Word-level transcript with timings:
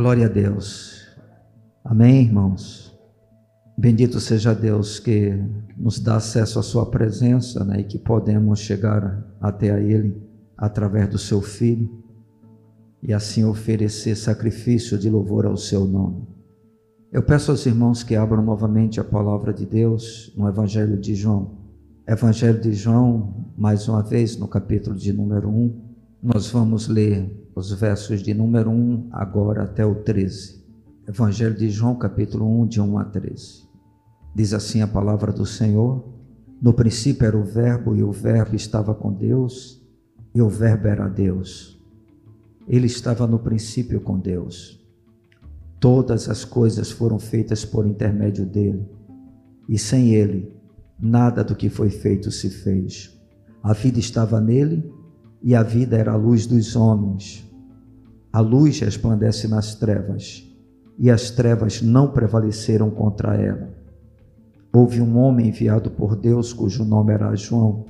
Glória 0.00 0.24
a 0.24 0.28
Deus. 0.30 1.06
Amém, 1.84 2.22
irmãos? 2.22 2.98
Bendito 3.76 4.18
seja 4.18 4.54
Deus 4.54 4.98
que 4.98 5.38
nos 5.76 6.00
dá 6.00 6.16
acesso 6.16 6.58
à 6.58 6.62
Sua 6.62 6.90
presença 6.90 7.62
né, 7.66 7.80
e 7.80 7.84
que 7.84 7.98
podemos 7.98 8.60
chegar 8.60 9.22
até 9.38 9.70
a 9.70 9.78
Ele 9.78 10.16
através 10.56 11.06
do 11.06 11.18
Seu 11.18 11.42
Filho 11.42 12.02
e 13.02 13.12
assim 13.12 13.44
oferecer 13.44 14.16
sacrifício 14.16 14.96
de 14.96 15.10
louvor 15.10 15.44
ao 15.44 15.58
Seu 15.58 15.84
nome. 15.84 16.26
Eu 17.12 17.22
peço 17.22 17.50
aos 17.50 17.66
irmãos 17.66 18.02
que 18.02 18.16
abram 18.16 18.42
novamente 18.42 18.98
a 18.98 19.04
palavra 19.04 19.52
de 19.52 19.66
Deus 19.66 20.32
no 20.34 20.48
Evangelho 20.48 20.98
de 20.98 21.14
João. 21.14 21.58
Evangelho 22.08 22.58
de 22.58 22.72
João, 22.72 23.52
mais 23.54 23.86
uma 23.86 24.02
vez, 24.02 24.34
no 24.38 24.48
capítulo 24.48 24.96
de 24.96 25.12
número 25.12 25.50
1, 25.50 25.89
nós 26.22 26.50
vamos 26.50 26.86
ler 26.86 27.50
os 27.54 27.72
versos 27.72 28.22
de 28.22 28.34
número 28.34 28.70
1 28.70 29.08
agora 29.10 29.62
até 29.62 29.86
o 29.86 29.94
13. 29.94 30.62
Evangelho 31.08 31.54
de 31.54 31.70
João, 31.70 31.96
capítulo 31.96 32.60
1, 32.60 32.66
de 32.66 32.80
1 32.80 32.98
a 32.98 33.04
13. 33.04 33.62
Diz 34.34 34.52
assim 34.52 34.82
a 34.82 34.86
palavra 34.86 35.32
do 35.32 35.46
Senhor: 35.46 36.04
No 36.60 36.74
princípio 36.74 37.26
era 37.26 37.38
o 37.38 37.42
Verbo, 37.42 37.96
e 37.96 38.02
o 38.02 38.12
Verbo 38.12 38.54
estava 38.54 38.94
com 38.94 39.10
Deus, 39.10 39.82
e 40.34 40.42
o 40.42 40.48
Verbo 40.48 40.88
era 40.88 41.08
Deus. 41.08 41.80
Ele 42.68 42.86
estava 42.86 43.26
no 43.26 43.38
princípio 43.38 43.98
com 44.02 44.18
Deus. 44.18 44.78
Todas 45.80 46.28
as 46.28 46.44
coisas 46.44 46.90
foram 46.90 47.18
feitas 47.18 47.64
por 47.64 47.86
intermédio 47.86 48.44
dele, 48.44 48.86
e 49.66 49.78
sem 49.78 50.14
ele, 50.14 50.52
nada 51.00 51.42
do 51.42 51.56
que 51.56 51.70
foi 51.70 51.88
feito 51.88 52.30
se 52.30 52.50
fez. 52.50 53.18
A 53.62 53.72
vida 53.72 53.98
estava 53.98 54.38
nele, 54.38 54.99
e 55.42 55.54
a 55.54 55.62
vida 55.62 55.96
era 55.96 56.12
a 56.12 56.16
luz 56.16 56.46
dos 56.46 56.76
homens. 56.76 57.46
A 58.32 58.40
luz 58.40 58.80
resplandece 58.80 59.48
nas 59.48 59.74
trevas, 59.74 60.46
e 60.98 61.10
as 61.10 61.30
trevas 61.30 61.82
não 61.82 62.08
prevaleceram 62.08 62.90
contra 62.90 63.34
ela. 63.34 63.70
Houve 64.72 65.00
um 65.00 65.18
homem 65.18 65.48
enviado 65.48 65.90
por 65.90 66.14
Deus, 66.14 66.52
cujo 66.52 66.84
nome 66.84 67.12
era 67.12 67.34
João. 67.34 67.86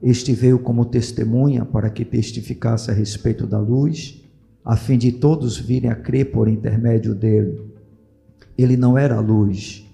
Este 0.00 0.32
veio 0.32 0.60
como 0.60 0.84
testemunha 0.84 1.64
para 1.64 1.90
que 1.90 2.04
testificasse 2.04 2.90
a 2.90 2.94
respeito 2.94 3.46
da 3.46 3.58
luz, 3.58 4.22
a 4.64 4.76
fim 4.76 4.96
de 4.96 5.10
todos 5.10 5.58
virem 5.58 5.90
a 5.90 5.96
crer 5.96 6.30
por 6.30 6.46
intermédio 6.46 7.14
dele. 7.14 7.60
Ele 8.56 8.76
não 8.76 8.96
era 8.96 9.16
a 9.16 9.20
luz, 9.20 9.84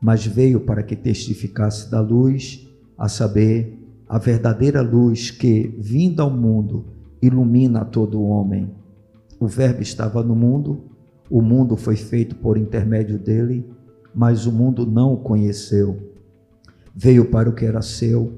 mas 0.00 0.26
veio 0.26 0.60
para 0.60 0.82
que 0.82 0.96
testificasse 0.96 1.88
da 1.88 2.00
luz, 2.00 2.66
a 2.98 3.08
saber, 3.08 3.78
a 4.12 4.18
verdadeira 4.18 4.82
luz 4.82 5.30
que, 5.30 5.74
vinda 5.78 6.22
ao 6.22 6.28
mundo, 6.28 6.84
ilumina 7.22 7.82
todo 7.82 8.22
homem. 8.22 8.70
O 9.40 9.46
Verbo 9.46 9.80
estava 9.80 10.22
no 10.22 10.36
mundo, 10.36 10.82
o 11.30 11.40
mundo 11.40 11.78
foi 11.78 11.96
feito 11.96 12.36
por 12.36 12.58
intermédio 12.58 13.18
dele, 13.18 13.66
mas 14.14 14.44
o 14.44 14.52
mundo 14.52 14.84
não 14.84 15.14
o 15.14 15.16
conheceu. 15.16 16.12
Veio 16.94 17.30
para 17.30 17.48
o 17.48 17.54
que 17.54 17.64
era 17.64 17.80
seu, 17.80 18.34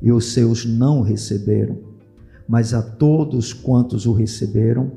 e 0.00 0.10
os 0.10 0.32
seus 0.32 0.66
não 0.66 0.98
o 0.98 1.02
receberam. 1.02 1.78
Mas 2.48 2.74
a 2.74 2.82
todos 2.82 3.52
quantos 3.52 4.06
o 4.06 4.12
receberam, 4.12 4.90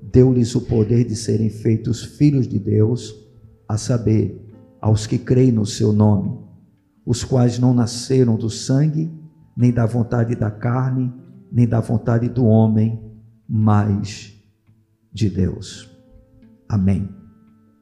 deu-lhes 0.00 0.54
o 0.54 0.60
poder 0.60 1.04
de 1.04 1.16
serem 1.16 1.50
feitos 1.50 2.04
filhos 2.04 2.46
de 2.46 2.60
Deus, 2.60 3.16
a 3.68 3.76
saber, 3.76 4.48
aos 4.80 5.08
que 5.08 5.18
creem 5.18 5.50
no 5.50 5.66
seu 5.66 5.92
nome, 5.92 6.38
os 7.04 7.24
quais 7.24 7.58
não 7.58 7.74
nasceram 7.74 8.36
do 8.36 8.48
sangue, 8.48 9.10
nem 9.56 9.72
da 9.72 9.86
vontade 9.86 10.34
da 10.34 10.50
carne, 10.50 11.12
nem 11.50 11.66
da 11.66 11.80
vontade 11.80 12.28
do 12.28 12.44
homem, 12.44 13.00
mas 13.48 14.32
de 15.12 15.28
Deus. 15.28 15.90
Amém. 16.68 17.08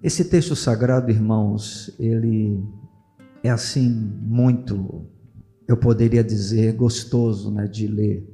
Esse 0.03 0.25
texto 0.25 0.57
sagrado, 0.57 1.11
irmãos, 1.11 1.95
ele 1.99 2.61
é 3.43 3.51
assim 3.51 3.89
muito, 3.89 5.07
eu 5.69 5.77
poderia 5.77 6.25
dizer, 6.25 6.75
gostoso 6.75 7.53
né, 7.53 7.67
de 7.67 7.87
ler. 7.87 8.27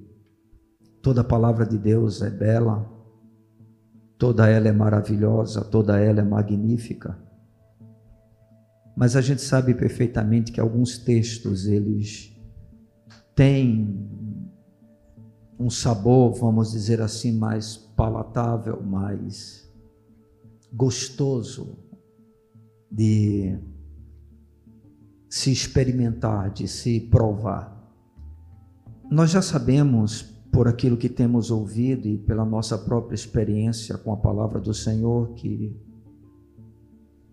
Toda 1.02 1.20
a 1.20 1.24
palavra 1.24 1.66
de 1.66 1.76
Deus 1.76 2.22
é 2.22 2.30
bela, 2.30 2.90
toda 4.16 4.48
ela 4.48 4.68
é 4.68 4.72
maravilhosa, 4.72 5.62
toda 5.62 5.98
ela 5.98 6.20
é 6.20 6.24
magnífica. 6.24 7.18
Mas 8.96 9.14
a 9.14 9.20
gente 9.20 9.42
sabe 9.42 9.74
perfeitamente 9.74 10.50
que 10.50 10.60
alguns 10.60 10.96
textos 10.98 11.66
eles 11.66 12.35
tem 13.36 14.08
um 15.60 15.68
sabor, 15.68 16.32
vamos 16.32 16.72
dizer 16.72 17.02
assim, 17.02 17.36
mais 17.36 17.76
palatável, 17.76 18.82
mais 18.82 19.70
gostoso 20.72 21.78
de 22.90 23.58
se 25.28 25.52
experimentar, 25.52 26.50
de 26.50 26.66
se 26.66 26.98
provar. 26.98 27.76
Nós 29.10 29.30
já 29.30 29.42
sabemos, 29.42 30.22
por 30.50 30.66
aquilo 30.66 30.96
que 30.96 31.08
temos 31.08 31.50
ouvido 31.50 32.08
e 32.08 32.16
pela 32.16 32.44
nossa 32.44 32.78
própria 32.78 33.14
experiência 33.14 33.98
com 33.98 34.14
a 34.14 34.16
palavra 34.16 34.58
do 34.58 34.72
Senhor, 34.72 35.34
que 35.34 35.76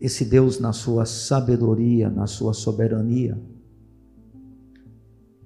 esse 0.01 0.25
Deus, 0.25 0.59
na 0.59 0.73
sua 0.73 1.05
sabedoria, 1.05 2.09
na 2.09 2.27
sua 2.27 2.53
soberania, 2.53 3.41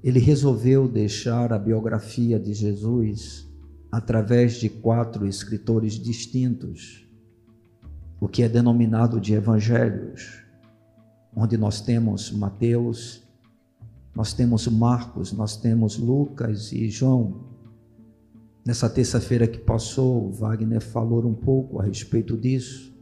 ele 0.03 0.19
resolveu 0.19 0.87
deixar 0.87 1.51
a 1.51 1.59
biografia 1.59 2.39
de 2.39 2.53
Jesus 2.53 3.47
através 3.91 4.55
de 4.55 4.69
quatro 4.69 5.25
escritores 5.25 5.93
distintos, 5.93 7.07
o 8.19 8.27
que 8.27 8.43
é 8.43 8.49
denominado 8.49 9.19
de 9.19 9.33
evangelhos, 9.33 10.43
onde 11.35 11.57
nós 11.57 11.81
temos 11.81 12.31
Mateus, 12.31 13.23
nós 14.15 14.33
temos 14.33 14.67
Marcos, 14.67 15.31
nós 15.31 15.55
temos 15.55 15.97
Lucas 15.97 16.71
e 16.71 16.89
João. 16.89 17.45
Nessa 18.65 18.89
terça-feira 18.89 19.47
que 19.47 19.59
passou, 19.59 20.31
Wagner 20.31 20.81
falou 20.81 21.25
um 21.25 21.33
pouco 21.33 21.79
a 21.79 21.83
respeito 21.83 22.35
disso, 22.35 22.93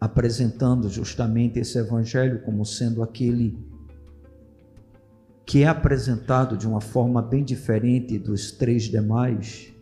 apresentando 0.00 0.88
justamente 0.88 1.58
esse 1.58 1.78
evangelho 1.78 2.42
como 2.42 2.64
sendo 2.64 3.02
aquele 3.02 3.56
que 5.46 5.62
é 5.62 5.68
apresentado 5.68 6.56
de 6.56 6.66
uma 6.66 6.80
forma 6.80 7.22
bem 7.22 7.44
diferente 7.44 8.18
dos 8.18 8.50
três 8.50 8.82
demais, 8.82 9.72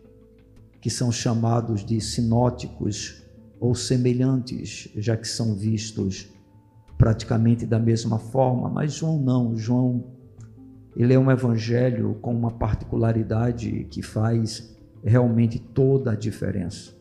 que 0.78 0.90
são 0.90 1.10
chamados 1.10 1.82
de 1.82 1.98
sinóticos 2.02 3.24
ou 3.58 3.74
semelhantes, 3.74 4.90
já 4.94 5.16
que 5.16 5.26
são 5.26 5.54
vistos 5.54 6.28
praticamente 6.98 7.64
da 7.64 7.78
mesma 7.78 8.18
forma, 8.18 8.68
mas 8.68 8.92
João 8.92 9.18
não, 9.18 9.56
João 9.56 10.04
ele 10.94 11.14
é 11.14 11.18
um 11.18 11.30
evangelho 11.30 12.14
com 12.20 12.32
uma 12.34 12.50
particularidade 12.50 13.84
que 13.90 14.02
faz 14.02 14.76
realmente 15.02 15.58
toda 15.58 16.12
a 16.12 16.14
diferença. 16.14 16.92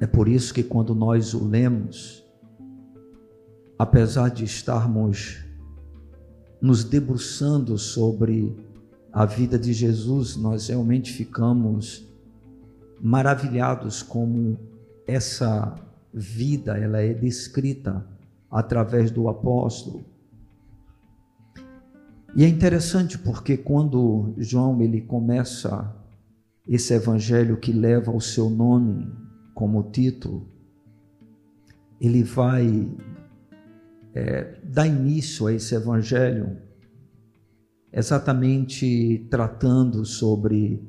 É 0.00 0.06
por 0.06 0.28
isso 0.28 0.54
que 0.54 0.62
quando 0.62 0.94
nós 0.94 1.34
o 1.34 1.44
lemos, 1.46 2.24
apesar 3.78 4.30
de 4.30 4.44
estarmos 4.44 5.45
nos 6.66 6.82
debruçando 6.82 7.78
sobre 7.78 8.52
a 9.12 9.24
vida 9.24 9.56
de 9.56 9.72
Jesus, 9.72 10.34
nós 10.34 10.66
realmente 10.66 11.12
ficamos 11.12 12.04
maravilhados 13.00 14.02
como 14.02 14.58
essa 15.06 15.76
vida 16.12 16.76
ela 16.76 17.00
é 17.00 17.14
descrita 17.14 18.04
através 18.50 19.12
do 19.12 19.28
apóstolo. 19.28 20.04
E 22.34 22.44
é 22.44 22.48
interessante 22.48 23.16
porque 23.16 23.56
quando 23.56 24.34
João 24.36 24.82
ele 24.82 25.00
começa 25.00 25.94
esse 26.66 26.92
evangelho 26.92 27.58
que 27.58 27.72
leva 27.72 28.10
o 28.10 28.20
seu 28.20 28.50
nome 28.50 29.08
como 29.54 29.84
título, 29.84 30.48
ele 32.00 32.24
vai 32.24 32.90
é, 34.16 34.58
dá 34.64 34.86
início 34.86 35.46
a 35.46 35.52
esse 35.52 35.74
evangelho 35.74 36.56
exatamente 37.92 39.26
tratando 39.30 40.06
sobre 40.06 40.82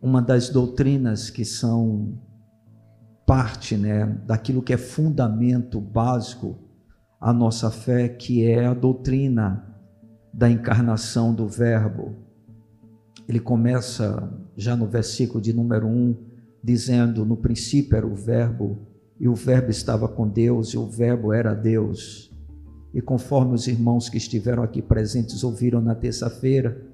uma 0.00 0.20
das 0.20 0.50
doutrinas 0.50 1.30
que 1.30 1.42
são 1.42 2.20
parte 3.26 3.78
né, 3.78 4.06
daquilo 4.26 4.62
que 4.62 4.74
é 4.74 4.76
fundamento 4.76 5.80
básico 5.80 6.58
à 7.18 7.32
nossa 7.32 7.70
fé, 7.70 8.08
que 8.08 8.44
é 8.44 8.66
a 8.66 8.74
doutrina 8.74 9.66
da 10.32 10.50
encarnação 10.50 11.34
do 11.34 11.48
Verbo. 11.48 12.14
Ele 13.26 13.40
começa 13.40 14.30
já 14.54 14.76
no 14.76 14.86
versículo 14.86 15.40
de 15.40 15.54
número 15.54 15.86
1, 15.86 16.16
dizendo: 16.62 17.24
No 17.24 17.38
princípio 17.38 17.96
era 17.96 18.06
o 18.06 18.14
Verbo, 18.14 18.78
e 19.20 19.26
o 19.28 19.34
Verbo 19.34 19.70
estava 19.70 20.08
com 20.08 20.28
Deus, 20.28 20.68
e 20.68 20.78
o 20.78 20.86
Verbo 20.86 21.32
era 21.32 21.54
Deus. 21.54 22.30
E 22.94 23.00
conforme 23.00 23.54
os 23.54 23.66
irmãos 23.66 24.08
que 24.08 24.16
estiveram 24.16 24.62
aqui 24.62 24.80
presentes 24.80 25.42
ouviram 25.44 25.80
na 25.80 25.94
terça-feira, 25.94 26.86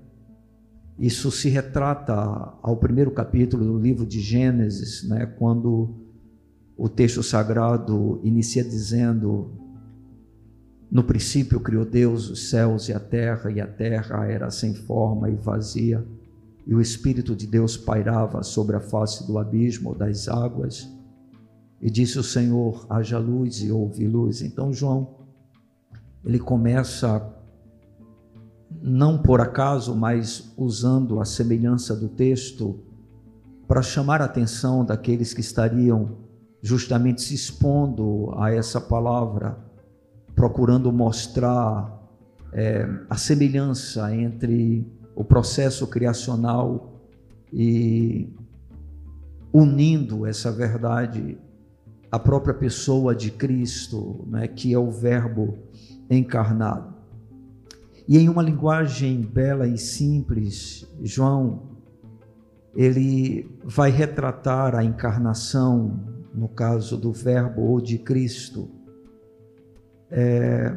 Isso 0.98 1.30
se 1.30 1.48
retrata 1.48 2.14
ao 2.62 2.76
primeiro 2.76 3.10
capítulo 3.10 3.64
do 3.64 3.78
livro 3.78 4.06
de 4.06 4.20
Gênesis, 4.20 5.02
né, 5.08 5.26
quando 5.26 5.92
o 6.76 6.88
texto 6.88 7.22
sagrado 7.22 8.20
inicia 8.22 8.62
dizendo: 8.62 9.50
No 10.90 11.02
princípio 11.02 11.58
criou 11.58 11.84
Deus 11.84 12.30
os 12.30 12.48
céus 12.48 12.88
e 12.88 12.92
a 12.92 13.00
terra, 13.00 13.50
e 13.50 13.60
a 13.60 13.66
terra 13.66 14.24
era 14.26 14.50
sem 14.50 14.72
forma 14.72 15.28
e 15.28 15.34
vazia, 15.34 16.06
e 16.64 16.72
o 16.74 16.80
Espírito 16.80 17.34
de 17.34 17.46
Deus 17.46 17.76
pairava 17.76 18.42
sobre 18.44 18.76
a 18.76 18.80
face 18.80 19.26
do 19.26 19.36
abismo 19.36 19.96
das 19.96 20.28
águas. 20.28 20.88
E 21.84 21.90
disse 21.90 22.18
o 22.18 22.22
Senhor: 22.22 22.86
haja 22.88 23.18
luz 23.18 23.62
e 23.62 23.70
houve 23.70 24.08
luz. 24.08 24.40
Então 24.40 24.72
João, 24.72 25.16
ele 26.24 26.38
começa, 26.38 27.30
não 28.80 29.18
por 29.18 29.42
acaso, 29.42 29.94
mas 29.94 30.50
usando 30.56 31.20
a 31.20 31.26
semelhança 31.26 31.94
do 31.94 32.08
texto, 32.08 32.80
para 33.68 33.82
chamar 33.82 34.22
a 34.22 34.24
atenção 34.24 34.82
daqueles 34.82 35.34
que 35.34 35.42
estariam 35.42 36.16
justamente 36.62 37.20
se 37.20 37.34
expondo 37.34 38.32
a 38.38 38.50
essa 38.50 38.80
palavra, 38.80 39.58
procurando 40.34 40.90
mostrar 40.90 42.02
é, 42.50 42.88
a 43.10 43.16
semelhança 43.18 44.14
entre 44.16 44.90
o 45.14 45.22
processo 45.22 45.86
criacional 45.86 47.02
e 47.52 48.32
unindo 49.52 50.26
essa 50.26 50.50
verdade 50.50 51.38
a 52.14 52.18
própria 52.20 52.54
pessoa 52.54 53.12
de 53.12 53.28
Cristo, 53.28 54.24
né, 54.28 54.46
que 54.46 54.72
é 54.72 54.78
o 54.78 54.88
Verbo 54.88 55.58
encarnado. 56.08 56.94
E 58.06 58.16
em 58.16 58.28
uma 58.28 58.40
linguagem 58.40 59.20
bela 59.20 59.66
e 59.66 59.76
simples, 59.76 60.86
João 61.02 61.70
ele 62.72 63.50
vai 63.64 63.90
retratar 63.90 64.76
a 64.76 64.84
encarnação, 64.84 66.04
no 66.32 66.48
caso 66.48 66.96
do 66.96 67.10
Verbo 67.10 67.62
ou 67.62 67.80
de 67.80 67.98
Cristo, 67.98 68.70
é, 70.08 70.72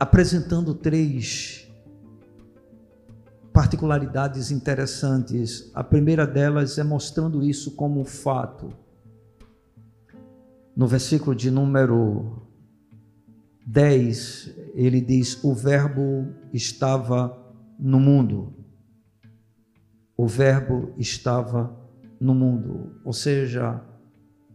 apresentando 0.00 0.74
três 0.74 1.70
particularidades 3.52 4.50
interessantes. 4.50 5.70
A 5.72 5.84
primeira 5.84 6.26
delas 6.26 6.76
é 6.76 6.82
mostrando 6.82 7.40
isso 7.40 7.76
como 7.76 8.00
um 8.00 8.04
fato 8.04 8.84
no 10.76 10.86
versículo 10.86 11.34
de 11.34 11.50
número 11.50 12.42
10, 13.66 14.54
ele 14.74 15.00
diz: 15.00 15.42
O 15.42 15.54
Verbo 15.54 16.34
estava 16.52 17.34
no 17.78 17.98
mundo. 17.98 18.54
O 20.14 20.26
Verbo 20.26 20.92
estava 20.98 21.74
no 22.20 22.34
mundo. 22.34 23.00
Ou 23.04 23.12
seja, 23.12 23.82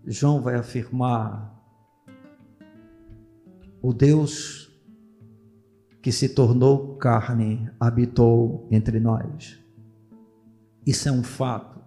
João 0.06 0.42
vai 0.42 0.56
afirmar: 0.56 1.60
o 3.82 3.92
Deus 3.92 4.72
que 6.04 6.12
se 6.12 6.30
tornou 6.30 6.98
carne 6.98 7.70
habitou 7.80 8.68
entre 8.72 9.00
nós. 9.00 9.60
Isso 10.86 11.10
é 11.10 11.12
um 11.12 11.24
fato. 11.24 11.80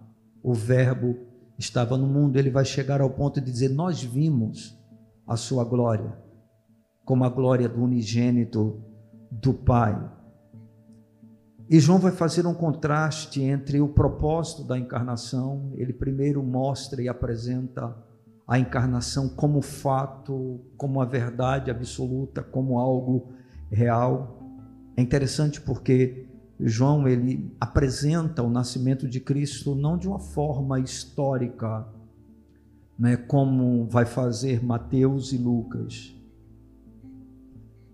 O 0.43 0.53
Verbo 0.53 1.24
estava 1.57 1.97
no 1.97 2.07
mundo, 2.07 2.37
ele 2.37 2.49
vai 2.49 2.65
chegar 2.65 3.01
ao 3.01 3.09
ponto 3.09 3.39
de 3.39 3.51
dizer: 3.51 3.69
Nós 3.69 4.01
vimos 4.03 4.77
a 5.27 5.35
sua 5.35 5.63
glória, 5.63 6.17
como 7.03 7.23
a 7.23 7.29
glória 7.29 7.67
do 7.67 7.83
unigênito 7.83 8.81
do 9.31 9.53
Pai. 9.53 10.11
E 11.67 11.79
João 11.79 11.97
vai 11.97 12.11
fazer 12.11 12.45
um 12.45 12.53
contraste 12.53 13.41
entre 13.41 13.81
o 13.81 13.87
propósito 13.87 14.63
da 14.63 14.77
encarnação, 14.77 15.71
ele 15.75 15.93
primeiro 15.93 16.43
mostra 16.43 17.01
e 17.01 17.09
apresenta 17.09 17.95
a 18.47 18.59
encarnação 18.59 19.27
como 19.27 19.61
fato, 19.61 20.61
como 20.77 21.01
a 21.01 21.05
verdade 21.05 21.71
absoluta, 21.71 22.43
como 22.43 22.77
algo 22.77 23.33
real. 23.71 24.39
É 24.95 25.01
interessante 25.01 25.59
porque 25.59 26.27
João 26.59 27.07
ele 27.07 27.51
apresenta 27.59 28.41
o 28.41 28.49
nascimento 28.49 29.07
de 29.07 29.19
Cristo 29.19 29.75
não 29.75 29.97
de 29.97 30.07
uma 30.07 30.19
forma 30.19 30.79
histórica, 30.79 31.85
né, 32.97 33.17
como 33.17 33.85
vai 33.85 34.05
fazer 34.05 34.63
Mateus 34.63 35.33
e 35.33 35.37
Lucas. 35.37 36.15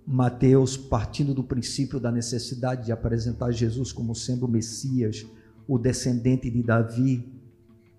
Mateus 0.06 0.78
partindo 0.78 1.34
do 1.34 1.44
princípio 1.44 2.00
da 2.00 2.12
necessidade 2.12 2.86
de 2.86 2.92
apresentar 2.92 3.52
Jesus 3.52 3.92
como 3.92 4.14
sendo 4.14 4.46
o 4.46 4.50
Messias, 4.50 5.26
o 5.68 5.80
descendente 5.80 6.50
de 6.50 6.62
Davi, 6.62 7.32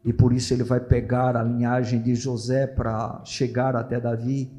e 0.04 0.12
por 0.12 0.32
isso 0.32 0.52
ele 0.52 0.64
vai 0.64 0.80
pegar 0.80 1.36
a 1.36 1.42
linhagem 1.42 2.02
de 2.02 2.14
José 2.14 2.66
para 2.66 3.22
chegar 3.24 3.74
até 3.76 4.00
Davi. 4.00 4.50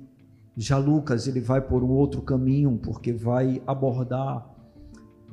Já 0.55 0.77
Lucas 0.77 1.27
ele 1.27 1.41
vai 1.41 1.61
por 1.61 1.83
um 1.83 1.89
outro 1.89 2.21
caminho, 2.21 2.79
porque 2.81 3.11
vai 3.11 3.61
abordar 3.67 4.52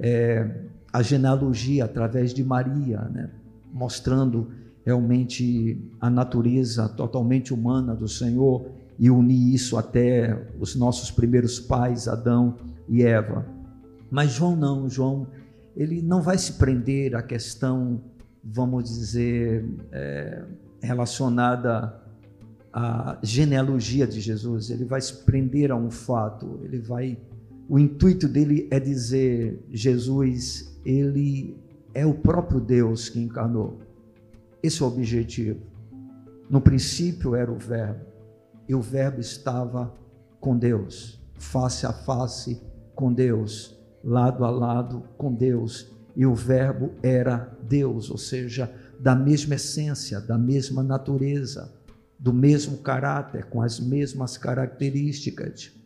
é, 0.01 0.49
a 0.93 1.03
genealogia 1.03 1.85
através 1.85 2.35
de 2.35 2.43
Maria, 2.43 3.01
né? 3.13 3.31
mostrando 3.73 4.49
realmente 4.85 5.81
a 6.01 6.11
natureza 6.11 6.89
totalmente 6.89 7.55
humana 7.55 7.95
do 7.95 8.09
Senhor 8.09 8.67
e 8.99 9.11
unir 9.11 9.55
isso 9.55 9.77
até 9.77 10.37
os 10.59 10.75
nossos 10.75 11.11
primeiros 11.11 11.61
pais, 11.61 12.09
Adão 12.09 12.57
e 12.89 13.03
Eva. 13.03 13.47
Mas 14.11 14.33
João 14.33 14.57
não, 14.57 14.89
João, 14.89 15.27
ele 15.77 16.03
não 16.03 16.21
vai 16.21 16.37
se 16.37 16.55
prender 16.55 17.15
à 17.15 17.23
questão, 17.23 18.01
vamos 18.43 18.85
dizer, 18.85 19.65
é, 19.93 20.43
relacionada 20.83 21.95
à 22.73 23.19
genealogia 23.23 24.07
de 24.07 24.21
Jesus, 24.21 24.71
ele 24.71 24.85
vai 24.85 25.01
se 25.01 25.15
prender 25.25 25.71
a 25.71 25.77
um 25.77 25.91
fato, 25.91 26.61
ele 26.65 26.79
vai 26.79 27.19
o 27.71 27.79
intuito 27.79 28.27
dele 28.27 28.67
é 28.69 28.81
dizer: 28.81 29.65
Jesus, 29.71 30.77
ele 30.85 31.57
é 31.95 32.05
o 32.05 32.13
próprio 32.13 32.61
Deus 32.61 33.09
que 33.09 33.21
encarnou. 33.21 33.79
Esse 34.61 34.83
é 34.83 34.85
o 34.85 34.89
objetivo. 34.89 35.61
No 36.51 36.61
princípio 36.61 37.37
era 37.37 37.51
o 37.51 37.57
Verbo, 37.57 38.05
e 38.69 38.75
o 38.75 38.83
Verbo 38.83 39.21
estava 39.21 39.95
com 40.41 40.59
Deus, 40.59 41.23
face 41.39 41.87
a 41.87 41.93
face 41.93 42.61
com 42.93 43.13
Deus, 43.13 43.79
lado 44.03 44.45
a 44.45 44.51
lado 44.51 45.05
com 45.17 45.33
Deus, 45.33 45.93
e 46.17 46.27
o 46.27 46.35
Verbo 46.35 46.91
era 47.05 47.57
Deus, 47.69 48.11
ou 48.11 48.19
seja, 48.19 48.69
da 48.99 49.15
mesma 49.15 49.55
essência, 49.55 50.21
da 50.21 50.37
mesma 50.37 50.83
natureza, 50.83 51.73
do 52.19 52.33
mesmo 52.33 52.79
caráter, 52.79 53.45
com 53.45 53.63
as 53.63 53.79
mesmas 53.79 54.37
características. 54.37 55.80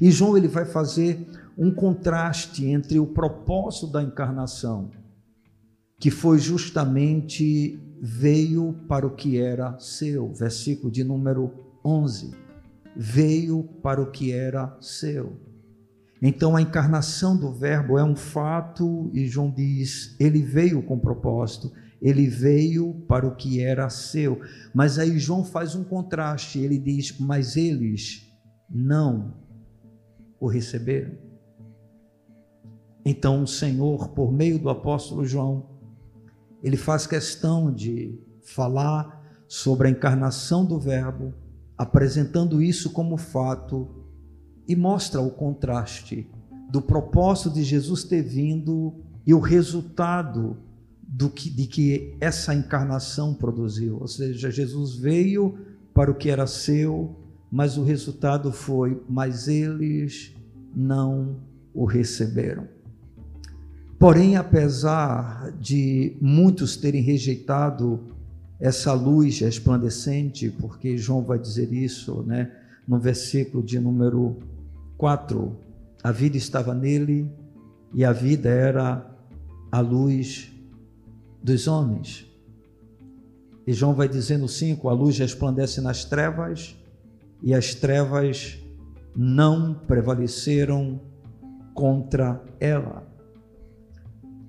E 0.00 0.10
João 0.10 0.36
ele 0.36 0.48
vai 0.48 0.64
fazer 0.64 1.26
um 1.56 1.70
contraste 1.70 2.66
entre 2.66 2.98
o 2.98 3.06
propósito 3.06 3.86
da 3.86 4.02
encarnação, 4.02 4.90
que 5.98 6.10
foi 6.10 6.38
justamente 6.38 7.78
veio 8.00 8.74
para 8.88 9.06
o 9.06 9.14
que 9.14 9.38
era 9.38 9.78
seu, 9.78 10.32
versículo 10.32 10.90
de 10.90 11.04
número 11.04 11.52
11. 11.84 12.32
Veio 12.96 13.62
para 13.82 14.02
o 14.02 14.10
que 14.10 14.32
era 14.32 14.76
seu. 14.80 15.36
Então 16.20 16.56
a 16.56 16.62
encarnação 16.62 17.36
do 17.36 17.52
Verbo 17.52 17.98
é 17.98 18.04
um 18.04 18.16
fato, 18.16 19.10
e 19.12 19.26
João 19.26 19.50
diz: 19.50 20.16
ele 20.18 20.42
veio 20.42 20.82
com 20.82 20.98
propósito, 20.98 21.72
ele 22.00 22.28
veio 22.28 22.94
para 23.08 23.26
o 23.26 23.34
que 23.34 23.60
era 23.60 23.88
seu. 23.88 24.40
Mas 24.74 24.98
aí 24.98 25.18
João 25.18 25.44
faz 25.44 25.74
um 25.74 25.84
contraste, 25.84 26.58
ele 26.58 26.78
diz: 26.78 27.18
mas 27.18 27.56
eles 27.56 28.28
não 28.68 29.41
o 30.42 30.48
receberam. 30.48 31.12
Então 33.04 33.44
o 33.44 33.46
Senhor, 33.46 34.08
por 34.08 34.32
meio 34.32 34.58
do 34.58 34.68
apóstolo 34.68 35.24
João, 35.24 35.70
ele 36.60 36.76
faz 36.76 37.06
questão 37.06 37.72
de 37.72 38.18
falar 38.42 39.22
sobre 39.46 39.86
a 39.86 39.90
encarnação 39.92 40.64
do 40.64 40.80
Verbo, 40.80 41.32
apresentando 41.78 42.60
isso 42.60 42.90
como 42.90 43.16
fato 43.16 43.88
e 44.66 44.74
mostra 44.74 45.20
o 45.20 45.30
contraste 45.30 46.28
do 46.70 46.82
propósito 46.82 47.50
de 47.50 47.62
Jesus 47.62 48.02
ter 48.02 48.22
vindo 48.22 48.96
e 49.24 49.32
o 49.32 49.38
resultado 49.38 50.56
do 51.00 51.30
que, 51.30 51.50
de 51.50 51.66
que 51.68 52.16
essa 52.20 52.52
encarnação 52.52 53.32
produziu. 53.32 53.98
Ou 54.00 54.08
seja, 54.08 54.50
Jesus 54.50 54.96
veio 54.96 55.56
para 55.94 56.10
o 56.10 56.14
que 56.16 56.30
era 56.30 56.48
seu, 56.48 57.21
mas 57.52 57.76
o 57.76 57.84
resultado 57.84 58.50
foi: 58.50 59.02
mas 59.06 59.46
eles 59.46 60.34
não 60.74 61.36
o 61.74 61.84
receberam. 61.84 62.66
Porém, 63.98 64.36
apesar 64.36 65.52
de 65.60 66.16
muitos 66.20 66.76
terem 66.76 67.02
rejeitado 67.02 68.00
essa 68.58 68.92
luz 68.94 69.38
resplandecente, 69.40 70.48
porque 70.48 70.96
João 70.96 71.22
vai 71.22 71.38
dizer 71.38 71.72
isso, 71.72 72.22
né, 72.22 72.50
no 72.88 72.98
versículo 72.98 73.62
de 73.62 73.78
número 73.78 74.38
4, 74.96 75.54
a 76.02 76.10
vida 76.10 76.36
estava 76.36 76.74
nele 76.74 77.30
e 77.94 78.04
a 78.04 78.12
vida 78.12 78.48
era 78.48 79.06
a 79.70 79.80
luz 79.80 80.50
dos 81.42 81.68
homens. 81.68 82.26
E 83.66 83.72
João 83.72 83.94
vai 83.94 84.08
dizer 84.08 84.38
no 84.38 84.48
5: 84.48 84.88
a 84.88 84.92
luz 84.92 85.18
resplandece 85.18 85.80
nas 85.80 86.04
trevas, 86.04 86.76
e 87.42 87.52
as 87.54 87.74
trevas 87.74 88.58
não 89.16 89.74
prevaleceram 89.74 91.00
contra 91.74 92.42
ela. 92.60 93.06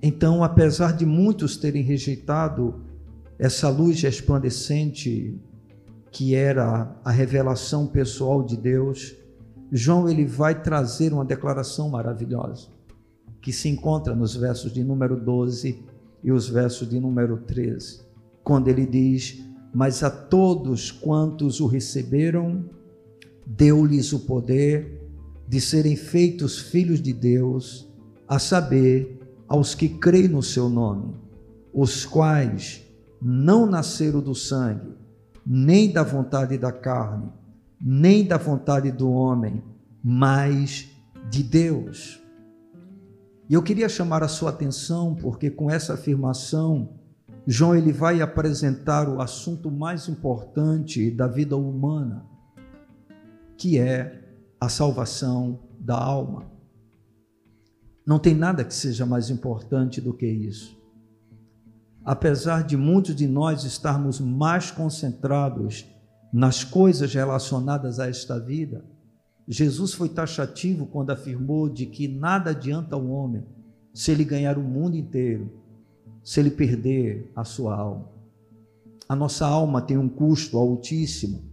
Então, 0.02 0.44
apesar 0.44 0.96
de 0.96 1.06
muitos 1.06 1.58
terem 1.58 1.82
rejeitado 1.82 2.82
essa 3.40 3.70
luz 3.70 4.02
resplandecente 4.02 5.40
que 6.12 6.36
era 6.36 6.96
a 7.04 7.12
revelação 7.12 7.88
pessoal 7.88 8.44
de 8.44 8.56
Deus, 8.56 9.16
João 9.72 10.08
ele 10.08 10.26
vai 10.26 10.62
trazer 10.62 11.12
uma 11.12 11.26
declaração 11.26 11.90
maravilhosa, 11.90 12.68
que 13.42 13.52
se 13.52 13.68
encontra 13.68 14.14
nos 14.14 14.36
versos 14.36 14.72
de 14.72 14.84
número 14.84 15.20
12 15.20 15.84
e 16.24 16.32
os 16.32 16.48
versos 16.48 16.88
de 16.88 17.00
número 17.00 17.38
13, 17.38 18.02
quando 18.44 18.68
ele 18.68 18.86
diz: 18.86 19.44
Mas 19.74 20.04
a 20.04 20.12
todos 20.12 20.92
quantos 20.92 21.60
o 21.60 21.66
receberam, 21.66 22.70
deu-lhes 23.46 24.14
o 24.14 24.22
poder 24.22 25.02
de 25.48 25.60
serem 25.60 25.96
feitos 25.96 26.60
filhos 26.60 27.02
de 27.02 27.14
Deus, 27.14 27.88
a 28.28 28.40
saber, 28.40 29.20
aos 29.48 29.76
que 29.76 29.90
creem 29.90 30.28
no 30.28 30.42
seu 30.42 30.70
nome, 30.70 31.16
os 31.74 32.06
quais 32.06 32.84
não 33.22 33.66
nasceram 33.66 34.22
do 34.22 34.34
sangue, 34.34 34.94
nem 35.46 35.92
da 35.92 36.04
vontade 36.04 36.58
da 36.58 36.72
carne, 36.72 37.30
nem 37.80 38.26
da 38.26 38.38
vontade 38.38 38.92
do 38.92 39.12
homem, 39.12 39.62
mas 40.04 40.90
de 41.30 41.44
Deus. 41.44 42.22
E 43.50 43.54
eu 43.54 43.62
queria 43.62 43.90
chamar 43.90 44.24
a 44.24 44.28
sua 44.28 44.50
atenção 44.50 45.16
porque 45.16 45.50
com 45.50 45.70
essa 45.70 45.94
afirmação, 45.94 46.90
João 47.46 47.76
ele 47.76 47.92
vai 47.92 48.22
apresentar 48.22 49.10
o 49.10 49.22
assunto 49.22 49.70
mais 49.70 50.08
importante 50.08 51.12
da 51.12 51.28
vida 51.28 51.58
humana, 51.58 52.26
que 53.58 53.78
é 53.78 54.22
a 54.60 54.70
salvação 54.70 55.60
da 55.80 55.98
alma. 55.98 56.52
Não 58.06 58.20
tem 58.20 58.34
nada 58.34 58.64
que 58.64 58.74
seja 58.74 59.06
mais 59.06 59.30
importante 59.30 60.02
do 60.02 60.14
que 60.14 60.28
isso 60.28 60.84
apesar 62.04 62.64
de 62.64 62.76
muitos 62.76 63.16
de 63.16 63.28
nós 63.28 63.64
estarmos 63.64 64.20
mais 64.20 64.70
concentrados 64.72 65.86
nas 66.32 66.64
coisas 66.64 67.14
relacionadas 67.14 68.00
a 68.00 68.10
esta 68.10 68.40
vida, 68.40 68.84
Jesus 69.48 69.94
foi 69.94 70.10
taxativo 70.10 70.86
quando 70.86 71.12
afirmou 71.12 71.70
de 71.70 71.86
que 71.86 72.08
nada 72.08 72.50
adianta 72.50 72.96
ao 72.96 73.08
homem 73.08 73.44
se 73.94 74.12
ele 74.12 74.24
ganhar 74.24 74.58
o 74.58 74.64
mundo 74.64 74.98
inteiro, 74.98 75.52
se 76.24 76.40
ele 76.40 76.50
perder 76.50 77.32
a 77.36 77.44
sua 77.44 77.76
alma. 77.76 78.10
A 79.08 79.16
nossa 79.16 79.46
alma 79.46 79.82
tem 79.82 79.98
um 79.98 80.10
custo 80.10 80.58
altíssimo, 80.58 81.44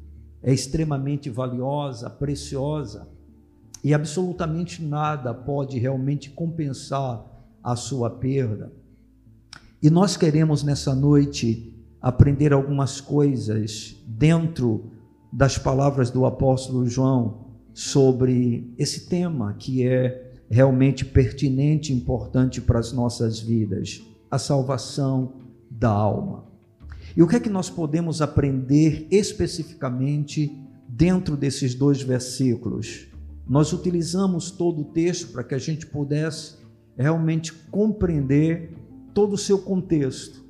é 0.42 0.52
extremamente 0.52 1.28
valiosa, 1.28 2.08
preciosa, 2.08 3.08
e 3.82 3.94
absolutamente 3.94 4.82
nada 4.82 5.32
pode 5.32 5.78
realmente 5.78 6.30
compensar 6.30 7.24
a 7.62 7.76
sua 7.76 8.10
perda. 8.10 8.72
E 9.82 9.88
nós 9.88 10.16
queremos 10.16 10.62
nessa 10.62 10.94
noite 10.94 11.74
aprender 12.00 12.52
algumas 12.52 13.00
coisas 13.00 13.96
dentro 14.06 14.90
das 15.32 15.56
palavras 15.56 16.10
do 16.10 16.26
apóstolo 16.26 16.86
João 16.86 17.46
sobre 17.72 18.74
esse 18.76 19.08
tema 19.08 19.54
que 19.54 19.86
é 19.86 20.30
realmente 20.50 21.04
pertinente 21.04 21.92
e 21.92 21.96
importante 21.96 22.60
para 22.60 22.78
as 22.78 22.92
nossas 22.92 23.40
vidas, 23.40 24.02
a 24.30 24.38
salvação 24.38 25.34
da 25.70 25.88
alma. 25.88 26.49
E 27.16 27.22
o 27.22 27.26
que 27.26 27.36
é 27.36 27.40
que 27.40 27.50
nós 27.50 27.68
podemos 27.68 28.22
aprender 28.22 29.06
especificamente 29.10 30.56
dentro 30.88 31.36
desses 31.36 31.74
dois 31.74 32.02
versículos? 32.02 33.06
Nós 33.48 33.72
utilizamos 33.72 34.50
todo 34.50 34.82
o 34.82 34.84
texto 34.84 35.32
para 35.32 35.42
que 35.42 35.54
a 35.54 35.58
gente 35.58 35.86
pudesse 35.86 36.54
realmente 36.96 37.52
compreender 37.70 38.72
todo 39.12 39.32
o 39.32 39.38
seu 39.38 39.58
contexto. 39.58 40.44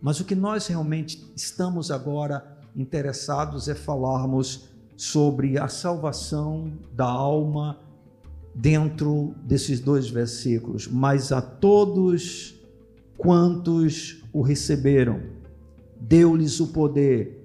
Mas 0.00 0.20
o 0.20 0.24
que 0.24 0.34
nós 0.34 0.66
realmente 0.66 1.24
estamos 1.36 1.90
agora 1.90 2.58
interessados 2.74 3.68
é 3.68 3.74
falarmos 3.74 4.68
sobre 4.96 5.58
a 5.58 5.68
salvação 5.68 6.72
da 6.94 7.04
alma 7.04 7.78
dentro 8.54 9.34
desses 9.44 9.80
dois 9.80 10.08
versículos. 10.08 10.88
Mas 10.88 11.32
a 11.32 11.42
todos 11.42 12.54
quantos 13.16 14.24
o 14.32 14.42
receberam, 14.42 15.20
deu-lhes 16.00 16.60
o 16.60 16.68
poder 16.68 17.38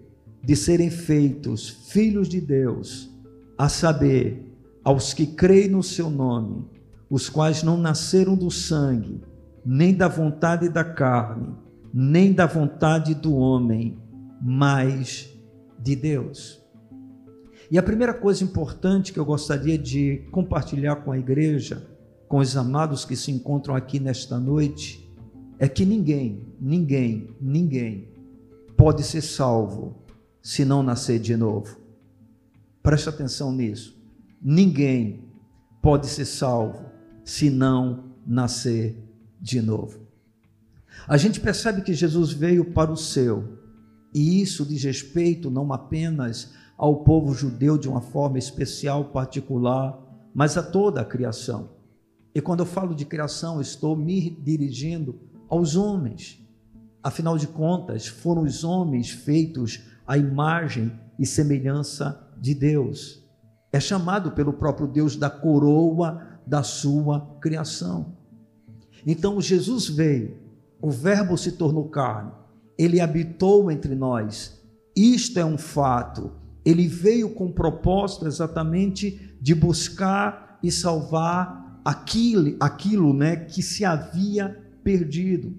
de 0.43 0.55
serem 0.55 0.89
feitos 0.89 1.69
filhos 1.69 2.27
de 2.27 2.41
Deus, 2.41 3.09
a 3.57 3.69
saber, 3.69 4.51
aos 4.83 5.13
que 5.13 5.25
creem 5.25 5.69
no 5.69 5.81
seu 5.81 6.09
nome, 6.09 6.65
os 7.09 7.29
quais 7.29 7.63
não 7.63 7.77
nasceram 7.77 8.35
do 8.35 8.51
sangue, 8.51 9.21
nem 9.65 9.93
da 9.93 10.07
vontade 10.07 10.67
da 10.67 10.83
carne, 10.83 11.55
nem 11.93 12.33
da 12.33 12.45
vontade 12.45 13.15
do 13.15 13.35
homem, 13.35 13.97
mas 14.41 15.29
de 15.79 15.95
Deus. 15.95 16.61
E 17.71 17.77
a 17.77 17.83
primeira 17.83 18.13
coisa 18.13 18.43
importante 18.43 19.13
que 19.13 19.19
eu 19.19 19.25
gostaria 19.25 19.77
de 19.77 20.27
compartilhar 20.31 20.97
com 20.97 21.11
a 21.11 21.17
igreja, 21.17 21.87
com 22.27 22.39
os 22.39 22.57
amados 22.57 23.05
que 23.05 23.15
se 23.15 23.31
encontram 23.31 23.75
aqui 23.75 23.99
nesta 23.99 24.37
noite, 24.37 25.09
é 25.57 25.67
que 25.69 25.85
ninguém, 25.85 26.45
ninguém, 26.59 27.29
ninguém 27.39 28.12
pode 28.77 29.03
ser 29.03 29.21
salvo 29.21 30.03
se 30.41 30.65
não 30.65 30.83
nascer 30.83 31.19
de 31.19 31.35
novo. 31.35 31.77
Preste 32.81 33.09
atenção 33.09 33.51
nisso. 33.51 33.97
Ninguém 34.41 35.23
pode 35.81 36.07
ser 36.07 36.25
salvo 36.25 36.85
se 37.23 37.49
não 37.49 38.11
nascer 38.25 38.97
de 39.39 39.61
novo. 39.61 39.99
A 41.07 41.17
gente 41.17 41.39
percebe 41.39 41.81
que 41.81 41.93
Jesus 41.93 42.31
veio 42.31 42.71
para 42.71 42.91
o 42.91 42.97
seu, 42.97 43.57
e 44.13 44.41
isso 44.41 44.65
diz 44.65 44.83
respeito 44.83 45.49
não 45.49 45.71
apenas 45.73 46.53
ao 46.77 47.03
povo 47.03 47.33
judeu 47.33 47.77
de 47.77 47.87
uma 47.87 48.01
forma 48.01 48.37
especial, 48.37 49.05
particular, 49.05 49.99
mas 50.33 50.57
a 50.57 50.63
toda 50.63 51.01
a 51.01 51.05
criação. 51.05 51.69
E 52.33 52.41
quando 52.41 52.61
eu 52.61 52.65
falo 52.65 52.95
de 52.95 53.05
criação, 53.05 53.61
estou 53.61 53.95
me 53.95 54.29
dirigindo 54.29 55.19
aos 55.47 55.75
homens. 55.75 56.42
Afinal 57.03 57.37
de 57.37 57.47
contas, 57.47 58.07
foram 58.07 58.43
os 58.43 58.63
homens 58.63 59.09
feitos 59.09 59.83
à 60.07 60.17
imagem 60.17 60.91
e 61.19 61.25
semelhança 61.25 62.31
de 62.39 62.55
Deus. 62.55 63.21
É 63.71 63.79
chamado 63.79 64.31
pelo 64.31 64.53
próprio 64.53 64.87
Deus 64.87 65.15
da 65.17 65.29
coroa 65.29 66.21
da 66.47 66.63
sua 66.63 67.37
criação. 67.41 68.15
Então 69.05 69.41
Jesus 69.41 69.89
veio, 69.89 70.37
o 70.81 70.89
Verbo 70.89 71.37
se 71.37 71.53
tornou 71.53 71.89
carne, 71.89 72.31
ele 72.77 73.01
habitou 73.01 73.69
entre 73.69 73.95
nós. 73.95 74.61
Isto 74.95 75.39
é 75.39 75.45
um 75.45 75.57
fato. 75.57 76.31
Ele 76.63 76.87
veio 76.87 77.31
com 77.31 77.51
propósito 77.51 78.25
exatamente 78.25 79.37
de 79.41 79.53
buscar 79.53 80.59
e 80.63 80.71
salvar 80.71 81.81
aquilo, 81.83 82.55
aquilo 82.59 83.13
né, 83.13 83.35
que 83.35 83.61
se 83.61 83.83
havia 83.83 84.49
perdido. 84.83 85.57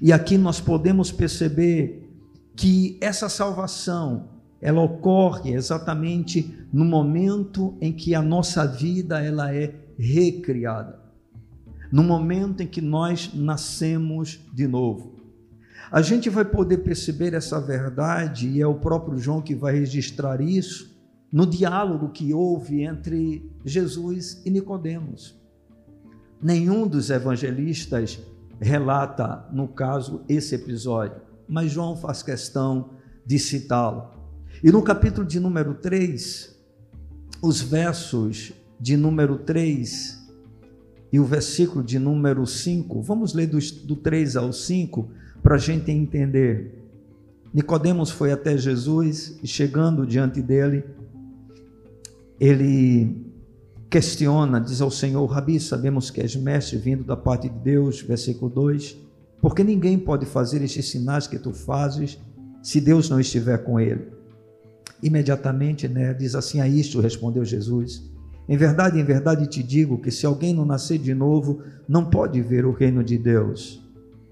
E 0.00 0.12
aqui 0.12 0.36
nós 0.36 0.60
podemos 0.60 1.10
perceber 1.12 2.08
que 2.56 2.98
essa 3.00 3.28
salvação 3.28 4.28
ela 4.60 4.80
ocorre 4.80 5.52
exatamente 5.52 6.56
no 6.72 6.84
momento 6.84 7.76
em 7.80 7.92
que 7.92 8.14
a 8.14 8.22
nossa 8.22 8.66
vida 8.66 9.20
ela 9.22 9.54
é 9.54 9.74
recriada 9.98 11.04
no 11.94 12.02
momento 12.02 12.60
em 12.60 12.66
que 12.66 12.80
nós 12.80 13.30
nascemos 13.32 14.40
de 14.52 14.66
novo. 14.66 15.14
A 15.92 16.02
gente 16.02 16.28
vai 16.28 16.44
poder 16.44 16.78
perceber 16.78 17.34
essa 17.34 17.60
verdade, 17.60 18.48
e 18.48 18.60
é 18.60 18.66
o 18.66 18.74
próprio 18.74 19.16
João 19.16 19.40
que 19.40 19.54
vai 19.54 19.78
registrar 19.78 20.40
isso, 20.40 20.92
no 21.30 21.46
diálogo 21.46 22.08
que 22.08 22.34
houve 22.34 22.82
entre 22.82 23.48
Jesus 23.64 24.42
e 24.44 24.50
Nicodemos. 24.50 25.40
Nenhum 26.42 26.84
dos 26.84 27.10
evangelistas 27.10 28.18
relata, 28.60 29.46
no 29.52 29.68
caso, 29.68 30.22
esse 30.28 30.54
episódio, 30.54 31.20
mas 31.48 31.72
João 31.72 31.96
faz 31.96 32.22
questão 32.22 32.90
de 33.26 33.38
citá-lo. 33.38 34.10
E 34.62 34.70
no 34.70 34.82
capítulo 34.82 35.26
de 35.26 35.38
número 35.40 35.74
3, 35.74 36.54
os 37.42 37.60
versos 37.60 38.52
de 38.80 38.96
número 38.96 39.38
3 39.38 40.22
e 41.12 41.20
o 41.20 41.24
versículo 41.24 41.84
de 41.84 41.98
número 41.98 42.46
5, 42.46 43.00
vamos 43.02 43.34
ler 43.34 43.46
do, 43.46 43.58
do 43.84 43.96
3 43.96 44.36
ao 44.36 44.52
5 44.52 45.08
para 45.42 45.56
a 45.56 45.58
gente 45.58 45.90
entender. 45.90 46.82
Nicodemos 47.52 48.10
foi 48.10 48.32
até 48.32 48.56
Jesus 48.56 49.38
e 49.42 49.46
chegando 49.46 50.06
diante 50.06 50.42
dele, 50.42 50.84
ele 52.40 53.23
questiona, 53.94 54.60
diz 54.60 54.80
ao 54.80 54.90
Senhor: 54.90 55.24
Rabi, 55.26 55.60
sabemos 55.60 56.10
que 56.10 56.20
és 56.20 56.34
mestre 56.34 56.76
vindo 56.76 57.04
da 57.04 57.16
parte 57.16 57.48
de 57.48 57.56
Deus, 57.60 58.02
versículo 58.02 58.50
2, 58.50 58.96
porque 59.40 59.62
ninguém 59.62 59.96
pode 59.96 60.26
fazer 60.26 60.60
estes 60.62 60.90
sinais 60.90 61.28
que 61.28 61.38
tu 61.38 61.52
fazes 61.52 62.18
se 62.60 62.80
Deus 62.80 63.08
não 63.08 63.20
estiver 63.20 63.58
com 63.58 63.78
ele. 63.78 64.08
Imediatamente, 65.00 65.86
né, 65.86 66.12
diz 66.12 66.34
assim: 66.34 66.60
A 66.60 66.66
isto 66.66 67.00
respondeu 67.00 67.44
Jesus. 67.44 68.10
Em 68.48 68.56
verdade, 68.56 68.98
em 68.98 69.04
verdade 69.04 69.46
te 69.46 69.62
digo 69.62 70.00
que 70.00 70.10
se 70.10 70.26
alguém 70.26 70.52
não 70.52 70.64
nascer 70.64 70.98
de 70.98 71.14
novo, 71.14 71.62
não 71.88 72.04
pode 72.04 72.42
ver 72.42 72.66
o 72.66 72.72
reino 72.72 73.04
de 73.04 73.16
Deus. 73.16 73.80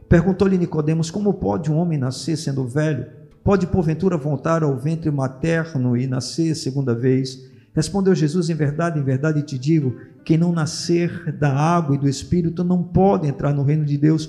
Perguntou-lhe 0.08 0.58
Nicodemos: 0.58 1.08
Como 1.08 1.34
pode 1.34 1.70
um 1.70 1.76
homem 1.76 1.98
nascer 1.98 2.36
sendo 2.36 2.66
velho? 2.66 3.06
Pode 3.44 3.68
porventura 3.68 4.16
voltar 4.16 4.64
ao 4.64 4.76
ventre 4.76 5.10
materno 5.12 5.96
e 5.96 6.08
nascer 6.08 6.56
segunda 6.56 6.96
vez? 6.96 7.51
Respondeu 7.74 8.14
Jesus: 8.14 8.50
Em 8.50 8.54
verdade, 8.54 8.98
em 8.98 9.02
verdade 9.02 9.42
te 9.42 9.58
digo: 9.58 9.96
quem 10.24 10.36
não 10.36 10.52
nascer 10.52 11.32
da 11.32 11.52
água 11.52 11.94
e 11.94 11.98
do 11.98 12.08
espírito 12.08 12.62
não 12.62 12.82
pode 12.82 13.26
entrar 13.26 13.52
no 13.52 13.62
reino 13.62 13.84
de 13.84 13.96
Deus. 13.96 14.28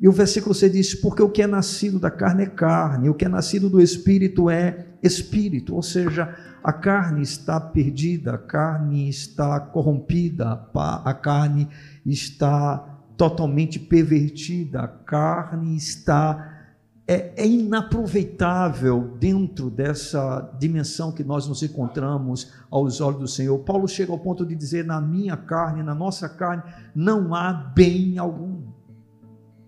E 0.00 0.08
o 0.08 0.12
versículo 0.12 0.54
C 0.54 0.68
diz: 0.68 0.94
Porque 0.94 1.22
o 1.22 1.28
que 1.28 1.42
é 1.42 1.46
nascido 1.46 1.98
da 1.98 2.10
carne 2.10 2.44
é 2.44 2.46
carne, 2.46 3.08
o 3.08 3.14
que 3.14 3.24
é 3.24 3.28
nascido 3.28 3.68
do 3.68 3.80
espírito 3.80 4.48
é 4.48 4.86
espírito. 5.02 5.74
Ou 5.74 5.82
seja, 5.82 6.34
a 6.62 6.72
carne 6.72 7.22
está 7.22 7.60
perdida, 7.60 8.34
a 8.34 8.38
carne 8.38 9.08
está 9.08 9.58
corrompida, 9.60 10.68
a 10.74 11.14
carne 11.14 11.68
está 12.06 13.02
totalmente 13.16 13.78
pervertida, 13.78 14.80
a 14.82 14.88
carne 14.88 15.76
está 15.76 16.53
é, 17.06 17.34
é, 17.36 17.46
inaproveitável 17.46 19.16
dentro 19.20 19.68
dessa 19.68 20.40
dimensão 20.58 21.12
que 21.12 21.22
nós 21.22 21.46
nos 21.46 21.62
encontramos 21.62 22.52
aos 22.70 23.00
olhos 23.00 23.20
do 23.20 23.28
Senhor. 23.28 23.58
Paulo 23.58 23.86
chega 23.86 24.10
ao 24.10 24.18
ponto 24.18 24.44
de 24.44 24.54
dizer: 24.54 24.84
na 24.84 25.00
minha 25.00 25.36
carne, 25.36 25.82
na 25.82 25.94
nossa 25.94 26.28
carne, 26.28 26.62
não 26.94 27.34
há 27.34 27.52
bem 27.52 28.16
algum, 28.16 28.62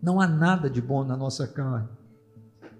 não 0.03 0.19
há 0.19 0.27
nada 0.27 0.71
de 0.71 0.81
bom 0.81 1.05
na 1.05 1.17
nossa 1.17 1.47
carne. 1.47 1.89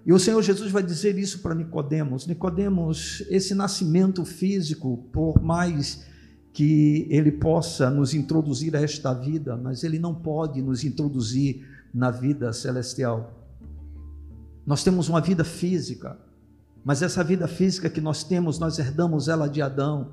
E 0.03 0.13
o 0.13 0.17
Senhor 0.17 0.41
Jesus 0.41 0.71
vai 0.71 0.81
dizer 0.81 1.19
isso 1.19 1.39
para 1.41 1.53
Nicodemos. 1.53 2.25
Nicodemos, 2.25 3.23
esse 3.29 3.53
nascimento 3.53 4.23
físico, 4.25 5.05
por 5.11 5.41
mais 5.41 6.07
que 6.53 7.05
ele 7.11 7.31
possa 7.31 7.91
nos 7.91 8.15
introduzir 8.15 8.75
a 8.75 8.81
esta 8.81 9.13
vida, 9.13 9.55
mas 9.55 9.83
ele 9.83 9.99
não 9.99 10.15
pode 10.15 10.61
nos 10.61 10.83
introduzir 10.83 11.67
na 11.93 12.09
vida 12.09 12.51
celestial. 12.53 13.36
Nós 14.67 14.83
temos 14.83 15.07
uma 15.07 15.21
vida 15.21 15.45
física, 15.45 16.19
mas 16.83 17.01
essa 17.01 17.23
vida 17.23 17.47
física 17.47 17.89
que 17.89 18.01
nós 18.01 18.25
temos, 18.25 18.59
nós 18.59 18.77
herdamos 18.77 19.29
ela 19.29 19.47
de 19.47 19.61
Adão. 19.61 20.11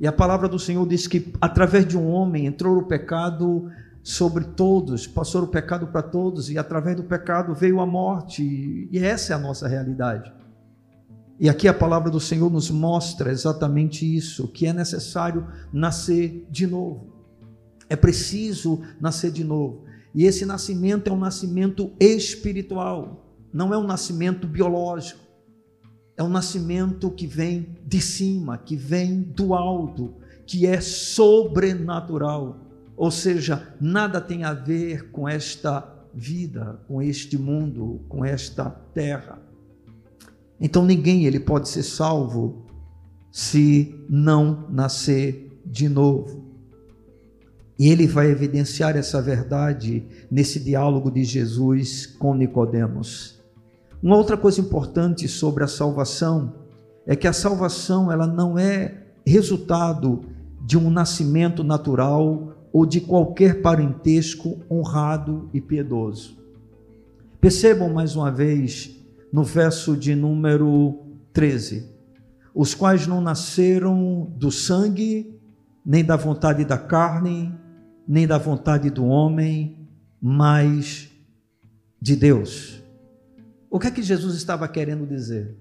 E 0.00 0.06
a 0.06 0.12
palavra 0.12 0.48
do 0.48 0.58
Senhor 0.58 0.88
diz 0.88 1.06
que 1.06 1.30
através 1.38 1.86
de 1.86 1.98
um 1.98 2.08
homem 2.08 2.46
entrou 2.46 2.78
o 2.78 2.86
pecado 2.86 3.70
sobre 4.02 4.44
todos, 4.44 5.06
passou 5.06 5.42
o 5.42 5.46
pecado 5.46 5.88
para 5.88 6.00
todos, 6.00 6.48
e 6.48 6.56
através 6.56 6.96
do 6.96 7.04
pecado 7.04 7.54
veio 7.54 7.80
a 7.80 7.86
morte, 7.86 8.88
e 8.90 8.98
essa 8.98 9.34
é 9.34 9.36
a 9.36 9.38
nossa 9.38 9.68
realidade. 9.68 10.32
E 11.38 11.50
aqui 11.50 11.68
a 11.68 11.74
palavra 11.74 12.10
do 12.10 12.18
Senhor 12.18 12.50
nos 12.50 12.70
mostra 12.70 13.30
exatamente 13.30 14.06
isso, 14.16 14.48
que 14.48 14.66
é 14.66 14.72
necessário 14.72 15.46
nascer 15.70 16.46
de 16.50 16.66
novo. 16.66 17.12
É 17.90 17.96
preciso 17.96 18.80
nascer 18.98 19.30
de 19.30 19.44
novo. 19.44 19.84
E 20.14 20.24
esse 20.24 20.46
nascimento 20.46 21.08
é 21.08 21.12
um 21.12 21.18
nascimento 21.18 21.92
espiritual 22.00 23.22
não 23.52 23.72
é 23.72 23.78
um 23.78 23.86
nascimento 23.86 24.46
biológico, 24.46 25.20
é 26.16 26.22
um 26.22 26.28
nascimento 26.28 27.10
que 27.10 27.26
vem 27.26 27.76
de 27.86 28.00
cima, 28.00 28.58
que 28.58 28.76
vem 28.76 29.20
do 29.20 29.54
alto, 29.54 30.14
que 30.46 30.66
é 30.66 30.80
sobrenatural. 30.80 32.60
Ou 32.96 33.10
seja, 33.10 33.74
nada 33.80 34.20
tem 34.20 34.44
a 34.44 34.52
ver 34.52 35.10
com 35.10 35.28
esta 35.28 35.88
vida, 36.14 36.80
com 36.86 37.00
este 37.00 37.38
mundo, 37.38 38.00
com 38.08 38.24
esta 38.24 38.70
terra. 38.70 39.40
Então 40.60 40.84
ninguém 40.84 41.24
ele 41.24 41.40
pode 41.40 41.68
ser 41.68 41.82
salvo 41.82 42.66
se 43.30 43.94
não 44.08 44.68
nascer 44.70 45.60
de 45.64 45.88
novo. 45.88 46.42
E 47.78 47.88
ele 47.88 48.06
vai 48.06 48.30
evidenciar 48.30 48.96
essa 48.96 49.20
verdade 49.20 50.06
nesse 50.30 50.60
diálogo 50.60 51.10
de 51.10 51.24
Jesus 51.24 52.06
com 52.06 52.34
Nicodemos. 52.34 53.31
Uma 54.02 54.16
outra 54.16 54.36
coisa 54.36 54.60
importante 54.60 55.28
sobre 55.28 55.62
a 55.62 55.68
salvação 55.68 56.54
é 57.06 57.14
que 57.14 57.28
a 57.28 57.32
salvação 57.32 58.10
ela 58.10 58.26
não 58.26 58.58
é 58.58 59.06
resultado 59.24 60.24
de 60.60 60.76
um 60.76 60.90
nascimento 60.90 61.62
natural 61.62 62.68
ou 62.72 62.84
de 62.84 63.00
qualquer 63.00 63.62
parentesco 63.62 64.58
honrado 64.68 65.48
e 65.54 65.60
piedoso. 65.60 66.36
Percebam 67.40 67.92
mais 67.92 68.16
uma 68.16 68.30
vez 68.30 68.90
no 69.32 69.44
verso 69.44 69.96
de 69.96 70.16
número 70.16 70.98
13: 71.32 71.88
os 72.52 72.74
quais 72.74 73.06
não 73.06 73.20
nasceram 73.20 74.32
do 74.36 74.50
sangue, 74.50 75.40
nem 75.86 76.04
da 76.04 76.16
vontade 76.16 76.64
da 76.64 76.78
carne, 76.78 77.54
nem 78.06 78.26
da 78.26 78.38
vontade 78.38 78.90
do 78.90 79.04
homem, 79.04 79.88
mas 80.20 81.08
de 82.00 82.16
Deus. 82.16 82.81
O 83.72 83.80
que 83.80 83.86
é 83.86 83.90
que 83.90 84.02
Jesus 84.02 84.34
estava 84.34 84.68
querendo 84.68 85.06
dizer? 85.06 85.56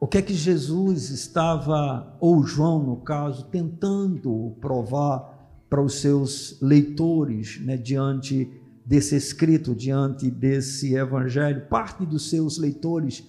O 0.00 0.06
que 0.08 0.16
é 0.16 0.22
que 0.22 0.32
Jesus 0.32 1.10
estava, 1.10 2.16
ou 2.18 2.42
João 2.44 2.82
no 2.82 2.96
caso, 2.96 3.44
tentando 3.50 4.56
provar 4.58 5.36
para 5.68 5.82
os 5.82 6.00
seus 6.00 6.58
leitores, 6.62 7.60
né, 7.60 7.76
diante 7.76 8.50
desse 8.86 9.16
escrito, 9.16 9.74
diante 9.74 10.30
desse 10.30 10.94
evangelho? 10.94 11.66
Parte 11.68 12.06
dos 12.06 12.30
seus 12.30 12.56
leitores 12.56 13.22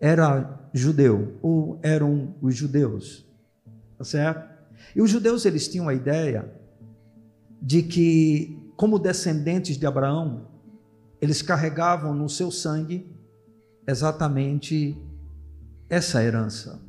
era 0.00 0.70
judeu, 0.72 1.36
ou 1.42 1.78
eram 1.82 2.36
os 2.40 2.56
judeus, 2.56 3.26
tá 3.98 4.04
certo? 4.04 4.48
E 4.96 5.02
os 5.02 5.10
judeus 5.10 5.44
eles 5.44 5.68
tinham 5.68 5.90
a 5.90 5.94
ideia 5.94 6.50
de 7.60 7.82
que, 7.82 8.58
como 8.78 8.98
descendentes 8.98 9.76
de 9.76 9.84
Abraão, 9.84 10.53
eles 11.24 11.40
carregavam 11.40 12.14
no 12.14 12.28
seu 12.28 12.50
sangue 12.50 13.10
exatamente 13.88 14.96
essa 15.88 16.22
herança. 16.22 16.82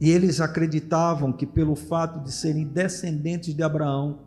E 0.00 0.10
eles 0.10 0.40
acreditavam 0.40 1.32
que, 1.32 1.46
pelo 1.46 1.76
fato 1.76 2.22
de 2.24 2.32
serem 2.32 2.66
descendentes 2.66 3.54
de 3.54 3.62
Abraão, 3.62 4.26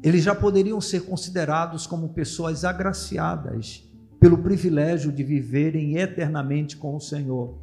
eles 0.00 0.22
já 0.22 0.32
poderiam 0.32 0.80
ser 0.80 1.00
considerados 1.02 1.88
como 1.88 2.10
pessoas 2.10 2.64
agraciadas 2.64 3.82
pelo 4.20 4.38
privilégio 4.38 5.10
de 5.10 5.24
viverem 5.24 5.96
eternamente 5.96 6.76
com 6.76 6.94
o 6.94 7.00
Senhor. 7.00 7.58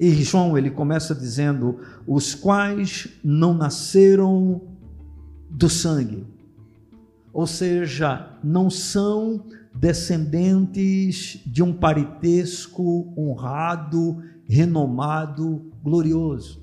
E 0.00 0.10
João 0.22 0.56
ele 0.56 0.70
começa 0.70 1.14
dizendo: 1.14 1.78
os 2.06 2.34
quais 2.34 3.08
não 3.22 3.52
nasceram 3.52 4.62
do 5.50 5.68
sangue, 5.68 6.26
ou 7.32 7.46
seja, 7.46 8.38
não 8.42 8.68
são 8.68 9.46
descendentes 9.74 11.40
de 11.46 11.62
um 11.62 11.72
parentesco 11.72 13.12
honrado, 13.16 14.22
renomado, 14.44 15.70
glorioso. 15.82 16.62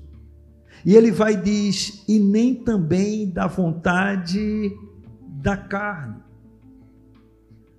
E 0.84 0.94
ele 0.94 1.10
vai 1.10 1.36
diz: 1.36 2.04
e 2.08 2.18
nem 2.18 2.54
também 2.54 3.28
da 3.28 3.46
vontade 3.46 4.72
da 5.42 5.56
carne. 5.56 6.16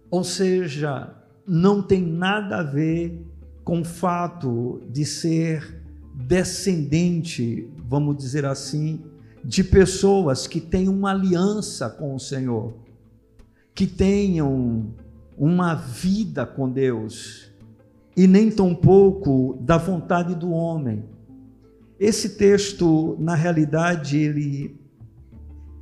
Ou 0.10 0.24
seja, 0.24 1.16
não 1.48 1.82
tem 1.82 2.02
nada 2.02 2.58
a 2.58 2.64
ver 2.64 3.26
com 3.64 3.82
o 3.82 3.86
fato 3.86 4.82
de 4.90 5.06
ser 5.06 5.82
descendente, 6.14 7.70
vamos 7.88 8.18
dizer 8.18 8.46
assim, 8.46 9.02
de 9.44 9.64
pessoas 9.64 10.48
que 10.48 10.62
têm 10.62 10.88
uma 10.88 11.12
aliança 11.12 11.90
com 11.90 12.16
o 12.16 12.20
Senhor, 12.20 12.74
que 13.74 13.88
tenham 13.88 14.94
uma 15.38 15.74
vida 15.74 16.46
com 16.46 16.70
Deus 16.70 17.52
e 18.16 18.28
nem 18.28 18.52
tampouco 18.52 19.58
da 19.62 19.78
vontade 19.78 20.36
do 20.36 20.52
homem. 20.52 21.04
Esse 22.00 22.38
texto, 22.38 23.16
na 23.20 23.36
realidade, 23.36 24.18
ele 24.18 24.80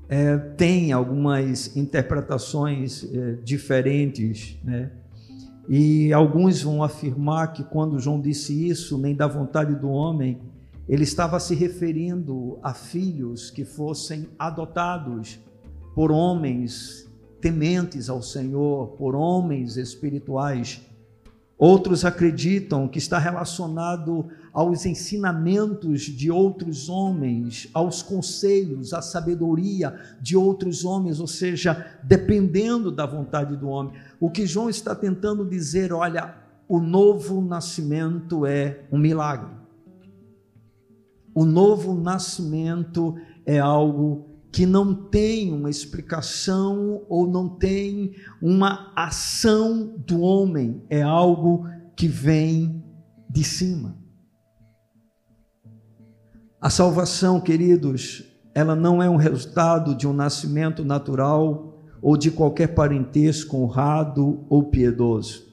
é, 0.07 0.37
tem 0.37 0.91
algumas 0.91 1.75
interpretações 1.75 3.03
é, 3.13 3.33
diferentes, 3.43 4.57
né? 4.63 4.91
E 5.67 6.11
alguns 6.11 6.63
vão 6.63 6.81
afirmar 6.81 7.53
que 7.53 7.63
quando 7.63 7.99
João 7.99 8.19
disse 8.19 8.67
isso, 8.67 8.97
nem 8.97 9.15
da 9.15 9.27
vontade 9.27 9.75
do 9.75 9.87
homem, 9.87 10.41
ele 10.89 11.03
estava 11.03 11.39
se 11.39 11.53
referindo 11.53 12.57
a 12.63 12.73
filhos 12.73 13.51
que 13.51 13.63
fossem 13.63 14.27
adotados 14.39 15.39
por 15.93 16.11
homens 16.11 17.07
tementes 17.39 18.09
ao 18.09 18.23
Senhor, 18.23 18.87
por 18.97 19.15
homens 19.15 19.77
espirituais. 19.77 20.81
Outros 21.59 22.03
acreditam 22.03 22.87
que 22.87 22.97
está 22.97 23.19
relacionado 23.19 24.29
aos 24.51 24.83
ensinamentos 24.87 26.01
de 26.01 26.31
outros 26.31 26.89
homens, 26.89 27.69
aos 27.71 28.01
conselhos, 28.01 28.91
à 28.91 29.01
sabedoria 29.01 29.93
de 30.19 30.35
outros 30.35 30.83
homens, 30.83 31.19
ou 31.19 31.27
seja, 31.27 31.99
dependendo 32.01 32.91
da 32.91 33.05
vontade 33.05 33.55
do 33.55 33.67
homem. 33.67 33.93
O 34.19 34.31
que 34.31 34.47
João 34.47 34.69
está 34.69 34.95
tentando 34.95 35.45
dizer, 35.45 35.93
olha, 35.93 36.35
o 36.67 36.79
novo 36.79 37.41
nascimento 37.41 38.43
é 38.43 38.85
um 38.91 38.97
milagre. 38.97 39.58
O 41.33 41.45
novo 41.45 41.93
nascimento 41.93 43.15
é 43.45 43.59
algo 43.59 44.29
que 44.51 44.65
não 44.65 44.93
tem 44.93 45.53
uma 45.53 45.69
explicação 45.69 47.05
ou 47.07 47.27
não 47.27 47.47
tem 47.47 48.15
uma 48.41 48.91
ação 48.95 49.95
do 50.05 50.21
homem, 50.21 50.83
é 50.89 51.01
algo 51.01 51.65
que 51.95 52.07
vem 52.07 52.83
de 53.29 53.43
cima. 53.43 53.95
A 56.59 56.69
salvação, 56.69 57.39
queridos, 57.39 58.23
ela 58.53 58.75
não 58.75 59.01
é 59.01 59.09
um 59.09 59.15
resultado 59.15 59.95
de 59.95 60.07
um 60.07 60.13
nascimento 60.13 60.83
natural 60.83 61.79
ou 62.01 62.17
de 62.17 62.31
qualquer 62.31 62.73
parentesco 62.73 63.57
honrado 63.57 64.45
ou 64.49 64.63
piedoso. 64.63 65.47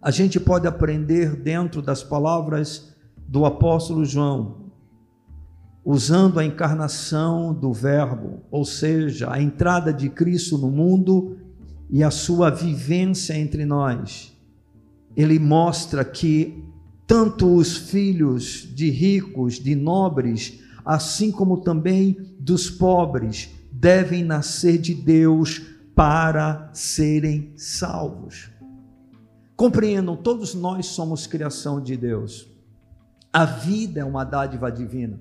A 0.00 0.10
gente 0.10 0.38
pode 0.38 0.66
aprender 0.66 1.34
dentro 1.34 1.82
das 1.82 2.04
palavras 2.04 2.94
do 3.16 3.44
apóstolo 3.44 4.04
João, 4.04 4.67
usando 5.84 6.38
a 6.38 6.44
encarnação 6.44 7.54
do 7.54 7.72
Verbo, 7.72 8.42
ou 8.50 8.64
seja, 8.64 9.32
a 9.32 9.40
entrada 9.40 9.92
de 9.92 10.08
Cristo 10.08 10.58
no 10.58 10.70
mundo 10.70 11.38
e 11.90 12.02
a 12.02 12.10
sua 12.10 12.50
vivência 12.50 13.34
entre 13.36 13.64
nós. 13.64 14.36
Ele 15.16 15.38
mostra 15.38 16.04
que 16.04 16.62
tanto 17.06 17.54
os 17.54 17.76
filhos 17.76 18.68
de 18.74 18.90
ricos, 18.90 19.54
de 19.54 19.74
nobres, 19.74 20.60
assim 20.84 21.30
como 21.32 21.62
também 21.62 22.16
dos 22.38 22.68
pobres, 22.68 23.48
devem 23.72 24.22
nascer 24.22 24.78
de 24.78 24.94
Deus 24.94 25.62
para 25.94 26.70
serem 26.72 27.52
salvos. 27.56 28.50
Compreendam, 29.56 30.16
todos 30.16 30.54
nós 30.54 30.86
somos 30.86 31.26
criação 31.26 31.80
de 31.80 31.96
Deus. 31.96 32.46
A 33.32 33.44
vida 33.44 34.00
é 34.00 34.04
uma 34.04 34.22
dádiva 34.22 34.70
divina. 34.70 35.18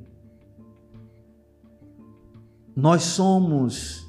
Nós 2.78 3.02
somos 3.02 4.08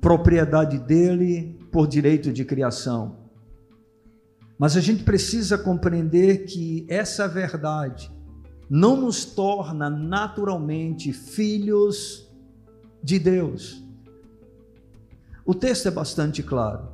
propriedade 0.00 0.78
dele 0.78 1.58
por 1.72 1.88
direito 1.88 2.32
de 2.32 2.44
criação. 2.44 3.16
Mas 4.56 4.76
a 4.76 4.80
gente 4.80 5.02
precisa 5.02 5.58
compreender 5.58 6.44
que 6.44 6.86
essa 6.88 7.26
verdade 7.26 8.08
não 8.70 8.96
nos 8.96 9.24
torna 9.24 9.90
naturalmente 9.90 11.12
filhos 11.12 12.32
de 13.02 13.18
Deus. 13.18 13.82
O 15.44 15.52
texto 15.52 15.88
é 15.88 15.90
bastante 15.90 16.40
claro. 16.40 16.86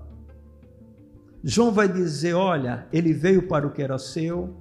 João 1.44 1.70
vai 1.70 1.87
dizer: 1.87 2.33
olha, 2.33 2.88
ele 2.90 3.12
veio 3.12 3.46
para 3.46 3.66
o 3.66 3.72
que 3.72 3.83
era 3.83 3.98
seu, 3.98 4.57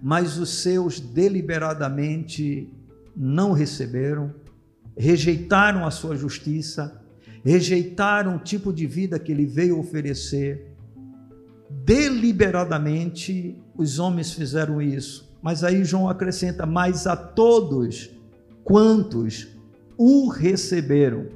mas 0.00 0.38
os 0.38 0.62
seus 0.62 1.00
deliberadamente 1.00 2.72
não 3.16 3.50
receberam 3.50 4.40
rejeitaram 4.96 5.86
a 5.86 5.90
sua 5.90 6.16
justiça, 6.16 7.00
rejeitaram 7.44 8.36
o 8.36 8.38
tipo 8.38 8.72
de 8.72 8.86
vida 8.86 9.18
que 9.18 9.32
ele 9.32 9.46
veio 9.46 9.78
oferecer. 9.78 10.74
Deliberadamente 11.68 13.56
os 13.76 13.98
homens 13.98 14.32
fizeram 14.32 14.80
isso. 14.80 15.32
Mas 15.42 15.64
aí 15.64 15.84
João 15.84 16.08
acrescenta: 16.08 16.64
Mas 16.64 17.06
a 17.06 17.16
todos 17.16 18.10
quantos 18.62 19.48
o 19.96 20.28
receberam, 20.28 21.26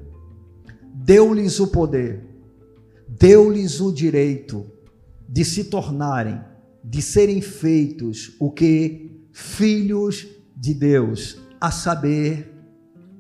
deu-lhes 0.94 1.58
o 1.60 1.68
poder, 1.68 2.24
deu-lhes 3.08 3.80
o 3.80 3.92
direito 3.92 4.66
de 5.28 5.44
se 5.44 5.64
tornarem, 5.64 6.40
de 6.82 7.02
serem 7.02 7.40
feitos 7.40 8.36
o 8.38 8.50
que? 8.50 9.20
Filhos 9.32 10.26
de 10.56 10.72
Deus, 10.72 11.38
a 11.60 11.70
saber, 11.70 12.55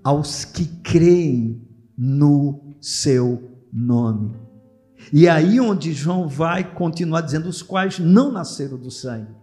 aos 0.06 0.44
que 0.44 0.66
creem 0.84 1.66
no 1.98 2.76
seu 2.80 3.60
nome. 3.72 4.36
E 5.12 5.28
aí 5.28 5.58
onde 5.58 5.92
João 5.92 6.28
vai 6.28 6.62
continuar 6.62 7.22
dizendo 7.22 7.48
os 7.48 7.60
quais 7.60 7.98
não 7.98 8.30
nasceram 8.30 8.78
do 8.78 8.88
sangue, 8.88 9.34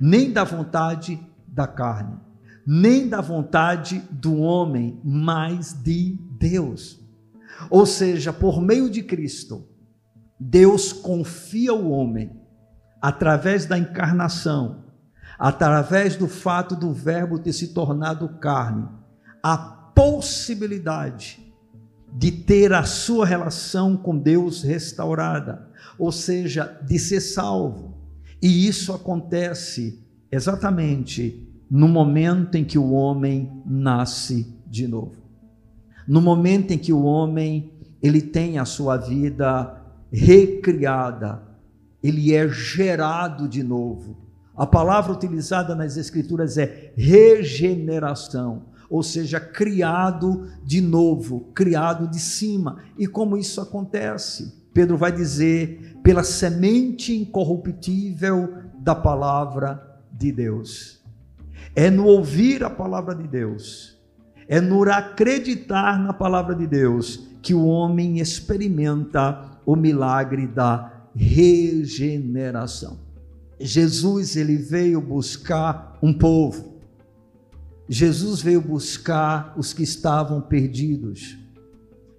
nem 0.00 0.32
da 0.32 0.42
vontade 0.42 1.20
da 1.46 1.68
carne, 1.68 2.18
nem 2.66 3.08
da 3.08 3.20
vontade 3.20 4.02
do 4.10 4.38
homem, 4.38 5.00
mas 5.04 5.72
de 5.80 6.18
Deus. 6.40 6.98
Ou 7.70 7.86
seja, 7.86 8.32
por 8.32 8.60
meio 8.60 8.90
de 8.90 9.00
Cristo, 9.04 9.64
Deus 10.40 10.92
confia 10.92 11.70
ao 11.70 11.88
homem 11.88 12.32
através 13.00 13.64
da 13.64 13.78
encarnação, 13.78 14.86
através 15.38 16.16
do 16.16 16.26
fato 16.26 16.74
do 16.74 16.92
verbo 16.92 17.38
ter 17.38 17.52
se 17.52 17.72
tornado 17.72 18.28
carne, 18.40 18.97
a 19.42 19.56
possibilidade 19.56 21.48
de 22.12 22.30
ter 22.30 22.72
a 22.72 22.84
sua 22.84 23.26
relação 23.26 23.96
com 23.96 24.16
Deus 24.16 24.62
restaurada, 24.62 25.68
ou 25.98 26.10
seja, 26.10 26.78
de 26.86 26.98
ser 26.98 27.20
salvo. 27.20 27.96
E 28.40 28.66
isso 28.66 28.92
acontece 28.92 30.02
exatamente 30.30 31.46
no 31.70 31.88
momento 31.88 32.56
em 32.56 32.64
que 32.64 32.78
o 32.78 32.92
homem 32.92 33.62
nasce 33.66 34.54
de 34.66 34.86
novo. 34.86 35.16
No 36.06 36.20
momento 36.20 36.72
em 36.72 36.78
que 36.78 36.92
o 36.92 37.02
homem 37.02 37.72
ele 38.02 38.22
tem 38.22 38.58
a 38.58 38.64
sua 38.64 38.96
vida 38.96 39.82
recriada, 40.10 41.42
ele 42.02 42.34
é 42.34 42.48
gerado 42.48 43.48
de 43.48 43.62
novo. 43.62 44.16
A 44.56 44.66
palavra 44.66 45.12
utilizada 45.12 45.74
nas 45.74 45.96
escrituras 45.96 46.56
é 46.56 46.92
regeneração 46.96 48.66
ou 48.88 49.02
seja, 49.02 49.38
criado 49.38 50.48
de 50.64 50.80
novo, 50.80 51.50
criado 51.54 52.08
de 52.08 52.18
cima. 52.18 52.78
E 52.98 53.06
como 53.06 53.36
isso 53.36 53.60
acontece? 53.60 54.58
Pedro 54.72 54.96
vai 54.96 55.12
dizer, 55.12 55.98
pela 56.02 56.22
semente 56.22 57.14
incorruptível 57.14 58.54
da 58.78 58.94
palavra 58.94 60.00
de 60.12 60.32
Deus. 60.32 61.02
É 61.74 61.90
no 61.90 62.06
ouvir 62.06 62.64
a 62.64 62.70
palavra 62.70 63.14
de 63.14 63.28
Deus, 63.28 63.98
é 64.48 64.60
no 64.60 64.82
acreditar 64.90 65.98
na 65.98 66.12
palavra 66.12 66.54
de 66.54 66.66
Deus 66.66 67.28
que 67.42 67.54
o 67.54 67.66
homem 67.66 68.18
experimenta 68.18 69.58
o 69.66 69.76
milagre 69.76 70.46
da 70.46 70.92
regeneração. 71.14 72.98
Jesus 73.60 74.36
ele 74.36 74.56
veio 74.56 75.00
buscar 75.00 75.98
um 76.02 76.12
povo 76.12 76.67
Jesus 77.88 78.42
veio 78.42 78.60
buscar 78.60 79.54
os 79.56 79.72
que 79.72 79.82
estavam 79.82 80.40
perdidos. 80.40 81.38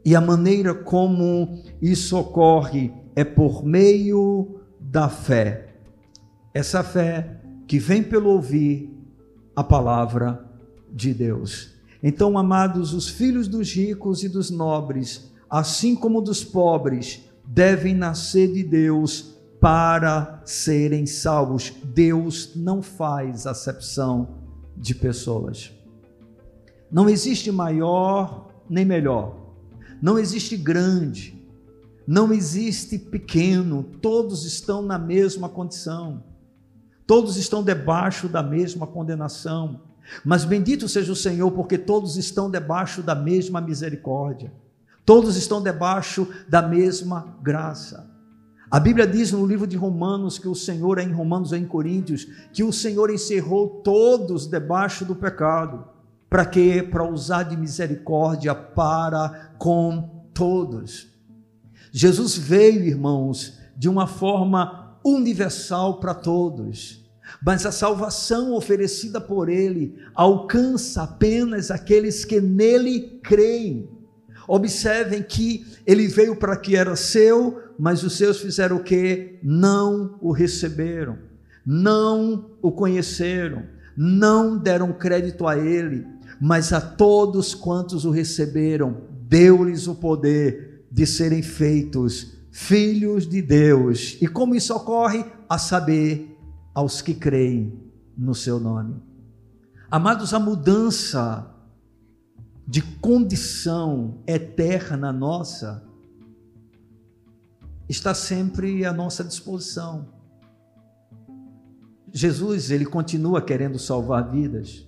E 0.03 0.15
a 0.15 0.21
maneira 0.21 0.73
como 0.73 1.62
isso 1.79 2.17
ocorre 2.17 2.91
é 3.15 3.23
por 3.23 3.63
meio 3.63 4.62
da 4.79 5.08
fé. 5.08 5.75
Essa 6.53 6.82
fé 6.84 7.39
que 7.67 7.77
vem 7.77 8.01
pelo 8.01 8.32
ouvir 8.32 8.91
a 9.55 9.63
palavra 9.63 10.43
de 10.91 11.13
Deus. 11.13 11.75
Então, 12.01 12.38
amados, 12.38 12.93
os 12.93 13.08
filhos 13.08 13.47
dos 13.47 13.71
ricos 13.71 14.23
e 14.23 14.29
dos 14.29 14.49
nobres, 14.49 15.32
assim 15.49 15.95
como 15.95 16.21
dos 16.21 16.43
pobres, 16.43 17.29
devem 17.45 17.93
nascer 17.93 18.51
de 18.51 18.63
Deus 18.63 19.36
para 19.60 20.41
serem 20.45 21.05
salvos. 21.05 21.73
Deus 21.84 22.55
não 22.55 22.82
faz 22.82 23.45
acepção 23.45 24.38
de 24.79 24.95
pessoas. 24.95 25.71
Não 26.89 27.09
existe 27.09 27.51
maior 27.51 28.47
nem 28.69 28.85
melhor, 28.85 29.35
não 30.01 30.17
existe 30.17 30.55
grande, 30.55 31.37
não 32.07 32.31
existe 32.31 32.97
pequeno, 32.97 33.83
todos 34.01 34.45
estão 34.45 34.81
na 34.81 34.97
mesma 34.97 35.49
condição, 35.49 36.23
todos 37.05 37.37
estão 37.37 37.61
debaixo 37.63 38.27
da 38.27 38.41
mesma 38.41 38.87
condenação. 38.87 39.81
Mas 40.25 40.43
bendito 40.43 40.87
seja 40.87 41.11
o 41.11 41.15
Senhor, 41.15 41.51
porque 41.51 41.77
todos 41.77 42.17
estão 42.17 42.49
debaixo 42.49 43.03
da 43.03 43.13
mesma 43.13 43.61
misericórdia, 43.61 44.51
todos 45.05 45.35
estão 45.35 45.61
debaixo 45.61 46.27
da 46.47 46.63
mesma 46.63 47.37
graça. 47.43 48.09
A 48.71 48.79
Bíblia 48.79 49.08
diz 49.08 49.32
no 49.32 49.47
livro 49.47 49.65
de 49.65 49.75
Romanos 49.75 50.38
que 50.38 50.47
o 50.47 50.53
Senhor, 50.53 50.99
é 50.99 51.03
em 51.03 51.12
Romanos 51.12 51.51
ou 51.51 51.58
em 51.58 51.65
Coríntios, 51.65 52.27
que 52.53 52.63
o 52.63 52.71
Senhor 52.71 53.10
encerrou 53.10 53.82
todos 53.84 54.45
debaixo 54.45 55.03
do 55.03 55.15
pecado. 55.15 55.86
Para 56.29 56.45
quê? 56.45 56.88
Para 56.89 57.10
usar 57.10 57.43
de 57.43 57.58
misericórdia 57.58 58.53
para 58.53 59.53
com 59.58 60.27
todos. 60.36 61.08
Jesus 61.91 62.38
veio, 62.38 62.84
irmãos, 62.84 63.58
de 63.75 63.89
uma 63.89 64.05
forma 64.05 64.99
universal 65.03 65.99
para 65.99 66.13
todos. 66.13 67.03
Mas 67.43 67.65
a 67.65 67.71
salvação 67.71 68.53
oferecida 68.53 69.19
por 69.19 69.49
ele 69.49 69.95
alcança 70.13 71.03
apenas 71.03 71.71
aqueles 71.71 72.23
que 72.23 72.39
nele 72.39 73.19
creem. 73.23 73.89
Observem 74.47 75.23
que 75.23 75.65
ele 75.88 76.08
veio 76.08 76.36
para 76.36 76.55
que 76.55 76.75
era 76.75 76.95
seu, 76.95 77.68
mas 77.79 78.03
os 78.03 78.17
seus 78.17 78.41
fizeram 78.41 78.75
o 78.75 78.83
que? 78.83 79.39
Não 79.41 80.17
o 80.19 80.33
receberam, 80.33 81.17
não 81.65 82.51
o 82.61 82.73
conheceram, 82.73 83.63
não 83.95 84.57
deram 84.57 84.91
crédito 84.91 85.47
a 85.47 85.57
ele, 85.57 86.05
mas 86.41 86.73
a 86.73 86.81
todos 86.81 87.55
quantos 87.55 88.03
o 88.03 88.11
receberam, 88.11 89.03
deu-lhes 89.21 89.87
o 89.87 89.95
poder 89.95 90.85
de 90.91 91.05
serem 91.05 91.41
feitos 91.41 92.33
filhos 92.51 93.25
de 93.25 93.41
Deus. 93.41 94.17
E 94.21 94.27
como 94.27 94.55
isso 94.55 94.73
ocorre? 94.75 95.23
A 95.47 95.57
saber, 95.57 96.37
aos 96.73 97.01
que 97.01 97.13
creem 97.13 97.81
no 98.17 98.35
seu 98.35 98.59
nome. 98.59 99.01
Amados, 99.89 100.33
a 100.33 100.39
mudança 100.39 101.49
de 102.67 102.81
condição 102.81 104.21
eterna 104.27 105.11
nossa 105.11 105.88
está 107.89 108.13
sempre 108.13 108.86
à 108.86 108.93
nossa 108.93 109.23
disposição. 109.23 110.08
Jesus, 112.13 112.69
ele 112.69 112.86
continua 112.86 113.41
querendo 113.41 113.80
salvar 113.80 114.30
vidas. 114.30 114.88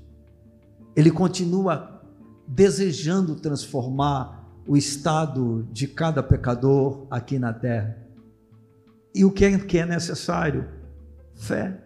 Ele 0.96 1.10
continua 1.10 2.02
desejando 2.48 3.36
transformar 3.36 4.48
o 4.68 4.78
estado 4.78 5.68
de 5.72 5.88
cada 5.88 6.22
pecador 6.22 7.08
aqui 7.10 7.40
na 7.40 7.52
terra. 7.52 7.98
E 9.16 9.26
o 9.26 9.32
que 9.32 9.46
é, 9.46 9.58
que 9.58 9.80
é 9.80 9.86
necessário? 9.86 10.68
Fé. 11.36 11.82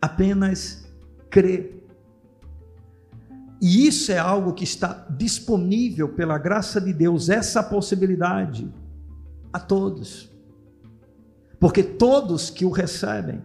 Apenas 0.00 0.88
crer. 1.28 1.86
E 3.60 3.86
isso 3.86 4.10
é 4.10 4.18
algo 4.18 4.52
que 4.52 4.64
está 4.64 5.06
disponível 5.10 6.08
pela 6.08 6.38
graça 6.38 6.80
de 6.80 6.92
Deus, 6.92 7.28
essa 7.28 7.62
possibilidade 7.62 8.70
a 9.54 9.58
todos. 9.58 10.30
Porque 11.58 11.82
todos 11.82 12.50
que 12.50 12.66
o 12.66 12.70
recebem 12.70 13.40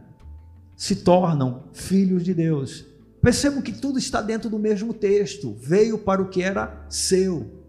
se 0.76 0.98
tornam 0.98 1.69
filhos 1.72 2.26
de 2.26 2.34
Deus. 2.34 2.86
Percebam 3.22 3.62
que 3.62 3.72
tudo 3.72 3.98
está 3.98 4.22
dentro 4.22 4.50
do 4.50 4.60
mesmo 4.60 4.93
texto. 4.93 5.56
Veio 5.62 5.98
para 5.98 6.22
o 6.22 6.28
que 6.28 6.41
era 6.41 6.86
seu 6.89 7.60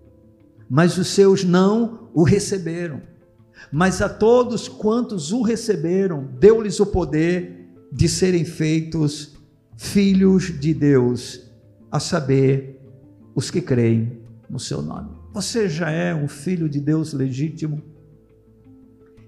mas 0.70 0.96
os 0.96 1.08
seus 1.08 1.42
não 1.42 2.08
o 2.14 2.22
receberam. 2.22 3.02
Mas 3.72 4.00
a 4.00 4.08
todos 4.08 4.68
quantos 4.68 5.32
o 5.32 5.42
receberam, 5.42 6.28
deu-lhes 6.38 6.78
o 6.78 6.86
poder 6.86 7.68
de 7.92 8.08
serem 8.08 8.44
feitos 8.44 9.36
filhos 9.76 10.60
de 10.60 10.72
Deus, 10.72 11.50
a 11.90 11.98
saber, 11.98 12.78
os 13.34 13.50
que 13.50 13.60
creem 13.60 14.20
no 14.48 14.60
seu 14.60 14.80
nome. 14.80 15.10
Você 15.32 15.68
já 15.68 15.90
é 15.90 16.14
um 16.14 16.28
filho 16.28 16.68
de 16.68 16.80
Deus 16.80 17.12
legítimo? 17.12 17.82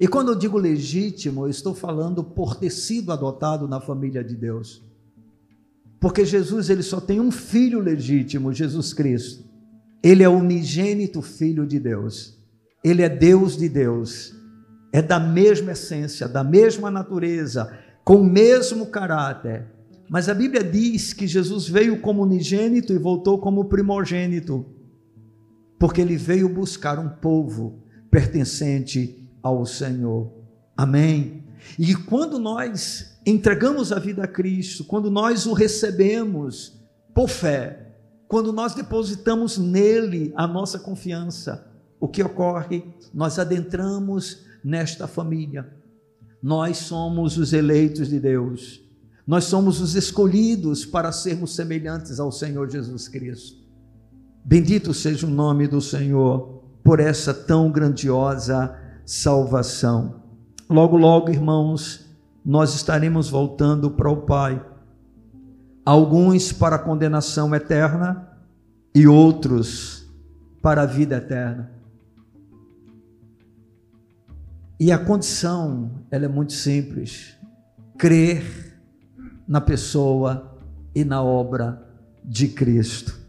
E 0.03 0.09
quando 0.09 0.33
eu 0.33 0.35
digo 0.35 0.59
legítimo, 0.59 1.47
eu 1.47 1.49
estou 1.49 1.77
falando 1.77 2.25
por 2.25 2.57
ter 2.57 2.71
sido 2.71 3.13
adotado 3.13 3.69
na 3.69 3.81
família 3.81 4.25
de 4.25 4.35
Deus. 4.35 4.83
Porque 6.01 6.25
Jesus 6.25 6.69
ele 6.69 6.83
só 6.83 7.01
tem 7.01 7.21
um 7.21 7.31
filho 7.31 7.79
legítimo, 7.79 8.53
Jesus 8.53 8.93
Cristo. 8.93 9.45
Ele 10.03 10.25
é 10.25 10.29
o 10.29 10.39
unigênito 10.39 11.23
Filho 11.23 11.65
de 11.65 11.79
Deus. 11.79 12.37
Ele 12.83 13.01
é 13.01 13.09
Deus 13.09 13.57
de 13.57 13.69
Deus. 13.69 14.35
É 14.93 15.01
da 15.01 15.21
mesma 15.21 15.71
essência, 15.71 16.27
da 16.27 16.43
mesma 16.43 16.91
natureza, 16.91 17.73
com 18.05 18.17
o 18.17 18.25
mesmo 18.25 18.87
caráter. 18.87 19.69
Mas 20.11 20.29
a 20.29 20.35
Bíblia 20.35 20.65
diz 20.65 21.13
que 21.13 21.29
Jesus 21.29 21.69
veio 21.69 22.01
como 22.01 22.25
unigênito 22.25 22.93
e 22.93 22.99
voltou 22.99 23.39
como 23.39 23.67
primogênito, 23.67 24.67
porque 25.79 26.01
ele 26.01 26.17
veio 26.17 26.49
buscar 26.49 26.99
um 26.99 27.09
povo 27.09 27.85
pertencente 28.11 29.22
ao 29.43 29.67
Senhor. 29.67 30.33
Amém. 30.77 31.45
E 31.79 31.95
quando 31.95 32.39
nós 32.39 33.19
entregamos 33.27 33.93
a 33.93 33.99
vida 33.99 34.25
a 34.25 34.29
Cristo, 34.29 34.85
quando 34.85 35.11
nós 35.11 35.47
o 35.47 35.53
recebemos 35.53 36.81
por 37.15 37.29
fé, 37.29 37.95
quando 38.29 38.53
nós 38.53 38.75
depositamos 38.75 39.59
nele 39.59 40.33
a 40.35 40.47
nossa 40.47 40.79
confiança, 40.79 41.71
o 42.01 42.09
que 42.09 42.23
ocorre? 42.23 42.85
Nós 43.13 43.39
adentramos 43.39 44.45
nesta 44.65 45.07
família. 45.07 45.71
Nós 46.43 46.79
somos 46.79 47.39
os 47.39 47.53
eleitos 47.53 48.09
de 48.09 48.19
Deus. 48.19 48.81
Nós 49.25 49.45
somos 49.45 49.81
os 49.81 49.95
escolhidos 49.95 50.85
para 50.85 51.13
sermos 51.13 51.55
semelhantes 51.55 52.19
ao 52.19 52.33
Senhor 52.33 52.69
Jesus 52.69 53.07
Cristo. 53.07 53.63
Bendito 54.45 54.93
seja 54.93 55.27
o 55.27 55.31
nome 55.31 55.69
do 55.69 55.81
Senhor 55.81 56.65
por 56.83 56.99
essa 56.99 57.33
tão 57.33 57.71
grandiosa 57.71 58.77
salvação. 59.13 60.23
Logo, 60.71 60.97
logo, 60.97 61.29
irmãos, 61.29 62.09
nós 62.43 62.75
estaremos 62.75 63.29
voltando 63.29 63.91
para 63.91 64.11
o 64.11 64.23
Pai 64.23 64.65
alguns 65.85 66.51
para 66.51 66.77
a 66.77 66.79
condenação 66.79 67.55
eterna 67.55 68.27
e 68.95 69.07
outros 69.07 70.11
para 70.63 70.83
a 70.83 70.87
vida 70.87 71.17
eterna. 71.17 71.71
E 74.81 74.91
a 74.91 74.99
condição, 74.99 75.91
ela 76.11 76.25
é 76.25 76.29
muito 76.29 76.55
simples: 76.55 77.37
crer 77.99 78.81
na 79.47 79.61
pessoa 79.61 80.59
e 80.95 81.05
na 81.05 81.23
obra 81.23 81.87
de 82.25 82.49
Cristo. 82.49 83.21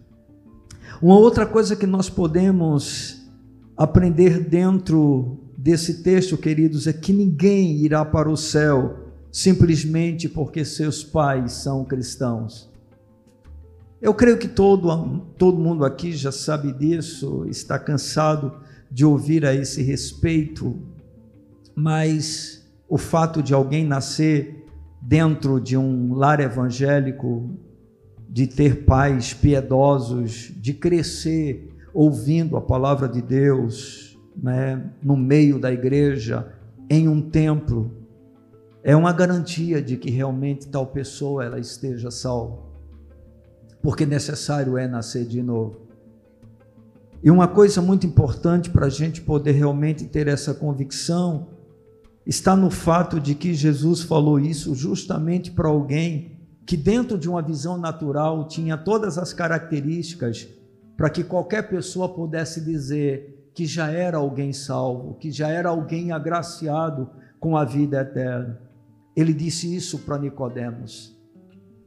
Uma 1.02 1.18
outra 1.18 1.46
coisa 1.46 1.76
que 1.76 1.86
nós 1.86 2.10
podemos 2.10 3.30
aprender 3.76 4.40
dentro 4.40 5.44
desse 5.64 6.04
texto, 6.04 6.38
queridos, 6.38 6.88
é 6.88 6.92
que 6.92 7.14
ninguém 7.14 7.78
irá 7.78 8.04
para 8.04 8.30
o 8.30 8.36
céu 8.36 9.14
simplesmente 9.32 10.28
porque 10.28 10.66
seus 10.66 11.06
pais 11.06 11.54
são 11.54 11.86
cristãos. 11.86 12.70
Eu 14.02 14.14
creio 14.14 14.38
que 14.38 14.50
todo, 14.50 15.20
todo 15.38 15.58
mundo 15.58 15.86
aqui 15.86 16.12
já 16.12 16.34
sabe 16.34 16.74
disso, 16.74 17.46
está 17.48 17.80
cansado 17.80 18.54
de 18.92 19.06
ouvir 19.06 19.46
a 19.46 19.56
esse 19.56 19.82
respeito, 19.82 20.78
mas 21.74 22.70
o 22.90 22.98
fato 22.98 23.42
de 23.42 23.54
alguém 23.54 23.86
nascer 23.86 24.66
dentro 25.02 25.62
de 25.62 25.78
um 25.78 26.14
lar 26.14 26.42
evangélico, 26.42 27.50
de 28.30 28.48
ter 28.48 28.84
pais 28.84 29.34
piedosos, 29.34 30.52
de 30.58 30.74
crescer 30.74 31.74
ouvindo 31.94 32.58
a 32.58 32.62
palavra 32.62 33.08
de 33.08 33.22
Deus, 33.22 34.13
né, 34.36 34.92
no 35.02 35.16
meio 35.16 35.60
da 35.60 35.72
igreja, 35.72 36.54
em 36.90 37.08
um 37.08 37.22
templo, 37.22 37.92
é 38.84 38.96
uma 38.96 39.14
garantia 39.14 39.82
de 39.82 39.96
que 39.96 40.10
realmente 40.10 40.68
tal 40.68 40.88
pessoa 40.88 41.44
ela 41.44 41.60
esteja 41.60 42.12
salva. 42.12 42.60
Porque 43.82 44.06
necessário 44.06 44.78
é 44.78 44.88
nascer 44.88 45.26
de 45.26 45.42
novo. 45.42 45.84
E 47.24 47.32
uma 47.32 47.48
coisa 47.48 47.82
muito 47.82 48.06
importante 48.06 48.70
para 48.70 48.88
a 48.88 48.90
gente 48.90 49.22
poder 49.22 49.54
realmente 49.54 50.06
ter 50.06 50.28
essa 50.28 50.54
convicção 50.54 51.48
está 52.26 52.56
no 52.56 52.70
fato 52.70 53.20
de 53.20 53.34
que 53.34 53.54
Jesus 53.54 54.02
falou 54.02 54.40
isso 54.40 54.76
justamente 54.76 55.52
para 55.52 55.70
alguém 55.70 56.40
que, 56.66 56.76
dentro 56.76 57.18
de 57.18 57.30
uma 57.30 57.42
visão 57.42 57.78
natural, 57.78 58.48
tinha 58.48 58.78
todas 58.78 59.18
as 59.18 59.32
características 59.32 60.48
para 60.98 61.10
que 61.10 61.24
qualquer 61.24 61.70
pessoa 61.70 62.10
pudesse 62.10 62.62
dizer 62.62 63.33
que 63.54 63.66
já 63.66 63.90
era 63.92 64.18
alguém 64.18 64.52
salvo, 64.52 65.16
que 65.16 65.32
já 65.32 65.48
era 65.48 65.70
alguém 65.70 66.12
agraciado 66.12 67.10
com 67.40 67.56
a 67.56 67.64
vida 67.64 68.02
eterna. 68.02 68.60
Ele 69.16 69.34
disse 69.34 69.74
isso 69.74 70.00
para 70.00 70.18
Nicodemos. 70.18 71.16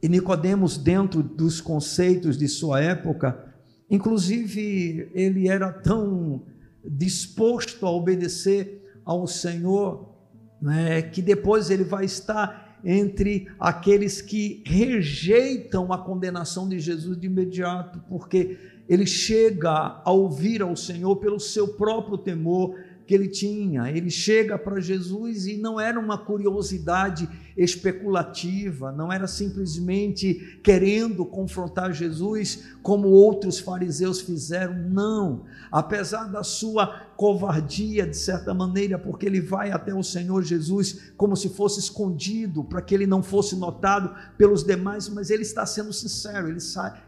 E 0.02 0.09
Nicodemos, 0.09 0.79
dentro 0.79 1.22
dos 1.22 1.61
conceitos 1.61 2.38
de 2.38 2.46
sua 2.46 2.81
época, 2.81 3.55
inclusive 3.90 5.11
ele 5.14 5.48
era 5.48 5.72
tão 5.72 6.42
disposto 6.85 7.85
a 7.85 7.90
obedecer 7.90 8.83
ao 9.05 9.26
Senhor, 9.26 10.14
né, 10.61 11.02
que 11.02 11.20
depois 11.20 11.70
ele 11.70 11.85
vai 11.85 12.05
estar 12.05 12.79
entre 12.85 13.48
aqueles 13.59 14.20
que 14.20 14.62
rejeitam 14.64 15.92
a 15.92 15.98
condenação 15.98 16.68
de 16.68 16.79
Jesus 16.79 17.18
de 17.18 17.26
imediato, 17.26 18.00
porque 18.09 18.59
ele 18.88 19.07
chega 19.07 20.01
a 20.05 20.11
ouvir 20.11 20.62
ao 20.62 20.77
Senhor 20.77 21.16
pelo 21.16 21.40
seu 21.40 21.68
próprio 21.68 22.16
temor, 22.16 22.79
que 23.06 23.14
ele 23.14 23.28
tinha. 23.28 23.90
Ele 23.90 24.10
chega 24.10 24.58
para 24.58 24.80
Jesus 24.80 25.46
e 25.46 25.56
não 25.56 25.78
era 25.78 25.98
uma 25.98 26.18
curiosidade 26.18 27.28
especulativa, 27.56 28.92
não 28.92 29.10
era 29.10 29.26
simplesmente 29.26 30.60
querendo 30.62 31.24
confrontar 31.24 31.92
Jesus 31.92 32.64
como 32.82 33.08
outros 33.08 33.58
fariseus 33.58 34.20
fizeram, 34.20 34.74
não. 34.90 35.44
Apesar 35.72 36.24
da 36.24 36.42
sua 36.42 37.06
covardia, 37.16 38.06
de 38.06 38.16
certa 38.16 38.52
maneira, 38.52 38.98
porque 38.98 39.24
ele 39.24 39.40
vai 39.40 39.70
até 39.70 39.94
o 39.94 40.02
Senhor 40.02 40.42
Jesus 40.42 41.12
como 41.16 41.34
se 41.34 41.48
fosse 41.48 41.80
escondido, 41.80 42.62
para 42.62 42.82
que 42.82 42.94
ele 42.94 43.06
não 43.06 43.22
fosse 43.22 43.56
notado 43.56 44.14
pelos 44.36 44.62
demais, 44.62 45.08
mas 45.08 45.30
ele 45.30 45.42
está 45.42 45.64
sendo 45.64 45.92
sincero, 45.92 46.48
ele, 46.48 46.58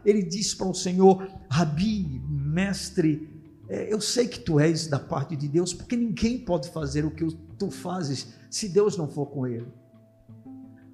ele 0.03 0.23
diz 0.23 0.55
para 0.55 0.67
o 0.67 0.73
Senhor: 0.73 1.27
Rabi, 1.47 2.19
mestre, 2.27 3.38
eu 3.69 4.01
sei 4.01 4.27
que 4.27 4.39
tu 4.39 4.59
és 4.59 4.87
da 4.87 4.99
parte 4.99 5.35
de 5.35 5.47
Deus, 5.47 5.73
porque 5.73 5.95
ninguém 5.95 6.39
pode 6.39 6.69
fazer 6.69 7.05
o 7.05 7.11
que 7.11 7.25
tu 7.57 7.69
fazes 7.69 8.33
se 8.49 8.67
Deus 8.67 8.97
não 8.97 9.07
for 9.07 9.27
com 9.27 9.45
ele. 9.45 9.67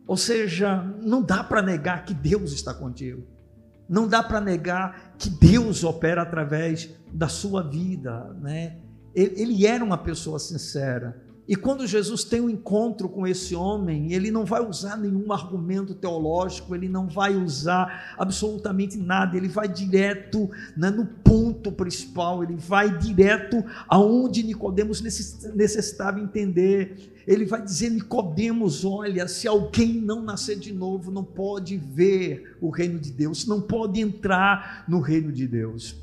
Ou 0.05 0.17
seja, 0.17 0.83
não 1.01 1.21
dá 1.21 1.43
para 1.43 1.61
negar 1.61 2.05
que 2.05 2.13
Deus 2.13 2.51
está 2.51 2.73
contigo. 2.73 3.25
Não 3.87 4.07
dá 4.07 4.21
para 4.21 4.41
negar 4.41 5.15
que 5.17 5.29
Deus 5.29 5.83
opera 5.83 6.21
através 6.21 6.89
da 7.11 7.27
sua 7.27 7.63
vida, 7.63 8.33
né? 8.41 8.77
Ele 9.13 9.65
era 9.65 9.83
uma 9.83 9.97
pessoa 9.97 10.37
sincera. 10.37 11.24
E 11.47 11.55
quando 11.55 11.85
Jesus 11.85 12.23
tem 12.23 12.41
um 12.41 12.49
encontro 12.49 13.07
com 13.07 13.27
esse 13.27 13.55
homem, 13.55 14.11
ele 14.11 14.31
não 14.31 14.45
vai 14.45 14.67
usar 14.67 14.97
nenhum 14.97 15.31
argumento 15.31 15.93
teológico, 15.93 16.73
ele 16.73 16.89
não 16.89 17.07
vai 17.07 17.35
usar 17.35 18.15
absolutamente 18.17 18.97
nada, 18.97 19.37
ele 19.37 19.47
vai 19.47 19.67
direto 19.67 20.49
né, 20.75 20.89
no 20.89 21.05
ponto 21.05 21.71
principal, 21.71 22.43
ele 22.43 22.55
vai 22.55 22.97
direto 22.97 23.63
aonde 23.87 24.41
Nicodemos 24.41 25.01
necessitava 25.01 26.19
entender. 26.19 27.13
Ele 27.27 27.45
vai 27.45 27.61
dizer: 27.61 27.91
Nicodemos, 27.91 28.83
olha, 28.83 29.27
se 29.27 29.47
alguém 29.47 30.01
não 30.01 30.23
nascer 30.23 30.57
de 30.57 30.73
novo, 30.73 31.11
não 31.11 31.23
pode 31.23 31.77
ver 31.77 32.57
o 32.59 32.71
reino 32.71 32.97
de 32.97 33.11
Deus, 33.11 33.45
não 33.45 33.61
pode 33.61 34.01
entrar 34.01 34.83
no 34.87 34.99
reino 34.99 35.31
de 35.31 35.47
Deus. 35.47 35.95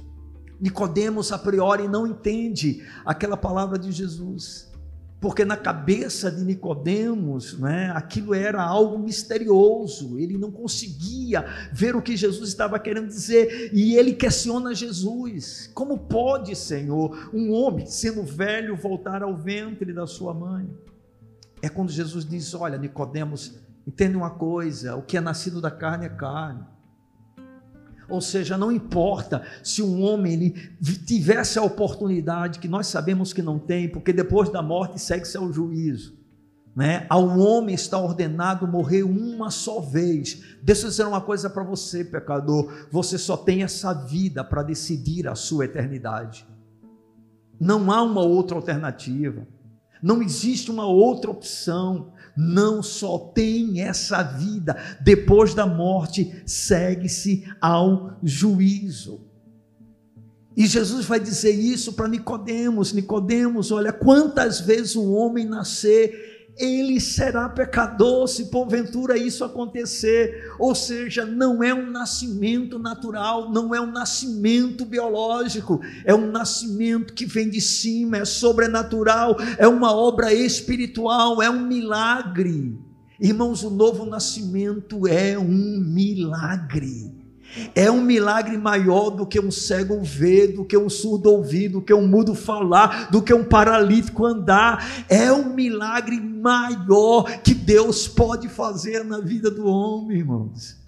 Nicodemos 0.61 1.33
a 1.33 1.39
priori 1.39 1.89
não 1.89 2.07
entende 2.07 2.85
aquela 3.05 3.37
palavra 3.37 3.77
de 3.77 3.91
Jesus 3.91 4.72
porque 5.23 5.45
na 5.45 5.57
cabeça 5.57 6.33
de 6.33 6.43
Nicodemos, 6.43 7.57
né, 7.57 7.93
aquilo 7.95 8.35
era 8.35 8.61
algo 8.61 8.99
misterioso. 8.99 10.19
Ele 10.19 10.37
não 10.37 10.51
conseguia 10.51 11.47
ver 11.73 11.95
o 11.95 12.03
que 12.03 12.17
Jesus 12.17 12.49
estava 12.49 12.77
querendo 12.77 13.07
dizer 13.07 13.71
e 13.73 13.95
ele 13.95 14.15
questiona 14.15 14.75
Jesus: 14.75 15.71
Como 15.73 15.97
pode, 15.97 16.57
Senhor, 16.57 17.31
um 17.33 17.53
homem 17.53 17.87
sendo 17.87 18.25
velho 18.25 18.75
voltar 18.75 19.23
ao 19.23 19.37
ventre 19.37 19.93
da 19.93 20.09
sua 20.09 20.35
mãe? 20.35 20.69
É 21.63 21.69
quando 21.69 21.93
Jesus 21.93 22.25
diz: 22.25 22.53
Olha, 22.53 22.77
Nicodemos, 22.77 23.55
entende 23.87 24.17
uma 24.17 24.31
coisa, 24.31 24.97
o 24.97 25.03
que 25.03 25.17
é 25.17 25.21
nascido 25.21 25.61
da 25.61 25.71
carne 25.71 26.07
é 26.07 26.09
carne 26.09 26.72
ou 28.13 28.21
seja, 28.21 28.59
não 28.59 28.71
importa 28.71 29.43
se 29.63 29.83
um 29.83 30.03
homem 30.03 30.35
ele 30.35 30.51
tivesse 31.07 31.59
a 31.59 31.63
oportunidade, 31.63 32.59
que 32.59 32.69
nós 32.69 32.87
sabemos 32.87 33.33
que 33.33 33.41
não 33.41 33.59
tem, 33.59 33.89
porque 33.89 34.13
depois 34.13 34.51
da 34.51 34.61
morte 34.61 35.01
segue-se 35.01 35.39
ao 35.39 35.51
juízo. 35.51 36.21
Né? 36.77 37.07
Ao 37.09 37.27
homem 37.39 37.75
está 37.75 37.99
ordenado 37.99 38.69
morrer 38.69 39.03
uma 39.03 39.51
só 39.51 39.81
vez. 39.81 40.43
Deixa 40.63 40.85
eu 40.85 40.91
dizer 40.91 41.07
uma 41.07 41.23
coisa 41.23 41.49
para 41.49 41.65
você, 41.65 42.05
pecador: 42.05 42.87
você 42.91 43.17
só 43.17 43.35
tem 43.35 43.63
essa 43.63 43.95
vida 43.95 44.45
para 44.45 44.63
decidir 44.63 45.27
a 45.27 45.35
sua 45.35 45.65
eternidade. 45.65 46.47
Não 47.59 47.91
há 47.91 48.03
uma 48.03 48.23
outra 48.23 48.57
alternativa, 48.57 49.47
não 50.03 50.21
existe 50.21 50.71
uma 50.71 50.85
outra 50.85 51.31
opção 51.31 52.13
não 52.37 52.83
só 52.83 53.19
tem 53.19 53.81
essa 53.81 54.23
vida, 54.23 54.77
depois 55.01 55.55
da 55.55 55.67
morte 55.67 56.43
segue-se 56.47 57.45
ao 57.61 58.19
juízo. 58.23 59.21
E 60.57 60.67
Jesus 60.67 61.07
vai 61.07 61.19
dizer 61.19 61.53
isso 61.53 61.95
para 61.95 62.09
Nicodemos, 62.09 62.93
Nicodemos, 62.93 63.71
olha 63.71 63.93
quantas 63.93 64.61
vezes 64.61 64.97
um 64.97 65.13
homem 65.15 65.47
nascer 65.47 66.42
ele 66.59 67.01
será 67.01 67.49
pecador 67.49 68.29
se 68.29 68.47
porventura 68.47 69.17
isso 69.17 69.45
acontecer. 69.45 70.53
Ou 70.59 70.75
seja, 70.75 71.25
não 71.25 71.63
é 71.63 71.73
um 71.73 71.91
nascimento 71.91 72.79
natural, 72.79 73.51
não 73.51 73.75
é 73.75 73.81
um 73.81 73.91
nascimento 73.91 74.85
biológico, 74.85 75.81
é 76.05 76.15
um 76.15 76.31
nascimento 76.31 77.15
que 77.15 77.25
vem 77.25 77.49
de 77.49 77.61
cima, 77.61 78.19
é 78.19 78.25
sobrenatural, 78.25 79.37
é 79.59 79.67
uma 79.67 79.95
obra 79.95 80.33
espiritual, 80.33 81.43
é 81.43 81.49
um 81.49 81.67
milagre. 81.67 82.79
Irmãos, 83.21 83.63
o 83.63 83.71
novo 83.71 84.05
nascimento 84.05 85.07
é 85.07 85.39
um 85.39 85.79
milagre. 85.81 87.22
É 87.75 87.91
um 87.91 88.01
milagre 88.01 88.57
maior 88.57 89.11
do 89.11 89.27
que 89.27 89.41
um 89.41 89.51
cego 89.51 90.03
ver, 90.03 90.55
do 90.55 90.65
que 90.65 90.77
um 90.77 90.89
surdo 90.89 91.31
ouvir, 91.31 91.69
do 91.69 91.83
que 91.83 91.93
um 91.93 92.07
mudo 92.07 92.35
falar, 92.35 93.11
do 93.11 93.21
que 93.21 93.33
um 93.35 93.45
paralítico 93.45 94.25
andar. 94.25 95.05
É 95.09 95.33
um 95.33 95.55
milagre 95.55 96.19
maior 96.21 97.25
que 97.43 97.55
Deus 97.55 98.09
pode 98.09 98.49
fazer 98.49 99.05
na 99.05 99.21
vida 99.21 99.51
do 99.51 99.67
homem, 99.67 100.19
irmãos. 100.19 100.81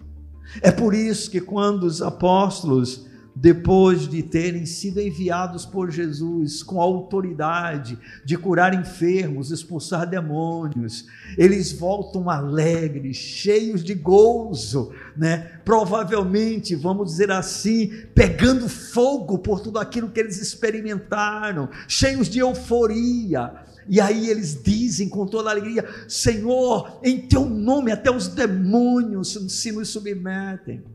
É 0.60 0.70
por 0.70 0.94
isso 0.94 1.30
que 1.30 1.40
quando 1.40 1.84
os 1.84 2.00
apóstolos 2.00 3.06
depois 3.34 4.08
de 4.08 4.22
terem 4.22 4.64
sido 4.64 5.00
enviados 5.00 5.66
por 5.66 5.90
Jesus 5.90 6.62
com 6.62 6.80
a 6.80 6.84
autoridade 6.84 7.98
de 8.24 8.36
curar 8.36 8.72
enfermos, 8.74 9.50
expulsar 9.50 10.08
demônios, 10.08 11.06
eles 11.36 11.72
voltam 11.72 12.30
alegres, 12.30 13.16
cheios 13.16 13.82
de 13.82 13.94
gozo, 13.94 14.92
né? 15.16 15.58
Provavelmente, 15.64 16.76
vamos 16.76 17.10
dizer 17.10 17.32
assim, 17.32 17.92
pegando 18.14 18.68
fogo 18.68 19.38
por 19.38 19.60
tudo 19.60 19.80
aquilo 19.80 20.10
que 20.10 20.20
eles 20.20 20.40
experimentaram, 20.40 21.68
cheios 21.88 22.28
de 22.28 22.38
euforia. 22.38 23.52
E 23.88 24.00
aí 24.00 24.30
eles 24.30 24.62
dizem 24.62 25.08
com 25.08 25.26
toda 25.26 25.50
alegria: 25.50 25.84
Senhor, 26.08 27.00
em 27.02 27.26
teu 27.26 27.44
nome 27.44 27.90
até 27.90 28.10
os 28.10 28.28
demônios 28.28 29.36
se 29.48 29.72
nos 29.72 29.88
submetem. 29.88 30.93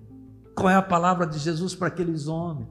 Qual 0.60 0.70
é 0.70 0.76
a 0.76 0.82
palavra 0.82 1.26
de 1.26 1.40
Jesus 1.40 1.74
para 1.74 1.88
aqueles 1.88 2.28
homens? 2.28 2.68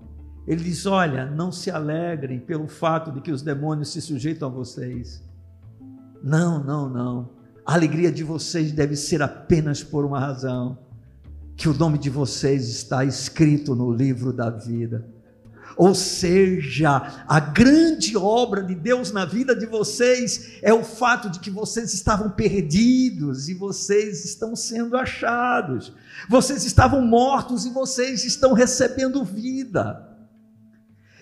Ele 0.46 0.62
diz: 0.62 0.84
Olha, 0.84 1.24
não 1.24 1.50
se 1.50 1.70
alegrem 1.70 2.38
pelo 2.38 2.68
fato 2.68 3.10
de 3.10 3.22
que 3.22 3.32
os 3.32 3.40
demônios 3.40 3.92
se 3.92 4.02
sujeitam 4.02 4.48
a 4.48 4.52
vocês. 4.52 5.24
Não, 6.22 6.62
não, 6.62 6.88
não. 6.88 7.30
A 7.64 7.72
alegria 7.72 8.12
de 8.12 8.22
vocês 8.22 8.72
deve 8.72 8.94
ser 8.94 9.22
apenas 9.22 9.82
por 9.82 10.04
uma 10.04 10.20
razão: 10.20 10.76
que 11.56 11.66
o 11.66 11.72
nome 11.72 11.96
de 11.96 12.10
vocês 12.10 12.68
está 12.68 13.06
escrito 13.06 13.74
no 13.74 13.90
livro 13.90 14.34
da 14.34 14.50
vida. 14.50 15.08
Ou 15.78 15.94
seja, 15.94 17.24
a 17.28 17.38
grande 17.38 18.16
obra 18.16 18.64
de 18.64 18.74
Deus 18.74 19.12
na 19.12 19.24
vida 19.24 19.54
de 19.54 19.64
vocês 19.64 20.58
é 20.60 20.74
o 20.74 20.82
fato 20.82 21.30
de 21.30 21.38
que 21.38 21.52
vocês 21.52 21.94
estavam 21.94 22.30
perdidos 22.30 23.48
e 23.48 23.54
vocês 23.54 24.24
estão 24.24 24.56
sendo 24.56 24.96
achados. 24.96 25.92
Vocês 26.28 26.64
estavam 26.64 27.00
mortos 27.00 27.64
e 27.64 27.70
vocês 27.70 28.24
estão 28.24 28.54
recebendo 28.54 29.24
vida. 29.24 30.04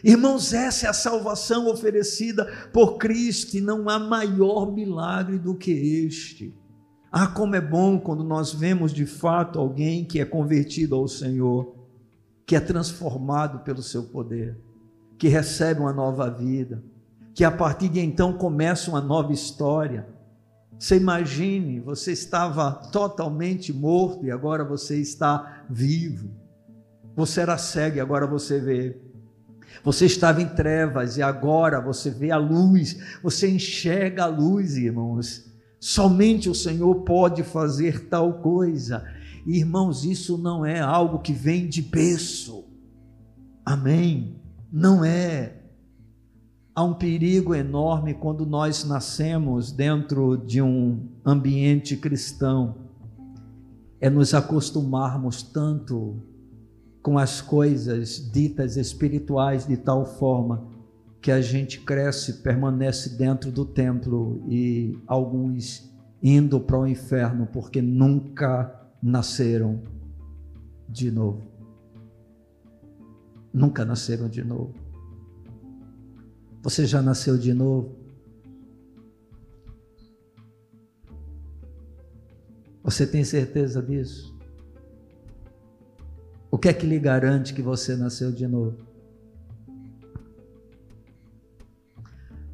Irmãos, 0.02 0.54
essa 0.54 0.86
é 0.86 0.88
a 0.88 0.94
salvação 0.94 1.68
oferecida 1.68 2.46
por 2.72 2.96
Cristo 2.96 3.58
e 3.58 3.60
não 3.60 3.90
há 3.90 3.98
maior 3.98 4.72
milagre 4.72 5.38
do 5.38 5.54
que 5.54 5.70
este. 6.06 6.54
Ah, 7.12 7.26
como 7.26 7.56
é 7.56 7.60
bom 7.60 8.00
quando 8.00 8.24
nós 8.24 8.54
vemos 8.54 8.90
de 8.90 9.04
fato 9.04 9.58
alguém 9.58 10.02
que 10.02 10.18
é 10.18 10.24
convertido 10.24 10.94
ao 10.94 11.06
Senhor 11.06 11.75
que 12.46 12.54
é 12.54 12.60
transformado 12.60 13.64
pelo 13.64 13.82
seu 13.82 14.04
poder, 14.04 14.56
que 15.18 15.26
recebe 15.26 15.80
uma 15.80 15.92
nova 15.92 16.30
vida, 16.30 16.82
que 17.34 17.44
a 17.44 17.50
partir 17.50 17.88
de 17.88 17.98
então 17.98 18.32
começa 18.32 18.88
uma 18.88 19.00
nova 19.00 19.32
história. 19.32 20.06
Você 20.78 20.96
imagine, 20.96 21.80
você 21.80 22.12
estava 22.12 22.70
totalmente 22.92 23.72
morto 23.72 24.24
e 24.24 24.30
agora 24.30 24.64
você 24.64 25.00
está 25.00 25.64
vivo. 25.68 26.30
Você 27.16 27.40
era 27.40 27.58
cego 27.58 27.96
e 27.96 28.00
agora 28.00 28.26
você 28.26 28.60
vê. 28.60 28.96
Você 29.82 30.06
estava 30.06 30.40
em 30.40 30.48
trevas 30.48 31.16
e 31.16 31.22
agora 31.22 31.80
você 31.80 32.10
vê 32.10 32.30
a 32.30 32.36
luz, 32.36 32.96
você 33.22 33.50
enxerga 33.50 34.24
a 34.24 34.26
luz, 34.26 34.76
irmãos. 34.76 35.50
Somente 35.80 36.48
o 36.48 36.54
Senhor 36.54 36.94
pode 37.02 37.42
fazer 37.42 38.08
tal 38.08 38.34
coisa. 38.34 39.04
Irmãos, 39.46 40.04
isso 40.04 40.36
não 40.36 40.66
é 40.66 40.80
algo 40.80 41.20
que 41.20 41.32
vem 41.32 41.68
de 41.68 41.80
berço. 41.80 42.64
Amém? 43.64 44.40
Não 44.72 45.04
é. 45.04 45.62
Há 46.74 46.82
um 46.82 46.94
perigo 46.94 47.54
enorme 47.54 48.12
quando 48.12 48.44
nós 48.44 48.84
nascemos 48.84 49.70
dentro 49.70 50.36
de 50.36 50.60
um 50.60 51.08
ambiente 51.24 51.96
cristão. 51.96 52.74
É 54.00 54.10
nos 54.10 54.34
acostumarmos 54.34 55.44
tanto 55.44 56.16
com 57.00 57.16
as 57.16 57.40
coisas 57.40 58.30
ditas 58.32 58.76
espirituais 58.76 59.64
de 59.64 59.76
tal 59.76 60.04
forma 60.04 60.66
que 61.22 61.30
a 61.30 61.40
gente 61.40 61.80
cresce, 61.80 62.42
permanece 62.42 63.16
dentro 63.16 63.52
do 63.52 63.64
templo 63.64 64.44
e 64.48 64.98
alguns 65.06 65.88
indo 66.20 66.58
para 66.58 66.80
o 66.80 66.86
inferno 66.86 67.46
porque 67.52 67.80
nunca 67.80 68.85
nasceram 69.06 69.84
de 70.88 71.12
novo. 71.12 71.46
Nunca 73.52 73.84
nasceram 73.84 74.28
de 74.28 74.42
novo. 74.42 74.74
Você 76.60 76.84
já 76.84 77.00
nasceu 77.00 77.38
de 77.38 77.54
novo? 77.54 77.94
Você 82.82 83.06
tem 83.06 83.22
certeza 83.22 83.80
disso? 83.80 84.36
O 86.50 86.58
que 86.58 86.68
é 86.68 86.74
que 86.74 86.84
lhe 86.84 86.98
garante 86.98 87.54
que 87.54 87.62
você 87.62 87.94
nasceu 87.94 88.32
de 88.32 88.48
novo? 88.48 88.76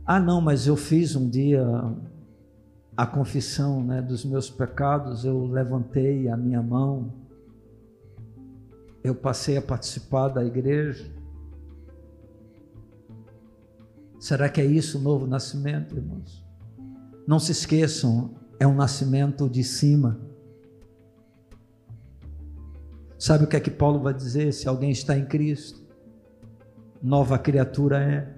Ah, 0.05 0.21
não, 0.21 0.43
mas 0.43 0.67
eu 0.67 0.77
fiz 0.77 1.17
um 1.17 1.31
dia 1.31 1.65
a 2.97 3.07
confissão 3.07 3.83
né, 3.83 4.03
dos 4.03 4.25
meus 4.25 4.51
pecados, 4.51 5.25
eu 5.25 5.47
levantei 5.47 6.29
a 6.29 6.37
minha 6.37 6.63
mão, 6.63 7.13
eu 9.03 9.15
passei 9.15 9.57
a 9.57 9.63
participar 9.63 10.29
da 10.29 10.45
igreja. 10.45 11.11
Será 14.21 14.49
que 14.49 14.61
é 14.61 14.65
isso 14.65 14.99
o 14.99 15.01
novo 15.01 15.27
nascimento, 15.27 15.97
irmãos? 15.97 16.45
Não 17.27 17.41
se 17.41 17.51
esqueçam, 17.51 18.35
é 18.59 18.67
um 18.67 18.75
nascimento 18.75 19.49
de 19.49 19.65
cima. 19.65 20.21
Sabe 23.19 23.45
o 23.45 23.47
que 23.47 23.57
é 23.57 23.61
que 23.61 23.71
Paulo 23.71 24.01
vai 24.01 24.15
dizer 24.15 24.53
se 24.53 24.69
alguém 24.69 24.91
está 24.91 25.17
em 25.17 25.25
Cristo? 25.25 25.83
Nova 27.03 27.39
criatura 27.39 28.01
é. 28.01 28.33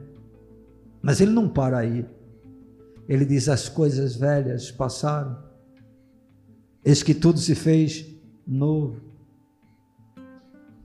Mas 1.02 1.20
ele 1.20 1.32
não 1.32 1.48
para 1.48 1.78
aí. 1.78 2.06
Ele 3.08 3.24
diz: 3.24 3.48
as 3.48 3.68
coisas 3.68 4.16
velhas 4.16 4.70
passaram, 4.70 5.42
eis 6.84 7.02
que 7.02 7.14
tudo 7.14 7.38
se 7.38 7.54
fez 7.54 8.06
novo. 8.46 9.00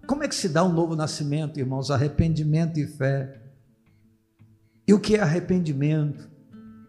Como 0.07 0.23
é 0.23 0.27
que 0.27 0.35
se 0.35 0.49
dá 0.49 0.63
um 0.63 0.73
novo 0.73 0.95
nascimento, 0.95 1.59
irmãos? 1.59 1.91
Arrependimento 1.91 2.79
e 2.79 2.87
fé. 2.87 3.41
E 4.87 4.93
o 4.93 4.99
que 4.99 5.15
é 5.15 5.21
arrependimento? 5.21 6.29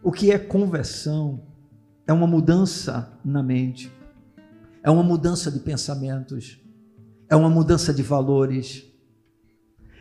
O 0.03 0.11
que 0.11 0.33
é 0.33 0.39
conversão? 0.39 1.47
É 2.07 2.13
uma 2.13 2.27
mudança 2.27 3.13
na 3.25 3.43
mente, 3.43 3.93
é 4.83 4.91
uma 4.91 5.03
mudança 5.03 5.51
de 5.51 5.61
pensamentos, 5.61 6.61
é 7.29 7.37
uma 7.37 7.49
mudança 7.49 7.95
de 7.95 8.03
valores, 8.03 8.85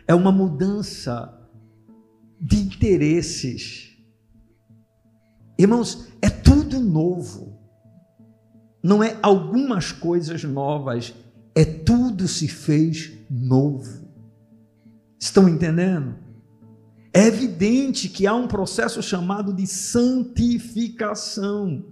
é 0.08 0.14
uma 0.14 0.32
mudança 0.32 1.32
de 2.40 2.56
interesses 2.56 3.89
Irmãos, 5.60 6.08
é 6.22 6.30
tudo 6.30 6.80
novo. 6.80 7.60
Não 8.82 9.04
é 9.04 9.18
algumas 9.20 9.92
coisas 9.92 10.42
novas, 10.42 11.12
é 11.54 11.66
tudo 11.66 12.26
se 12.26 12.48
fez 12.48 13.12
novo. 13.30 14.08
Estão 15.18 15.46
entendendo? 15.46 16.14
É 17.12 17.26
evidente 17.26 18.08
que 18.08 18.26
há 18.26 18.34
um 18.34 18.48
processo 18.48 19.02
chamado 19.02 19.52
de 19.52 19.66
santificação. 19.66 21.84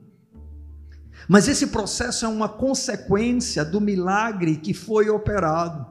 Mas 1.28 1.46
esse 1.46 1.66
processo 1.66 2.24
é 2.24 2.28
uma 2.28 2.48
consequência 2.48 3.66
do 3.66 3.82
milagre 3.82 4.56
que 4.56 4.72
foi 4.72 5.10
operado. 5.10 5.86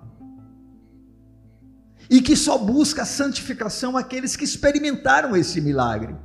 E 2.09 2.21
que 2.21 2.35
só 2.35 2.57
busca 2.57 3.05
santificação 3.05 3.95
aqueles 3.95 4.35
que 4.35 4.45
experimentaram 4.45 5.35
esse 5.35 5.61
milagre. 5.61 6.15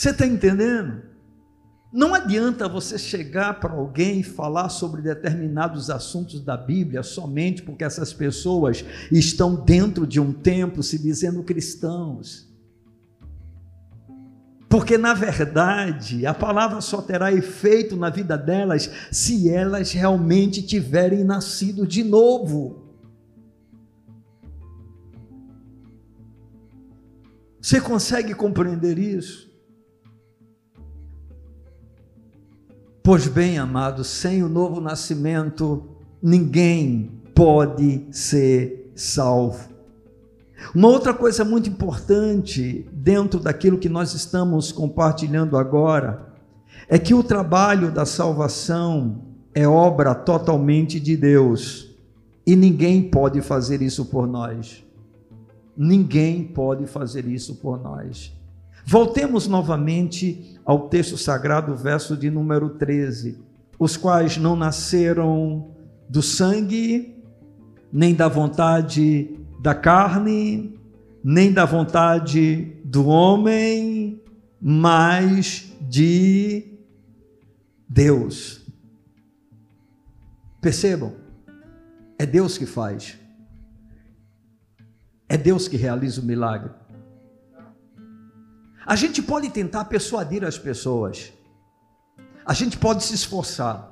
Você 0.00 0.08
está 0.08 0.26
entendendo? 0.26 1.02
Não 1.92 2.14
adianta 2.14 2.66
você 2.66 2.96
chegar 2.96 3.60
para 3.60 3.74
alguém 3.74 4.20
e 4.20 4.22
falar 4.22 4.70
sobre 4.70 5.02
determinados 5.02 5.90
assuntos 5.90 6.40
da 6.40 6.56
Bíblia 6.56 7.02
somente 7.02 7.62
porque 7.62 7.84
essas 7.84 8.10
pessoas 8.10 8.82
estão 9.12 9.54
dentro 9.62 10.06
de 10.06 10.18
um 10.18 10.32
templo 10.32 10.82
se 10.82 10.98
dizendo 10.98 11.42
cristãos. 11.42 12.50
Porque, 14.70 14.96
na 14.96 15.12
verdade, 15.12 16.24
a 16.24 16.32
palavra 16.32 16.80
só 16.80 17.02
terá 17.02 17.30
efeito 17.30 17.94
na 17.94 18.08
vida 18.08 18.38
delas 18.38 18.90
se 19.12 19.50
elas 19.50 19.92
realmente 19.92 20.62
tiverem 20.62 21.24
nascido 21.24 21.86
de 21.86 22.02
novo. 22.02 22.96
Você 27.60 27.78
consegue 27.82 28.34
compreender 28.34 28.98
isso? 28.98 29.49
Pois 33.02 33.26
bem, 33.26 33.58
amados, 33.58 34.08
sem 34.08 34.42
o 34.42 34.48
novo 34.48 34.78
nascimento, 34.78 35.86
ninguém 36.22 37.10
pode 37.34 38.06
ser 38.10 38.92
salvo. 38.94 39.70
Uma 40.74 40.88
outra 40.88 41.14
coisa 41.14 41.42
muito 41.42 41.70
importante 41.70 42.86
dentro 42.92 43.40
daquilo 43.40 43.78
que 43.78 43.88
nós 43.88 44.12
estamos 44.12 44.70
compartilhando 44.70 45.56
agora 45.56 46.26
é 46.86 46.98
que 46.98 47.14
o 47.14 47.22
trabalho 47.22 47.90
da 47.90 48.04
salvação 48.04 49.22
é 49.54 49.66
obra 49.66 50.14
totalmente 50.14 51.00
de 51.00 51.16
Deus 51.16 51.88
e 52.46 52.54
ninguém 52.54 53.02
pode 53.02 53.40
fazer 53.40 53.80
isso 53.80 54.04
por 54.04 54.26
nós. 54.26 54.84
Ninguém 55.74 56.44
pode 56.44 56.86
fazer 56.86 57.26
isso 57.26 57.54
por 57.54 57.80
nós. 57.80 58.30
Voltemos 58.84 59.46
novamente 59.46 60.59
ao 60.70 60.88
texto 60.88 61.18
sagrado, 61.18 61.74
verso 61.74 62.16
de 62.16 62.30
número 62.30 62.70
13: 62.70 63.42
os 63.76 63.96
quais 63.96 64.36
não 64.36 64.54
nasceram 64.54 65.74
do 66.08 66.22
sangue, 66.22 67.20
nem 67.92 68.14
da 68.14 68.28
vontade 68.28 69.36
da 69.60 69.74
carne, 69.74 70.78
nem 71.24 71.52
da 71.52 71.64
vontade 71.64 72.76
do 72.84 73.08
homem, 73.08 74.22
mas 74.60 75.72
de 75.80 76.78
Deus. 77.88 78.64
Percebam, 80.60 81.16
é 82.16 82.24
Deus 82.24 82.56
que 82.56 82.64
faz, 82.64 83.18
é 85.28 85.36
Deus 85.36 85.66
que 85.66 85.76
realiza 85.76 86.20
o 86.20 86.24
milagre. 86.24 86.70
A 88.86 88.96
gente 88.96 89.22
pode 89.22 89.50
tentar 89.50 89.84
persuadir 89.84 90.44
as 90.44 90.58
pessoas, 90.58 91.32
a 92.44 92.54
gente 92.54 92.76
pode 92.76 93.04
se 93.04 93.14
esforçar, 93.14 93.90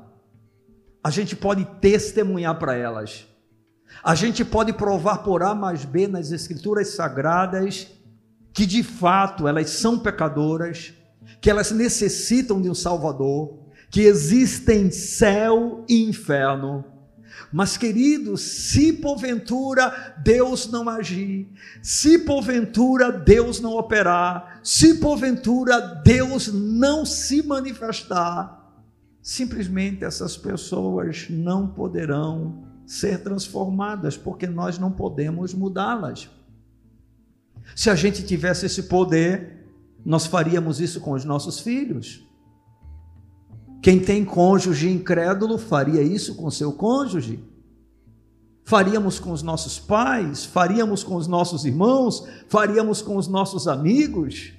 a 1.05 1.11
gente 1.11 1.37
pode 1.37 1.65
testemunhar 1.81 2.59
para 2.59 2.75
elas, 2.75 3.27
a 4.03 4.15
gente 4.15 4.45
pode 4.45 4.73
provar 4.73 5.19
por 5.19 5.43
A 5.43 5.55
mais 5.55 5.85
B 5.85 6.09
nas 6.09 6.31
Escrituras 6.33 6.89
Sagradas 6.89 7.89
que 8.59 8.67
de 8.67 8.83
fato 8.83 9.47
elas 9.47 9.71
são 9.71 9.99
pecadoras, 9.99 10.93
que 11.41 11.49
elas 11.49 11.71
necessitam 11.71 12.61
de 12.61 12.69
um 12.69 12.75
Salvador, 12.75 13.57
que 13.89 14.01
existem 14.01 14.91
céu 14.91 15.85
e 15.89 16.03
inferno 16.09 16.85
mas, 17.53 17.77
queridos, 17.77 18.43
se 18.43 18.93
porventura 18.93 20.15
Deus 20.23 20.71
não 20.71 20.89
agir, 20.89 21.49
se 21.83 22.19
porventura 22.19 23.11
Deus 23.11 23.59
não 23.59 23.77
operar, 23.77 24.61
se 24.63 24.95
porventura 24.95 25.81
Deus 25.81 26.53
não 26.53 27.07
se 27.07 27.43
manifestar, 27.43 28.55
simplesmente 29.23 30.05
essas 30.05 30.37
pessoas 30.37 31.27
não 31.31 31.67
poderão 31.67 32.65
ser 32.87 33.23
transformadas, 33.23 34.17
porque 34.17 34.47
nós 34.47 34.79
não 34.79 34.91
podemos 34.91 35.55
mudá-las. 35.55 36.29
Se 37.75 37.91
a 37.91 37.95
gente 37.95 38.23
tivesse 38.23 38.67
esse 38.67 38.85
poder, 38.85 39.67
nós 40.05 40.27
faríamos 40.27 40.81
isso 40.81 41.01
com 41.01 41.13
os 41.13 41.25
nossos 41.25 41.61
filhos. 41.61 42.28
Quem 43.83 44.01
tem 44.01 44.25
cônjuge 44.25 44.91
incrédulo 44.91 45.57
faria 45.57 46.03
isso 46.03 46.35
com 46.35 46.51
seu 46.51 46.73
cônjuge. 46.73 47.41
Faríamos 48.65 49.19
com 49.19 49.33
os 49.33 49.43
nossos 49.43 49.79
pais, 49.79 50.45
faríamos 50.45 51.03
com 51.03 51.17
os 51.17 51.27
nossos 51.27 51.65
irmãos, 51.65 52.27
faríamos 52.49 53.01
com 53.01 53.17
os 53.17 53.27
nossos 53.27 53.67
amigos. 53.67 54.53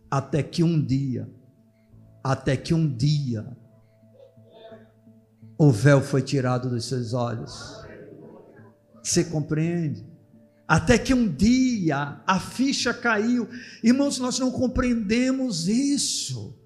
até 0.10 0.42
que 0.42 0.64
um 0.64 0.82
dia, 0.82 1.30
até 2.24 2.56
que 2.56 2.74
um 2.74 2.88
dia, 2.88 3.46
o 5.58 5.72
véu 5.72 6.02
foi 6.02 6.22
tirado 6.22 6.70
dos 6.70 6.86
seus 6.86 7.14
olhos. 7.14 7.86
Você 9.02 9.24
compreende? 9.24 10.06
Até 10.68 10.98
que 10.98 11.14
um 11.14 11.28
dia 11.28 12.22
a 12.26 12.40
ficha 12.40 12.94
caiu. 12.94 13.48
Irmãos, 13.84 14.18
nós 14.18 14.40
não 14.40 14.52
compreendemos 14.52 15.68
isso. 15.68 16.58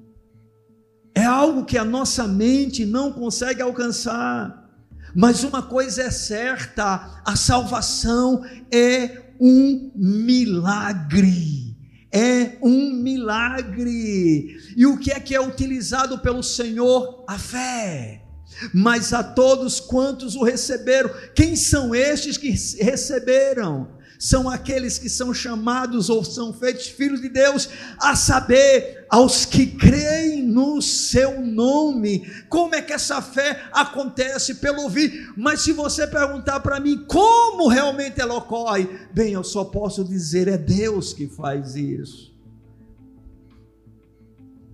É 1.13 1.25
algo 1.25 1.65
que 1.65 1.77
a 1.77 1.83
nossa 1.83 2.25
mente 2.27 2.85
não 2.85 3.11
consegue 3.11 3.61
alcançar. 3.61 4.69
Mas 5.13 5.43
uma 5.43 5.61
coisa 5.61 6.03
é 6.03 6.11
certa: 6.11 7.21
a 7.25 7.35
salvação 7.35 8.43
é 8.71 9.33
um 9.39 9.91
milagre. 9.95 11.77
É 12.11 12.57
um 12.61 12.93
milagre. 12.93 14.55
E 14.75 14.85
o 14.85 14.97
que 14.97 15.11
é 15.11 15.19
que 15.19 15.35
é 15.35 15.41
utilizado 15.41 16.19
pelo 16.19 16.41
Senhor? 16.41 17.25
A 17.27 17.37
fé. 17.37 18.28
Mas 18.73 19.13
a 19.13 19.23
todos 19.23 19.79
quantos 19.79 20.35
o 20.35 20.43
receberam, 20.43 21.09
quem 21.35 21.55
são 21.55 21.93
estes 21.93 22.37
que 22.37 22.49
receberam? 22.83 23.99
são 24.19 24.49
aqueles 24.49 24.99
que 24.99 25.07
são 25.07 25.33
chamados 25.33 26.09
ou 26.09 26.25
são 26.25 26.51
feitos 26.51 26.87
filhos 26.87 27.21
de 27.21 27.29
Deus, 27.29 27.69
a 27.97 28.17
saber, 28.17 29.07
aos 29.09 29.45
que 29.45 29.65
creem 29.65 30.43
no 30.43 30.81
seu 30.81 31.41
nome. 31.41 32.29
Como 32.49 32.75
é 32.75 32.81
que 32.81 32.91
essa 32.91 33.21
fé 33.21 33.69
acontece? 33.71 34.55
Pelo 34.55 34.81
ouvir. 34.83 35.33
Mas 35.37 35.61
se 35.61 35.71
você 35.71 36.05
perguntar 36.05 36.59
para 36.59 36.81
mim 36.81 37.05
como 37.07 37.69
realmente 37.69 38.19
ela 38.19 38.35
ocorre, 38.35 38.89
bem, 39.13 39.33
eu 39.33 39.43
só 39.43 39.63
posso 39.63 40.03
dizer: 40.03 40.49
é 40.49 40.57
Deus 40.57 41.13
que 41.13 41.27
faz 41.27 41.75
isso. 41.77 42.37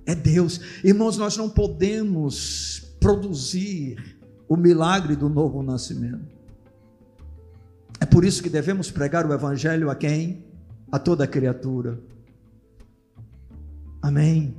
É 0.07 0.15
Deus. 0.15 0.59
Irmãos, 0.83 1.17
nós 1.17 1.37
não 1.37 1.49
podemos 1.49 2.84
produzir 3.05 4.17
o 4.49 4.57
milagre 4.57 5.15
do 5.15 5.29
novo 5.29 5.61
nascimento. 5.61 6.25
É 7.99 8.05
por 8.05 8.25
isso 8.25 8.41
que 8.41 8.49
devemos 8.49 8.89
pregar 8.89 9.27
o 9.27 9.33
Evangelho 9.33 9.91
a 9.91 9.95
quem? 9.95 10.43
A 10.91 10.97
toda 10.97 11.27
criatura. 11.27 11.99
Amém. 14.01 14.55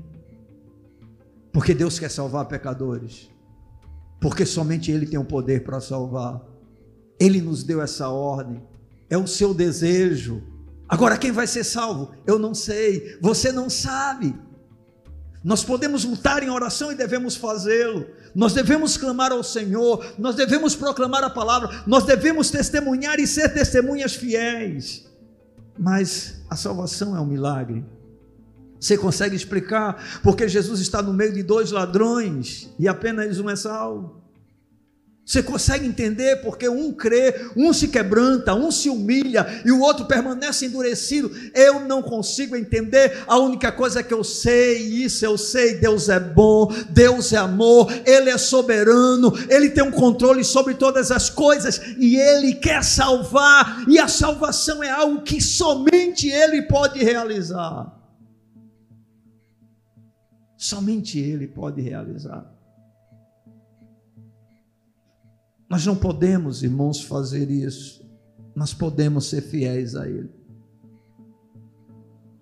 Porque 1.52 1.74
Deus 1.74 1.98
quer 1.98 2.08
salvar 2.08 2.44
pecadores. 2.44 3.28
Porque 4.20 4.46
somente 4.46 4.92
Ele 4.92 5.06
tem 5.06 5.18
o 5.18 5.24
poder 5.24 5.64
para 5.64 5.80
salvar. 5.80 6.40
Ele 7.18 7.40
nos 7.40 7.64
deu 7.64 7.82
essa 7.82 8.08
ordem. 8.10 8.62
É 9.10 9.18
o 9.18 9.26
seu 9.26 9.52
desejo. 9.52 10.40
Agora, 10.88 11.18
quem 11.18 11.32
vai 11.32 11.48
ser 11.48 11.64
salvo? 11.64 12.12
Eu 12.24 12.38
não 12.38 12.54
sei. 12.54 13.18
Você 13.20 13.50
não 13.50 13.68
sabe. 13.68 14.36
Nós 15.46 15.62
podemos 15.62 16.02
lutar 16.02 16.42
em 16.42 16.50
oração 16.50 16.90
e 16.90 16.96
devemos 16.96 17.36
fazê-lo. 17.36 18.04
Nós 18.34 18.52
devemos 18.52 18.96
clamar 18.96 19.30
ao 19.30 19.44
Senhor, 19.44 20.04
nós 20.18 20.34
devemos 20.34 20.74
proclamar 20.74 21.22
a 21.22 21.30
palavra, 21.30 21.84
nós 21.86 22.02
devemos 22.02 22.50
testemunhar 22.50 23.20
e 23.20 23.28
ser 23.28 23.54
testemunhas 23.54 24.16
fiéis. 24.16 25.06
Mas 25.78 26.42
a 26.50 26.56
salvação 26.56 27.16
é 27.16 27.20
um 27.20 27.26
milagre. 27.26 27.84
Você 28.80 28.98
consegue 28.98 29.36
explicar 29.36 30.20
porque 30.20 30.48
Jesus 30.48 30.80
está 30.80 31.00
no 31.00 31.12
meio 31.12 31.32
de 31.32 31.44
dois 31.44 31.70
ladrões 31.70 32.68
e 32.76 32.88
apenas 32.88 33.38
um 33.38 33.48
é 33.48 33.54
salvo? 33.54 34.20
Você 35.26 35.42
consegue 35.42 35.84
entender 35.84 36.36
porque 36.36 36.68
um 36.68 36.92
crê, 36.92 37.50
um 37.56 37.72
se 37.72 37.88
quebranta, 37.88 38.54
um 38.54 38.70
se 38.70 38.88
humilha 38.88 39.44
e 39.64 39.72
o 39.72 39.80
outro 39.80 40.06
permanece 40.06 40.66
endurecido? 40.66 41.32
Eu 41.52 41.80
não 41.80 42.00
consigo 42.00 42.54
entender. 42.54 43.24
A 43.26 43.36
única 43.36 43.72
coisa 43.72 44.04
que 44.04 44.14
eu 44.14 44.22
sei, 44.22 44.78
isso 44.78 45.26
eu 45.26 45.36
sei: 45.36 45.78
Deus 45.78 46.08
é 46.08 46.20
bom, 46.20 46.72
Deus 46.90 47.32
é 47.32 47.38
amor, 47.38 47.92
Ele 48.06 48.30
é 48.30 48.38
soberano, 48.38 49.32
Ele 49.50 49.68
tem 49.68 49.82
um 49.82 49.90
controle 49.90 50.44
sobre 50.44 50.74
todas 50.74 51.10
as 51.10 51.28
coisas 51.28 51.80
e 51.98 52.14
Ele 52.14 52.54
quer 52.54 52.84
salvar. 52.84 53.84
E 53.88 53.98
a 53.98 54.06
salvação 54.06 54.80
é 54.80 54.90
algo 54.90 55.22
que 55.22 55.40
somente 55.40 56.28
Ele 56.28 56.62
pode 56.62 57.02
realizar. 57.02 57.92
Somente 60.56 61.18
Ele 61.18 61.48
pode 61.48 61.80
realizar. 61.80 62.56
Nós 65.68 65.84
não 65.84 65.96
podemos, 65.96 66.62
irmãos, 66.62 67.02
fazer 67.02 67.50
isso. 67.50 68.04
Nós 68.54 68.72
podemos 68.72 69.26
ser 69.26 69.42
fiéis 69.42 69.94
a 69.96 70.08
Ele. 70.08 70.30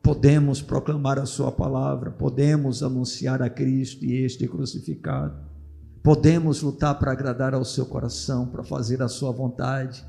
Podemos 0.03 0.61
proclamar 0.61 1.19
a 1.19 1.25
Sua 1.25 1.51
palavra, 1.51 2.11
podemos 2.11 2.83
anunciar 2.83 3.41
a 3.41 3.49
Cristo 3.49 4.05
e 4.05 4.25
este 4.25 4.47
crucificado. 4.47 5.35
Podemos 6.03 6.61
lutar 6.61 6.99
para 6.99 7.13
agradar 7.13 7.55
ao 7.55 7.65
seu 7.65 7.87
coração, 7.87 8.47
para 8.47 8.63
fazer 8.63 9.03
a 9.03 9.09
sua 9.09 9.33
vontade. 9.33 10.05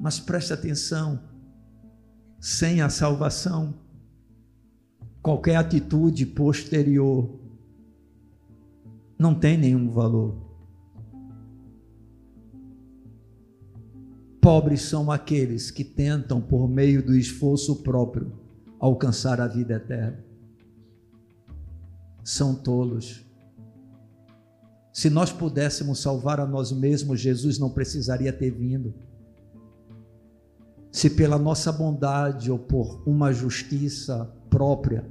Mas 0.00 0.18
preste 0.18 0.52
atenção: 0.52 1.20
sem 2.40 2.80
a 2.80 2.88
salvação, 2.88 3.74
qualquer 5.22 5.54
atitude 5.54 6.26
posterior 6.26 7.38
não 9.16 9.32
tem 9.32 9.56
nenhum 9.56 9.88
valor. 9.88 10.45
Pobres 14.46 14.82
são 14.82 15.10
aqueles 15.10 15.72
que 15.72 15.82
tentam, 15.82 16.40
por 16.40 16.68
meio 16.68 17.04
do 17.04 17.16
esforço 17.16 17.82
próprio, 17.82 18.32
alcançar 18.78 19.40
a 19.40 19.48
vida 19.48 19.74
eterna. 19.74 20.24
São 22.22 22.54
tolos. 22.54 23.26
Se 24.92 25.10
nós 25.10 25.32
pudéssemos 25.32 25.98
salvar 25.98 26.38
a 26.38 26.46
nós 26.46 26.70
mesmos, 26.70 27.18
Jesus 27.18 27.58
não 27.58 27.70
precisaria 27.70 28.32
ter 28.32 28.52
vindo. 28.52 28.94
Se 30.92 31.10
pela 31.10 31.40
nossa 31.40 31.72
bondade 31.72 32.48
ou 32.48 32.56
por 32.56 33.02
uma 33.04 33.32
justiça 33.32 34.32
própria 34.48 35.10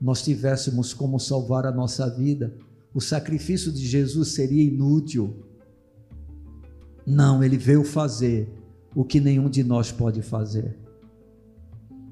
nós 0.00 0.20
tivéssemos 0.20 0.92
como 0.92 1.20
salvar 1.20 1.64
a 1.64 1.70
nossa 1.70 2.10
vida, 2.10 2.52
o 2.92 3.00
sacrifício 3.00 3.70
de 3.70 3.86
Jesus 3.86 4.34
seria 4.34 4.64
inútil. 4.64 5.46
Não, 7.06 7.40
ele 7.44 7.56
veio 7.56 7.84
fazer 7.84 8.63
o 8.94 9.04
que 9.04 9.20
nenhum 9.20 9.48
de 9.48 9.64
nós 9.64 9.90
pode 9.90 10.22
fazer. 10.22 10.76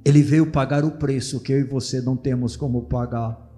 Ele 0.04 0.22
veio 0.22 0.50
pagar 0.50 0.84
o 0.84 0.92
preço 0.92 1.40
que 1.40 1.52
eu 1.52 1.60
e 1.60 1.64
você 1.64 2.00
não 2.00 2.16
temos 2.16 2.56
como 2.56 2.82
pagar. 2.82 3.48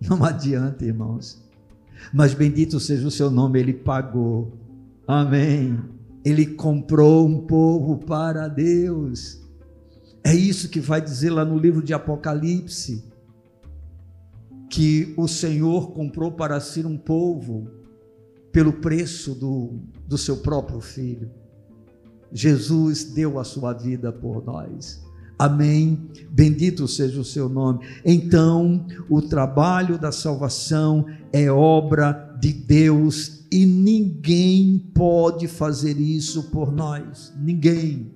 Não 0.00 0.22
adianta, 0.24 0.84
irmãos. 0.84 1.42
Mas 2.12 2.32
bendito 2.32 2.78
seja 2.78 3.06
o 3.06 3.10
seu 3.10 3.30
nome, 3.30 3.58
ele 3.58 3.74
pagou. 3.74 4.52
Amém. 5.06 5.78
Ele 6.24 6.46
comprou 6.46 7.26
um 7.26 7.46
povo 7.46 7.98
para 7.98 8.46
Deus. 8.46 9.40
É 10.22 10.34
isso 10.34 10.68
que 10.68 10.80
vai 10.80 11.00
dizer 11.00 11.30
lá 11.30 11.44
no 11.44 11.58
livro 11.58 11.82
de 11.82 11.92
Apocalipse. 11.92 13.04
Que 14.68 15.12
o 15.16 15.26
Senhor 15.26 15.90
comprou 15.90 16.30
para 16.30 16.60
si 16.60 16.86
um 16.86 16.96
povo 16.96 17.68
pelo 18.52 18.74
preço 18.74 19.34
do, 19.34 19.80
do 20.06 20.16
seu 20.16 20.36
próprio 20.36 20.80
filho. 20.80 21.30
Jesus 22.32 23.04
deu 23.04 23.38
a 23.38 23.44
sua 23.44 23.72
vida 23.72 24.12
por 24.12 24.44
nós. 24.44 25.02
Amém. 25.38 26.10
Bendito 26.30 26.86
seja 26.86 27.18
o 27.18 27.24
seu 27.24 27.48
nome. 27.48 27.86
Então, 28.04 28.86
o 29.08 29.22
trabalho 29.22 29.98
da 29.98 30.12
salvação 30.12 31.06
é 31.32 31.50
obra 31.50 32.36
de 32.38 32.52
Deus 32.52 33.46
e 33.50 33.64
ninguém 33.64 34.78
pode 34.94 35.48
fazer 35.48 35.98
isso 35.98 36.50
por 36.50 36.70
nós. 36.70 37.32
Ninguém. 37.38 38.12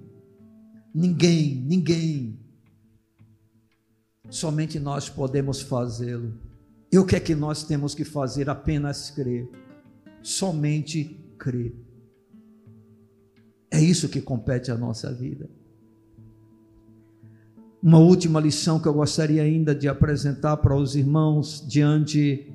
Ninguém, 0.94 1.64
ninguém. 1.66 2.38
Somente 4.28 4.78
nós 4.78 5.08
podemos 5.08 5.62
fazê-lo. 5.62 6.34
E 6.92 6.98
o 6.98 7.06
que 7.06 7.16
é 7.16 7.20
que 7.20 7.34
nós 7.34 7.64
temos 7.64 7.94
que 7.94 8.04
fazer? 8.04 8.50
Apenas 8.50 9.10
crer. 9.10 9.48
Somente 10.22 11.04
crer. 11.38 11.74
É 13.74 13.80
isso 13.80 14.08
que 14.08 14.20
compete 14.20 14.70
à 14.70 14.76
nossa 14.76 15.12
vida. 15.12 15.50
Uma 17.82 17.98
última 17.98 18.38
lição 18.38 18.78
que 18.78 18.86
eu 18.86 18.94
gostaria 18.94 19.42
ainda 19.42 19.74
de 19.74 19.88
apresentar 19.88 20.58
para 20.58 20.76
os 20.76 20.94
irmãos 20.94 21.60
diante 21.66 22.54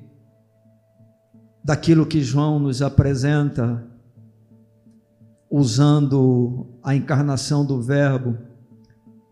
daquilo 1.62 2.06
que 2.06 2.22
João 2.22 2.58
nos 2.58 2.80
apresenta, 2.80 3.86
usando 5.50 6.66
a 6.82 6.96
encarnação 6.96 7.66
do 7.66 7.82
Verbo, 7.82 8.38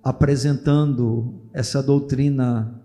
apresentando 0.05 1.41
essa 1.55 1.83
doutrina 1.83 2.83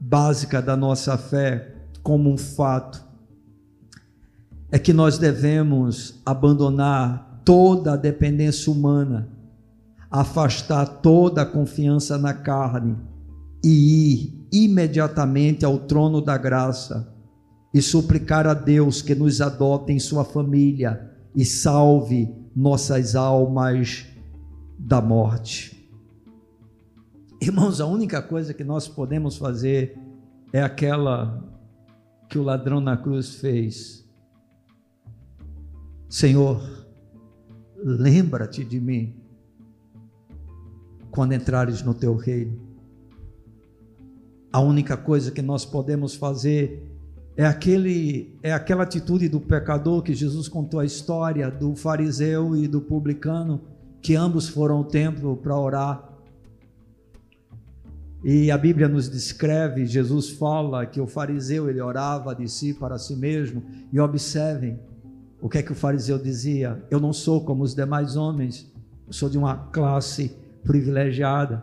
básica 0.00 0.62
da 0.62 0.74
nossa 0.74 1.18
fé 1.18 1.84
como 2.02 2.30
um 2.30 2.38
fato, 2.38 3.04
é 4.70 4.78
que 4.78 4.94
nós 4.94 5.18
devemos 5.18 6.18
abandonar 6.24 7.30
toda 7.44 7.94
a 7.94 7.96
dependência 7.96 8.72
humana 8.72 9.28
afastar 10.10 10.86
toda 10.86 11.42
a 11.42 11.46
confiança 11.46 12.18
na 12.18 12.34
carne 12.34 12.96
e 13.64 14.12
ir 14.12 14.46
imediatamente 14.52 15.64
ao 15.64 15.78
trono 15.78 16.20
da 16.20 16.36
graça 16.36 17.10
e 17.72 17.80
suplicar 17.80 18.46
a 18.46 18.52
Deus 18.52 19.00
que 19.00 19.14
nos 19.14 19.40
adote 19.40 19.92
em 19.92 19.98
sua 19.98 20.24
família 20.24 21.10
e 21.34 21.44
salve 21.44 22.28
nossas 22.54 23.16
almas 23.16 24.04
da 24.78 25.00
morte. 25.00 25.88
Irmãos, 27.40 27.80
a 27.80 27.86
única 27.86 28.20
coisa 28.20 28.52
que 28.52 28.62
nós 28.62 28.86
podemos 28.86 29.36
fazer 29.38 29.98
é 30.52 30.62
aquela 30.62 31.42
que 32.28 32.38
o 32.38 32.42
ladrão 32.42 32.80
na 32.80 32.96
cruz 32.96 33.36
fez. 33.36 34.06
Senhor, 36.08 36.81
lembra-te 37.84 38.64
de 38.64 38.80
mim 38.80 39.14
quando 41.10 41.34
entrares 41.34 41.82
no 41.82 41.92
teu 41.92 42.16
reino. 42.16 42.58
A 44.52 44.60
única 44.60 44.96
coisa 44.96 45.30
que 45.30 45.42
nós 45.42 45.64
podemos 45.64 46.14
fazer 46.14 46.88
é 47.36 47.46
aquele 47.46 48.38
é 48.42 48.52
aquela 48.52 48.82
atitude 48.82 49.28
do 49.28 49.40
pecador 49.40 50.02
que 50.02 50.14
Jesus 50.14 50.48
contou 50.48 50.80
a 50.80 50.84
história 50.84 51.50
do 51.50 51.74
fariseu 51.74 52.54
e 52.56 52.68
do 52.68 52.80
publicano, 52.80 53.62
que 54.00 54.14
ambos 54.14 54.48
foram 54.48 54.76
ao 54.76 54.84
templo 54.84 55.36
para 55.36 55.58
orar. 55.58 56.08
E 58.24 58.50
a 58.50 58.58
Bíblia 58.58 58.88
nos 58.88 59.08
descreve, 59.08 59.84
Jesus 59.84 60.30
fala 60.30 60.86
que 60.86 61.00
o 61.00 61.06
fariseu 61.06 61.68
ele 61.68 61.80
orava 61.80 62.34
de 62.34 62.48
si 62.48 62.72
para 62.72 62.96
si 62.96 63.16
mesmo, 63.16 63.64
e 63.92 63.98
observem 63.98 64.78
o 65.42 65.48
que 65.48 65.58
é 65.58 65.62
que 65.62 65.72
o 65.72 65.74
fariseu 65.74 66.18
dizia: 66.18 66.80
Eu 66.88 67.00
não 67.00 67.12
sou 67.12 67.44
como 67.44 67.64
os 67.64 67.74
demais 67.74 68.16
homens, 68.16 68.72
eu 69.04 69.12
sou 69.12 69.28
de 69.28 69.36
uma 69.36 69.56
classe 69.56 70.34
privilegiada, 70.62 71.60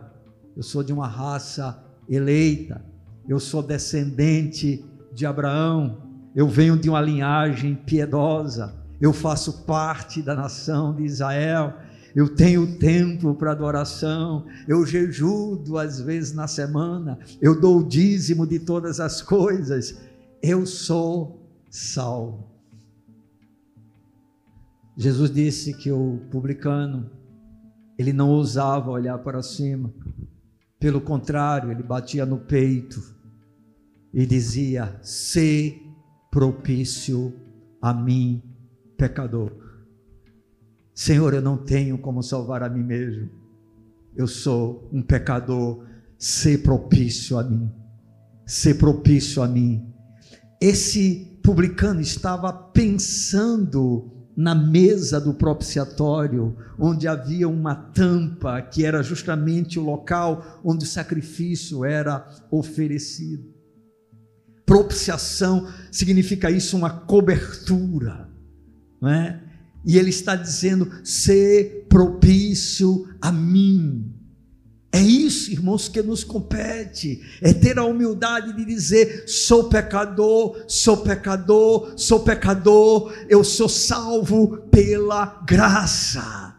eu 0.54 0.62
sou 0.62 0.84
de 0.84 0.92
uma 0.92 1.08
raça 1.08 1.82
eleita, 2.06 2.84
eu 3.26 3.40
sou 3.40 3.62
descendente 3.62 4.84
de 5.14 5.24
Abraão, 5.24 6.02
eu 6.36 6.46
venho 6.46 6.76
de 6.76 6.90
uma 6.90 7.00
linhagem 7.00 7.74
piedosa, 7.74 8.74
eu 9.00 9.14
faço 9.14 9.64
parte 9.64 10.20
da 10.20 10.34
nação 10.34 10.94
de 10.94 11.04
Israel, 11.04 11.72
eu 12.14 12.34
tenho 12.34 12.78
tempo 12.78 13.34
para 13.34 13.52
adoração, 13.52 14.44
eu 14.68 14.84
jejuo 14.84 15.56
duas 15.56 15.98
vezes 16.00 16.34
na 16.34 16.46
semana, 16.46 17.18
eu 17.40 17.58
dou 17.58 17.78
o 17.78 17.88
dízimo 17.88 18.46
de 18.46 18.58
todas 18.58 19.00
as 19.00 19.22
coisas, 19.22 19.98
eu 20.42 20.66
sou 20.66 21.48
salvo. 21.70 22.49
Jesus 25.00 25.32
disse 25.32 25.72
que 25.72 25.90
o 25.90 26.18
publicano 26.30 27.10
ele 27.98 28.12
não 28.12 28.28
ousava 28.28 28.90
olhar 28.90 29.16
para 29.16 29.42
cima. 29.42 29.90
Pelo 30.78 31.00
contrário, 31.00 31.70
ele 31.70 31.82
batia 31.82 32.26
no 32.26 32.40
peito 32.40 33.00
e 34.12 34.26
dizia: 34.26 35.00
"Se 35.02 35.80
propício 36.30 37.32
a 37.80 37.94
mim, 37.94 38.42
pecador". 38.98 39.50
Senhor, 40.94 41.32
eu 41.32 41.40
não 41.40 41.56
tenho 41.56 41.96
como 41.96 42.22
salvar 42.22 42.62
a 42.62 42.68
mim 42.68 42.82
mesmo. 42.82 43.30
Eu 44.14 44.26
sou 44.26 44.86
um 44.92 45.00
pecador. 45.00 45.82
Se 46.18 46.58
propício 46.58 47.38
a 47.38 47.42
mim. 47.42 47.72
Se 48.44 48.74
propício 48.74 49.42
a 49.42 49.48
mim. 49.48 49.90
Esse 50.60 51.40
publicano 51.42 52.02
estava 52.02 52.52
pensando 52.52 54.19
na 54.36 54.54
mesa 54.54 55.20
do 55.20 55.34
propiciatório, 55.34 56.56
onde 56.78 57.06
havia 57.06 57.48
uma 57.48 57.74
tampa 57.74 58.60
que 58.62 58.84
era 58.84 59.02
justamente 59.02 59.78
o 59.78 59.84
local 59.84 60.60
onde 60.64 60.84
o 60.84 60.88
sacrifício 60.88 61.84
era 61.84 62.26
oferecido. 62.50 63.44
Propiciação 64.64 65.68
significa 65.90 66.50
isso, 66.50 66.76
uma 66.76 66.90
cobertura, 66.90 68.28
não 69.00 69.08
é? 69.08 69.42
E 69.84 69.98
ele 69.98 70.10
está 70.10 70.36
dizendo: 70.36 70.88
ser 71.04 71.86
propício 71.88 73.08
a 73.20 73.32
mim. 73.32 74.19
É 74.92 75.00
isso, 75.00 75.52
irmãos, 75.52 75.88
que 75.88 76.02
nos 76.02 76.24
compete, 76.24 77.22
é 77.40 77.52
ter 77.52 77.78
a 77.78 77.84
humildade 77.84 78.56
de 78.56 78.64
dizer: 78.64 79.24
sou 79.28 79.68
pecador, 79.68 80.64
sou 80.66 80.96
pecador, 80.96 81.92
sou 81.96 82.20
pecador, 82.20 83.12
eu 83.28 83.44
sou 83.44 83.68
salvo 83.68 84.58
pela 84.70 85.40
graça. 85.46 86.49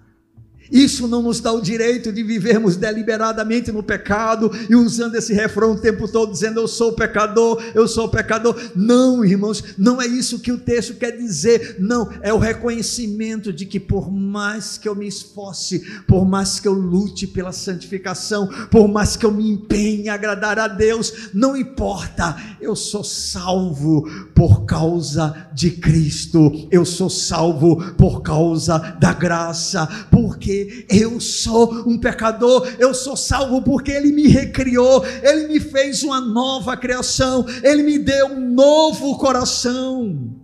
Isso 0.72 1.08
não 1.08 1.22
nos 1.22 1.42
dá 1.42 1.52
o 1.52 1.62
direito 1.62 2.12
de 2.12 2.24
vivermos 2.24 2.78
deliberadamente 2.78 3.72
no 3.72 3.84
pecado 3.84 4.50
e 4.70 4.76
usando 4.76 5.16
esse 5.16 5.34
refrão 5.34 5.74
o 5.74 5.80
tempo 5.80 6.08
todo 6.08 6.32
dizendo 6.32 6.62
eu 6.62 6.68
sou 6.68 6.94
pecador, 6.94 7.62
eu 7.76 7.88
sou 7.88 8.08
pecador. 8.08 8.56
Não, 8.76 9.26
irmãos, 9.26 9.64
não 9.78 10.02
é 10.02 10.08
isso 10.08 10.40
que 10.40 10.52
o 10.52 10.58
texto 10.58 10.94
quer 10.96 11.12
dizer. 11.12 11.76
Não, 11.80 12.10
é 12.22 12.34
o 12.34 12.38
reconhecimento 12.38 13.52
de 13.52 13.66
que 13.66 13.80
por 13.80 14.10
mais 14.12 14.78
que 14.78 14.88
eu 14.88 14.96
me 14.96 15.08
esforce, 15.08 15.80
por 16.08 16.26
mais 16.26 16.60
que 16.60 16.68
eu 16.68 16.74
lute 16.74 17.28
pela 17.28 17.52
santificação, 17.52 18.48
por 18.70 18.88
mais 18.88 19.18
que 19.18 19.26
eu 19.26 19.32
me 19.32 19.50
empenhe 19.50 20.04
em 20.04 20.10
agradar 20.10 20.58
a 20.58 20.68
Deus, 20.68 21.30
não 21.34 21.58
importa, 21.58 22.38
eu 22.62 22.76
sou 22.76 23.04
salvo 23.04 24.10
por 24.34 24.66
causa 24.66 25.50
de 25.54 25.72
Cristo. 25.72 26.68
Eu 26.72 26.86
sou 26.86 27.10
salvo 27.10 27.94
por 27.94 28.22
causa 28.22 28.78
da 29.00 29.14
graça, 29.14 29.88
porque 30.10 30.61
eu 30.90 31.20
sou 31.20 31.88
um 31.88 31.98
pecador, 31.98 32.68
eu 32.80 32.94
sou 32.94 33.16
salvo 33.16 33.62
porque 33.62 33.92
Ele 33.92 34.12
me 34.12 34.28
recriou, 34.28 35.04
Ele 35.24 35.48
me 35.48 35.60
fez 35.60 36.04
uma 36.04 36.20
nova 36.20 36.76
criação, 36.78 37.46
Ele 37.64 37.84
me 37.84 38.00
deu 38.00 38.28
um 38.28 38.54
novo 38.54 39.18
coração. 39.18 40.36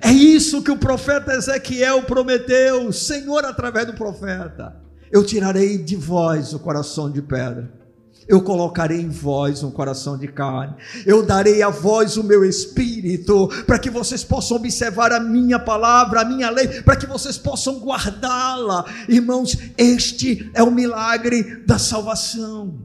É 0.00 0.10
isso 0.10 0.62
que 0.62 0.70
o 0.70 0.76
profeta 0.76 1.32
Ezequiel 1.32 2.02
prometeu, 2.02 2.92
Senhor, 2.92 3.44
através 3.44 3.86
do 3.86 3.94
profeta: 3.94 4.76
eu 5.10 5.24
tirarei 5.24 5.78
de 5.78 5.96
vós 5.96 6.52
o 6.52 6.58
coração 6.58 7.10
de 7.10 7.22
pedra 7.22 7.83
eu 8.26 8.42
colocarei 8.42 9.00
em 9.00 9.08
vós 9.08 9.62
um 9.62 9.70
coração 9.70 10.16
de 10.16 10.28
carne, 10.28 10.74
eu 11.04 11.24
darei 11.24 11.62
a 11.62 11.70
vós 11.70 12.16
o 12.16 12.24
meu 12.24 12.44
espírito, 12.44 13.48
para 13.66 13.78
que 13.78 13.90
vocês 13.90 14.24
possam 14.24 14.56
observar 14.56 15.12
a 15.12 15.20
minha 15.20 15.58
palavra, 15.58 16.20
a 16.20 16.24
minha 16.24 16.50
lei, 16.50 16.82
para 16.82 16.96
que 16.96 17.06
vocês 17.06 17.36
possam 17.36 17.78
guardá-la. 17.80 18.84
Irmãos, 19.08 19.56
este 19.76 20.50
é 20.54 20.62
o 20.62 20.70
milagre 20.70 21.64
da 21.66 21.78
salvação. 21.78 22.78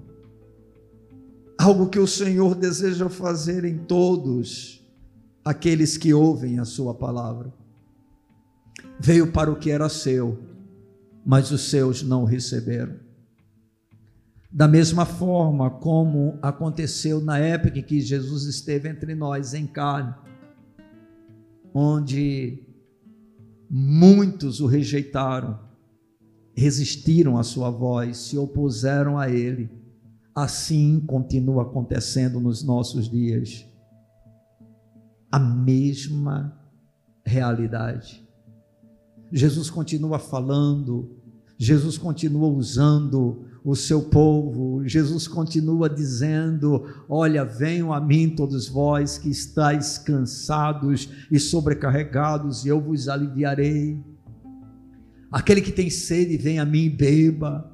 Algo 1.58 1.90
que 1.90 2.00
o 2.00 2.08
Senhor 2.08 2.56
deseja 2.56 3.10
fazer 3.10 3.66
em 3.66 3.78
todos 3.78 4.82
aqueles 5.44 5.98
que 5.98 6.14
ouvem 6.14 6.60
a 6.60 6.66
Sua 6.66 6.94
palavra. 6.94 7.54
Veio 9.00 9.32
para 9.32 9.52
o 9.52 9.56
que 9.56 9.72
era 9.72 9.90
seu, 9.90 10.40
mas 11.26 11.52
os 11.52 11.70
seus 11.70 12.02
não 12.04 12.24
receberam 12.24 13.09
da 14.52 14.68
mesma 14.68 15.06
forma 15.06 15.70
como 15.70 16.40
aconteceu 16.42 17.22
na 17.22 17.38
época 17.38 17.80
em 17.80 17.84
que 17.84 18.02
Jesus 18.02 18.46
esteve 18.46 18.90
entre 18.90 19.14
nós 19.14 19.54
em 19.54 19.68
carne, 19.68 20.14
onde 21.74 22.66
muitos 23.70 24.60
o 24.60 24.66
rejeitaram, 24.66 25.60
resistiram 26.56 27.38
à 27.38 27.44
sua 27.44 27.70
voz, 27.70 28.18
se 28.18 28.38
opuseram 28.38 29.20
a 29.20 29.30
ele. 29.30 29.70
Assim 30.34 31.00
continua 31.00 31.64
acontecendo 31.64 32.40
nos 32.40 32.64
nossos 32.64 33.08
dias. 33.08 33.66
A 35.32 35.38
mesma 35.38 36.60
realidade. 37.24 38.28
Jesus 39.32 39.70
continua 39.70 40.18
falando, 40.18 41.16
Jesus 41.56 42.00
continua 42.00 42.48
usando 42.48 43.46
o 43.64 43.76
seu 43.76 44.02
povo, 44.04 44.88
Jesus 44.88 45.28
continua 45.28 45.90
dizendo: 45.90 46.86
Olha, 47.08 47.44
venham 47.44 47.94
a 47.94 48.00
mim 48.00 48.30
todos 48.30 48.68
vós 48.68 49.18
que 49.18 49.30
estáis 49.30 49.98
cansados 49.98 51.10
e 51.32 51.40
sobrecarregados, 51.40 52.66
e 52.66 52.70
eu 52.70 52.80
vos 52.80 53.08
aliviarei. 53.08 53.98
Aquele 55.32 55.62
que 55.62 55.72
tem 55.72 55.90
sede, 55.90 56.38
vem 56.38 56.60
a 56.60 56.66
mim 56.66 56.86
e 56.86 56.90
beba 56.90 57.70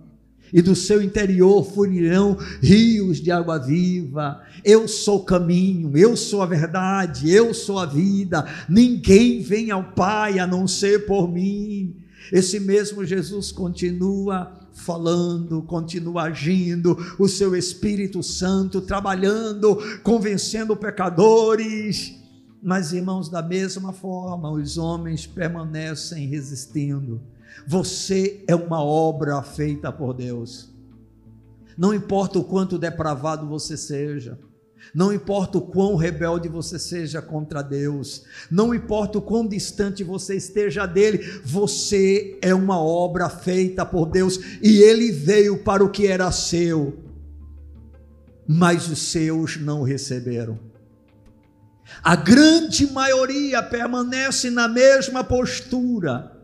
e 0.54 0.62
do 0.62 0.76
seu 0.76 1.02
interior 1.02 1.66
fluirão 1.66 2.38
rios 2.62 3.20
de 3.22 3.32
água 3.32 3.58
viva. 3.58 4.42
Eu 4.64 4.88
sou 4.88 5.20
o 5.20 5.26
caminho, 5.26 5.98
eu 5.98 6.16
sou 6.16 6.42
a 6.42 6.46
verdade, 6.46 7.32
eu 7.32 7.54
sou 7.54 7.80
a 7.80 7.86
vida. 7.86 8.46
Ninguém 8.70 9.42
vem 9.42 9.72
ao 9.72 9.84
Pai 9.92 10.40
a 10.40 10.48
não 10.48 10.68
ser 10.68 11.06
por 11.06 11.32
mim. 11.32 11.96
Esse 12.32 12.60
mesmo 12.60 13.06
Jesus 13.06 13.52
continua 13.52 14.65
falando, 14.76 15.64
continua 15.64 16.24
agindo, 16.24 16.96
o 17.18 17.28
seu 17.28 17.56
Espírito 17.56 18.22
Santo 18.22 18.82
trabalhando, 18.82 19.78
convencendo 20.04 20.76
pecadores. 20.76 22.14
Mas, 22.62 22.94
irmãos, 22.94 23.30
da 23.30 23.42
mesma 23.42 23.92
forma, 23.92 24.52
os 24.52 24.78
homens 24.78 25.26
permanecem 25.26 26.28
resistindo 26.28 27.20
você 27.66 28.44
é 28.48 28.56
uma 28.56 28.84
obra 28.84 29.42
feita 29.42 29.92
por 29.92 30.14
Deus. 30.14 30.74
Não 31.78 31.94
importa 31.94 32.40
o 32.40 32.44
quanto 32.44 32.78
depravado 32.78 33.48
você 33.48 33.78
seja, 33.78 34.40
não 34.96 35.12
importa 35.12 35.58
o 35.58 35.62
quão 35.62 35.98
rebelde 35.98 36.48
você 36.48 36.80
seja 36.80 37.22
contra 37.22 37.62
Deus, 37.62 38.24
não 38.50 38.74
importa 38.74 39.18
o 39.18 39.22
quão 39.22 39.46
distante 39.46 40.06
você 40.06 40.38
esteja 40.38 40.86
dele, 40.86 41.18
você 41.44 42.40
é 42.42 42.56
uma 42.56 42.80
obra 42.80 43.28
feita 43.28 43.86
por 43.86 44.06
Deus 44.06 44.40
e 44.62 44.78
ele 44.78 45.12
veio 45.12 45.58
para 45.58 45.84
o 45.84 45.90
que 45.90 46.08
era 46.08 46.32
seu, 46.32 46.98
mas 48.48 48.88
os 48.88 49.12
seus 49.12 49.58
não 49.58 49.84
receberam. 49.84 50.58
A 52.02 52.16
grande 52.16 52.90
maioria 52.90 53.62
permanece 53.62 54.50
na 54.50 54.70
mesma 54.70 55.26
postura 55.26 56.35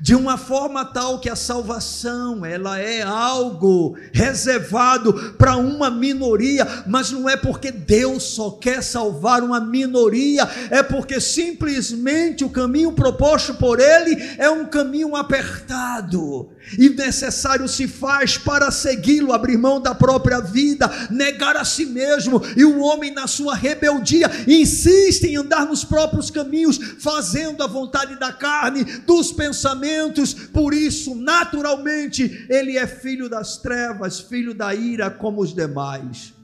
de 0.00 0.14
uma 0.14 0.38
forma 0.38 0.84
tal 0.84 1.20
que 1.20 1.28
a 1.28 1.36
salvação 1.36 2.44
ela 2.44 2.78
é 2.78 3.02
algo 3.02 3.96
reservado 4.12 5.12
para 5.36 5.56
uma 5.56 5.90
minoria, 5.90 6.66
mas 6.86 7.10
não 7.10 7.28
é 7.28 7.36
porque 7.36 7.70
Deus 7.70 8.22
só 8.22 8.50
quer 8.50 8.82
salvar 8.82 9.42
uma 9.42 9.60
minoria, 9.60 10.48
é 10.70 10.82
porque 10.82 11.20
simplesmente 11.20 12.44
o 12.44 12.50
caminho 12.50 12.92
proposto 12.92 13.54
por 13.54 13.78
ele 13.78 14.16
é 14.38 14.48
um 14.48 14.66
caminho 14.66 15.14
apertado 15.14 16.50
e 16.78 16.88
necessário 16.88 17.68
se 17.68 17.88
faz 17.88 18.38
para 18.38 18.70
segui-lo, 18.70 19.32
abrir 19.32 19.56
mão 19.56 19.80
da 19.80 19.94
própria 19.94 20.40
vida, 20.40 20.90
negar 21.10 21.56
a 21.56 21.64
si 21.64 21.86
mesmo, 21.86 22.40
e 22.56 22.64
o 22.64 22.80
homem 22.80 23.12
na 23.12 23.26
sua 23.26 23.54
rebeldia 23.54 24.30
insiste 24.46 25.24
em 25.24 25.36
andar 25.36 25.66
nos 25.66 25.84
próprios 25.84 26.30
caminhos, 26.30 26.78
fazendo 26.98 27.62
a 27.62 27.66
vontade 27.66 28.18
da 28.18 28.32
carne, 28.32 28.84
dos 29.06 29.32
pensamentos, 29.32 30.34
por 30.34 30.74
isso, 30.74 31.14
naturalmente, 31.14 32.46
ele 32.48 32.76
é 32.76 32.86
filho 32.86 33.28
das 33.28 33.58
trevas, 33.58 34.20
filho 34.20 34.54
da 34.54 34.74
ira 34.74 35.10
como 35.10 35.40
os 35.40 35.54
demais. 35.54 36.34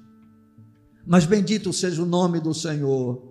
Mas 1.07 1.25
bendito 1.25 1.73
seja 1.73 2.03
o 2.03 2.07
nome 2.07 2.41
do 2.41 2.53
Senhor, 2.53 3.23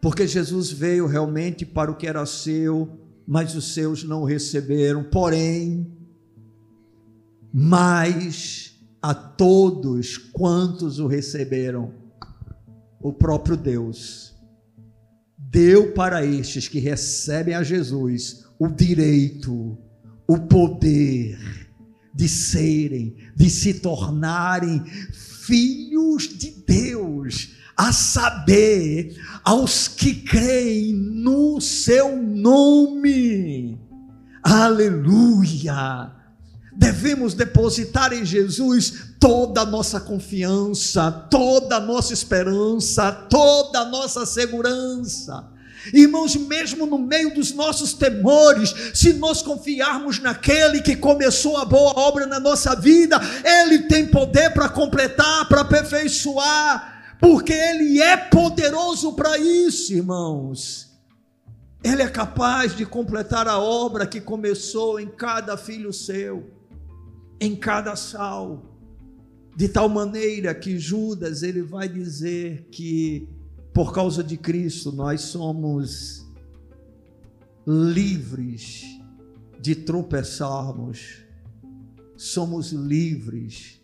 porque 0.00 0.26
Jesus 0.26 0.70
veio 0.70 1.06
realmente 1.06 1.66
para 1.66 1.90
o 1.90 1.96
que 1.96 2.06
era 2.06 2.24
seu, 2.26 2.98
mas 3.26 3.54
os 3.54 3.74
seus 3.74 4.04
não 4.04 4.24
receberam. 4.24 5.02
Porém, 5.04 6.01
mas 7.52 8.72
a 9.00 9.12
todos 9.12 10.16
quantos 10.16 10.98
o 10.98 11.06
receberam, 11.06 11.92
o 13.00 13.12
próprio 13.12 13.56
Deus 13.56 14.32
deu 15.36 15.92
para 15.92 16.24
estes 16.24 16.66
que 16.66 16.78
recebem 16.78 17.54
a 17.54 17.62
Jesus 17.62 18.46
o 18.58 18.68
direito, 18.68 19.76
o 20.26 20.38
poder 20.38 21.38
de 22.14 22.28
serem, 22.28 23.16
de 23.36 23.50
se 23.50 23.74
tornarem 23.74 24.82
filhos 25.12 26.28
de 26.28 26.50
Deus, 26.66 27.56
a 27.76 27.92
saber, 27.92 29.16
aos 29.44 29.88
que 29.88 30.14
creem 30.14 30.94
no 30.94 31.60
seu 31.60 32.22
nome. 32.22 33.78
Aleluia! 34.42 36.21
Devemos 36.82 37.32
depositar 37.32 38.12
em 38.12 38.24
Jesus 38.24 39.14
toda 39.20 39.60
a 39.60 39.64
nossa 39.64 40.00
confiança, 40.00 41.12
toda 41.30 41.76
a 41.76 41.80
nossa 41.80 42.12
esperança, 42.12 43.12
toda 43.30 43.78
a 43.78 43.84
nossa 43.84 44.26
segurança. 44.26 45.48
Irmãos, 45.94 46.34
mesmo 46.34 46.84
no 46.84 46.98
meio 46.98 47.32
dos 47.32 47.52
nossos 47.52 47.92
temores, 47.92 48.74
se 48.94 49.12
nós 49.12 49.42
confiarmos 49.42 50.18
naquele 50.18 50.82
que 50.82 50.96
começou 50.96 51.56
a 51.56 51.64
boa 51.64 51.92
obra 52.00 52.26
na 52.26 52.40
nossa 52.40 52.74
vida, 52.74 53.16
ele 53.44 53.84
tem 53.84 54.04
poder 54.04 54.52
para 54.52 54.68
completar, 54.68 55.48
para 55.48 55.60
aperfeiçoar, 55.60 57.16
porque 57.20 57.52
ele 57.52 58.02
é 58.02 58.16
poderoso 58.16 59.12
para 59.12 59.38
isso, 59.38 59.92
irmãos. 59.92 60.90
Ele 61.84 62.02
é 62.02 62.08
capaz 62.08 62.74
de 62.74 62.84
completar 62.84 63.46
a 63.46 63.60
obra 63.60 64.04
que 64.04 64.20
começou 64.20 64.98
em 64.98 65.06
cada 65.06 65.56
filho 65.56 65.92
seu 65.92 66.60
em 67.42 67.56
cada 67.56 67.96
sal, 67.96 68.78
de 69.56 69.68
tal 69.68 69.88
maneira 69.88 70.54
que 70.54 70.78
Judas 70.78 71.42
ele 71.42 71.60
vai 71.60 71.88
dizer 71.88 72.68
que 72.70 73.28
por 73.74 73.92
causa 73.92 74.22
de 74.22 74.36
Cristo 74.36 74.92
nós 74.92 75.22
somos 75.22 76.24
livres 77.66 78.84
de 79.60 79.74
tropeçarmos, 79.74 81.24
somos 82.16 82.70
livres 82.70 83.80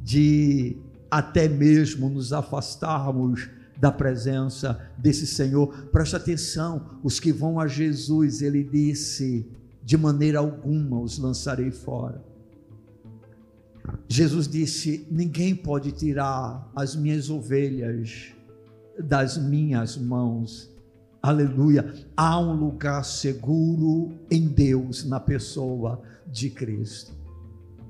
de 0.00 0.78
até 1.10 1.46
mesmo 1.46 2.08
nos 2.08 2.32
afastarmos 2.32 3.50
da 3.76 3.92
presença 3.92 4.80
desse 4.96 5.26
Senhor. 5.26 5.90
Preste 5.92 6.16
atenção, 6.16 6.98
os 7.02 7.20
que 7.20 7.32
vão 7.32 7.60
a 7.60 7.66
Jesus, 7.66 8.40
ele 8.40 8.64
disse: 8.64 9.46
de 9.84 9.98
maneira 9.98 10.38
alguma 10.38 10.98
os 10.98 11.18
lançarei 11.18 11.70
fora. 11.70 12.27
Jesus 14.08 14.48
disse: 14.48 15.06
Ninguém 15.10 15.54
pode 15.54 15.92
tirar 15.92 16.70
as 16.74 16.96
minhas 16.96 17.30
ovelhas 17.30 18.34
das 18.98 19.36
minhas 19.36 19.96
mãos. 19.96 20.70
Aleluia. 21.22 21.94
Há 22.16 22.38
um 22.38 22.54
lugar 22.54 23.04
seguro 23.04 24.18
em 24.30 24.48
Deus, 24.48 25.04
na 25.04 25.20
pessoa 25.20 26.02
de 26.26 26.50
Cristo. 26.50 27.12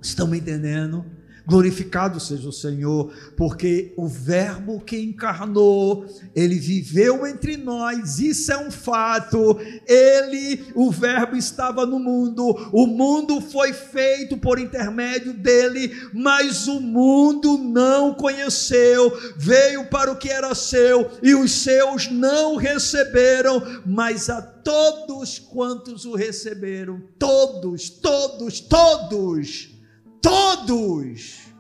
Estão 0.01 0.27
me 0.27 0.39
entendendo? 0.39 1.05
Glorificado 1.49 2.21
seja 2.21 2.47
o 2.47 2.53
Senhor, 2.53 3.11
porque 3.35 3.95
o 3.97 4.07
Verbo 4.07 4.81
que 4.81 4.99
encarnou, 4.99 6.05
ele 6.35 6.57
viveu 6.57 7.27
entre 7.27 7.57
nós, 7.57 8.19
isso 8.19 8.53
é 8.53 8.59
um 8.59 8.71
fato. 8.71 9.59
Ele, 9.87 10.67
o 10.75 10.91
Verbo 10.91 11.37
estava 11.37 11.87
no 11.87 11.99
mundo, 11.99 12.45
o 12.71 12.87
mundo 12.87 13.41
foi 13.41 13.73
feito 13.73 14.37
por 14.37 14.59
intermédio 14.59 15.33
dele, 15.33 15.91
mas 16.13 16.69
o 16.69 16.83
mundo 16.83 17.57
não 17.57 18.13
conheceu. 18.13 19.11
Veio 19.39 19.87
para 19.87 20.13
o 20.13 20.17
que 20.17 20.29
era 20.29 20.55
seu 20.55 21.11
e 21.23 21.35
os 21.35 21.51
seus 21.51 22.11
não 22.11 22.57
receberam, 22.57 23.63
mas 23.87 24.29
a 24.29 24.43
todos 24.43 25.39
quantos 25.39 26.05
o 26.05 26.15
receberam, 26.15 27.01
todos, 27.19 27.89
todos, 27.89 28.61
todos 28.61 29.78
todos. 30.23 31.53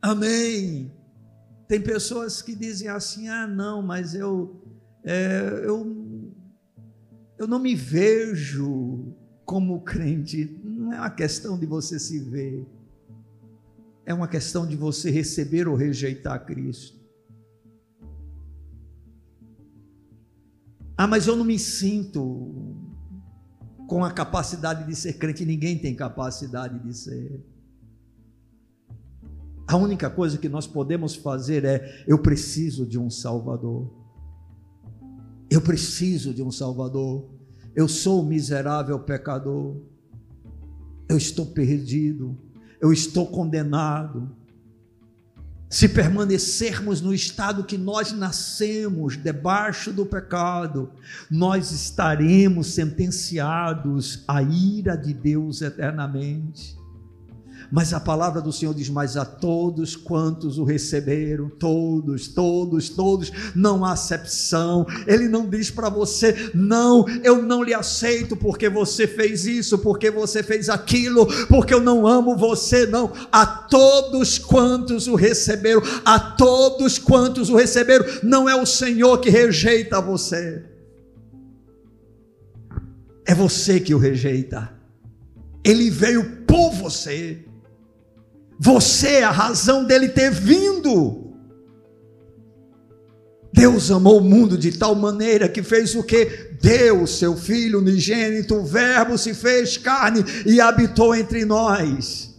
Amém. 0.00 0.92
Tem 1.68 1.80
pessoas 1.80 2.42
que 2.42 2.54
dizem 2.54 2.88
assim: 2.88 3.28
ah, 3.28 3.46
não, 3.46 3.82
mas 3.82 4.14
eu, 4.14 4.62
é, 5.04 5.62
eu, 5.64 6.32
eu 7.38 7.46
não 7.46 7.58
me 7.58 7.74
vejo 7.74 9.14
como 9.44 9.80
crente. 9.82 10.60
Não 10.64 10.92
é 10.92 10.98
uma 10.98 11.10
questão 11.10 11.58
de 11.58 11.66
você 11.66 11.98
se 11.98 12.18
ver, 12.20 12.66
é 14.04 14.14
uma 14.14 14.28
questão 14.28 14.66
de 14.66 14.76
você 14.76 15.10
receber 15.10 15.66
ou 15.66 15.74
rejeitar 15.74 16.44
Cristo. 16.46 16.96
Ah, 20.96 21.06
mas 21.06 21.26
eu 21.26 21.36
não 21.36 21.44
me 21.44 21.58
sinto 21.58 22.82
com 23.86 24.02
a 24.02 24.10
capacidade 24.10 24.86
de 24.86 24.96
ser 24.96 25.14
crente, 25.14 25.44
ninguém 25.44 25.78
tem 25.78 25.94
capacidade 25.94 26.78
de 26.78 26.96
ser. 26.96 27.55
A 29.66 29.76
única 29.76 30.08
coisa 30.08 30.38
que 30.38 30.48
nós 30.48 30.66
podemos 30.66 31.16
fazer 31.16 31.64
é: 31.64 32.04
eu 32.06 32.18
preciso 32.18 32.86
de 32.86 32.98
um 32.98 33.10
Salvador. 33.10 33.90
Eu 35.50 35.60
preciso 35.60 36.32
de 36.32 36.42
um 36.42 36.50
Salvador. 36.50 37.28
Eu 37.74 37.88
sou 37.88 38.22
um 38.22 38.26
miserável 38.26 38.98
pecador. 39.00 39.76
Eu 41.08 41.16
estou 41.16 41.46
perdido. 41.46 42.38
Eu 42.80 42.92
estou 42.92 43.26
condenado. 43.26 44.30
Se 45.68 45.88
permanecermos 45.88 47.00
no 47.00 47.12
estado 47.12 47.64
que 47.64 47.76
nós 47.76 48.12
nascemos, 48.12 49.16
debaixo 49.16 49.92
do 49.92 50.06
pecado, 50.06 50.92
nós 51.28 51.72
estaremos 51.72 52.68
sentenciados 52.68 54.22
à 54.28 54.40
ira 54.42 54.96
de 54.96 55.12
Deus 55.12 55.62
eternamente. 55.62 56.75
Mas 57.70 57.92
a 57.92 58.00
palavra 58.00 58.40
do 58.40 58.52
Senhor 58.52 58.74
diz: 58.74 58.88
Mas 58.88 59.16
a 59.16 59.24
todos 59.24 59.96
quantos 59.96 60.58
o 60.58 60.64
receberam, 60.64 61.48
todos, 61.48 62.28
todos, 62.28 62.88
todos, 62.88 63.32
não 63.54 63.84
há 63.84 63.92
acepção. 63.92 64.86
Ele 65.06 65.28
não 65.28 65.48
diz 65.48 65.70
para 65.70 65.88
você: 65.88 66.50
Não, 66.54 67.04
eu 67.22 67.42
não 67.42 67.62
lhe 67.62 67.74
aceito 67.74 68.36
porque 68.36 68.68
você 68.68 69.06
fez 69.06 69.46
isso, 69.46 69.78
porque 69.78 70.10
você 70.10 70.42
fez 70.42 70.68
aquilo, 70.68 71.26
porque 71.46 71.74
eu 71.74 71.80
não 71.80 72.06
amo 72.06 72.36
você. 72.36 72.86
Não, 72.86 73.12
a 73.32 73.46
todos 73.46 74.38
quantos 74.38 75.06
o 75.06 75.14
receberam, 75.14 75.82
a 76.04 76.18
todos 76.18 76.98
quantos 76.98 77.50
o 77.50 77.56
receberam, 77.56 78.04
não 78.22 78.48
é 78.48 78.54
o 78.54 78.66
Senhor 78.66 79.18
que 79.18 79.30
rejeita 79.30 80.00
você, 80.00 80.64
é 83.24 83.34
você 83.34 83.80
que 83.80 83.94
o 83.94 83.98
rejeita. 83.98 84.72
Ele 85.64 85.90
veio 85.90 86.44
por 86.46 86.70
você. 86.70 87.44
Você 88.58 89.08
é 89.08 89.24
a 89.24 89.30
razão 89.30 89.84
dele 89.84 90.08
ter 90.08 90.30
vindo. 90.30 91.26
Deus 93.52 93.90
amou 93.90 94.18
o 94.18 94.24
mundo 94.24 94.58
de 94.58 94.76
tal 94.76 94.94
maneira 94.94 95.48
que 95.48 95.62
fez 95.62 95.94
o 95.94 96.02
que? 96.02 96.56
Deu 96.60 97.06
seu 97.06 97.36
Filho 97.36 97.78
unigênito, 97.78 98.56
o 98.56 98.64
Verbo 98.64 99.16
se 99.16 99.32
fez 99.32 99.78
carne 99.78 100.24
e 100.44 100.60
habitou 100.60 101.14
entre 101.14 101.44
nós, 101.44 102.34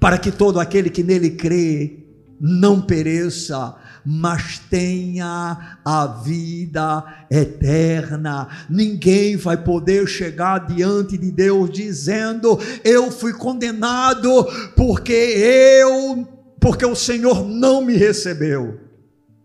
para 0.00 0.16
que 0.16 0.30
todo 0.30 0.58
aquele 0.58 0.88
que 0.88 1.02
nele 1.02 1.32
crê 1.32 2.06
não 2.40 2.80
pereça, 2.80 3.74
mas 4.04 4.58
tenha 4.58 5.78
a 5.84 6.06
vida 6.06 7.26
eterna. 7.30 8.66
Ninguém 8.68 9.36
vai 9.36 9.62
poder 9.62 10.06
chegar 10.06 10.66
diante 10.66 11.16
de 11.16 11.30
Deus 11.30 11.70
dizendo: 11.70 12.58
Eu 12.84 13.10
fui 13.10 13.32
condenado 13.32 14.46
porque 14.76 15.12
eu, 15.12 16.26
porque 16.60 16.84
o 16.84 16.94
Senhor 16.94 17.44
não 17.48 17.82
me 17.82 17.96
recebeu. 17.96 18.80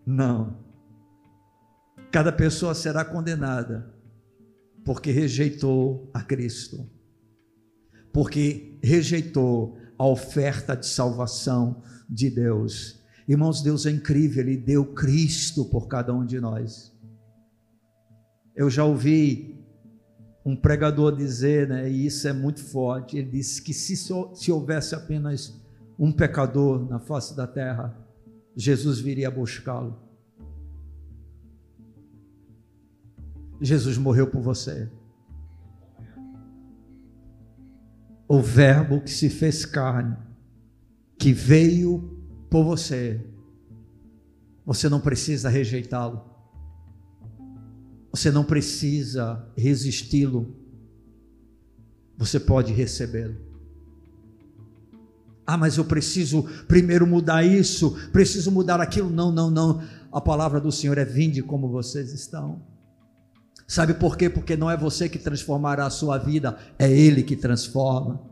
Não. 0.06 0.58
Cada 2.10 2.32
pessoa 2.32 2.74
será 2.74 3.04
condenada 3.04 3.94
porque 4.84 5.10
rejeitou 5.10 6.10
a 6.12 6.22
Cristo, 6.22 6.88
porque 8.12 8.78
rejeitou 8.82 9.78
a 9.98 10.06
oferta 10.06 10.74
de 10.74 10.86
salvação 10.86 11.82
de 12.08 12.30
Deus. 12.30 12.99
Irmãos, 13.30 13.62
Deus 13.62 13.86
é 13.86 13.92
incrível, 13.92 14.42
Ele 14.42 14.56
deu 14.56 14.84
Cristo 14.84 15.64
por 15.64 15.86
cada 15.86 16.12
um 16.12 16.26
de 16.26 16.40
nós. 16.40 16.92
Eu 18.56 18.68
já 18.68 18.84
ouvi 18.84 19.64
um 20.44 20.56
pregador 20.56 21.14
dizer, 21.14 21.68
né, 21.68 21.88
e 21.88 22.06
isso 22.06 22.26
é 22.26 22.32
muito 22.32 22.60
forte, 22.60 23.16
ele 23.16 23.30
disse 23.30 23.62
que 23.62 23.72
se, 23.72 23.94
se 23.96 24.50
houvesse 24.50 24.96
apenas 24.96 25.62
um 25.96 26.10
pecador 26.10 26.84
na 26.90 26.98
face 26.98 27.36
da 27.36 27.46
terra, 27.46 27.96
Jesus 28.56 28.98
viria 28.98 29.30
buscá-lo. 29.30 29.96
Jesus 33.60 33.96
morreu 33.96 34.26
por 34.26 34.40
você. 34.40 34.90
O 38.26 38.40
Verbo 38.40 39.00
que 39.00 39.10
se 39.10 39.30
fez 39.30 39.64
carne, 39.64 40.16
que 41.16 41.32
veio 41.32 42.19
por 42.50 42.64
você. 42.64 43.24
Você 44.66 44.88
não 44.88 45.00
precisa 45.00 45.48
rejeitá-lo. 45.48 46.24
Você 48.12 48.30
não 48.30 48.44
precisa 48.44 49.48
resisti-lo. 49.56 50.56
Você 52.18 52.40
pode 52.40 52.72
recebê-lo. 52.72 53.36
Ah, 55.46 55.56
mas 55.56 55.78
eu 55.78 55.84
preciso 55.84 56.44
primeiro 56.68 57.06
mudar 57.06 57.42
isso, 57.42 57.96
preciso 58.12 58.52
mudar 58.52 58.80
aquilo. 58.80 59.08
Não, 59.08 59.32
não, 59.32 59.50
não. 59.50 59.82
A 60.12 60.20
palavra 60.20 60.60
do 60.60 60.70
Senhor 60.70 60.98
é: 60.98 61.04
vinde 61.04 61.42
como 61.42 61.68
vocês 61.68 62.12
estão. 62.12 62.62
Sabe 63.66 63.94
por 63.94 64.16
quê? 64.16 64.28
Porque 64.28 64.56
não 64.56 64.70
é 64.70 64.76
você 64.76 65.08
que 65.08 65.18
transformará 65.18 65.86
a 65.86 65.90
sua 65.90 66.18
vida, 66.18 66.58
é 66.78 66.90
Ele 66.90 67.22
que 67.22 67.36
transforma. 67.36 68.29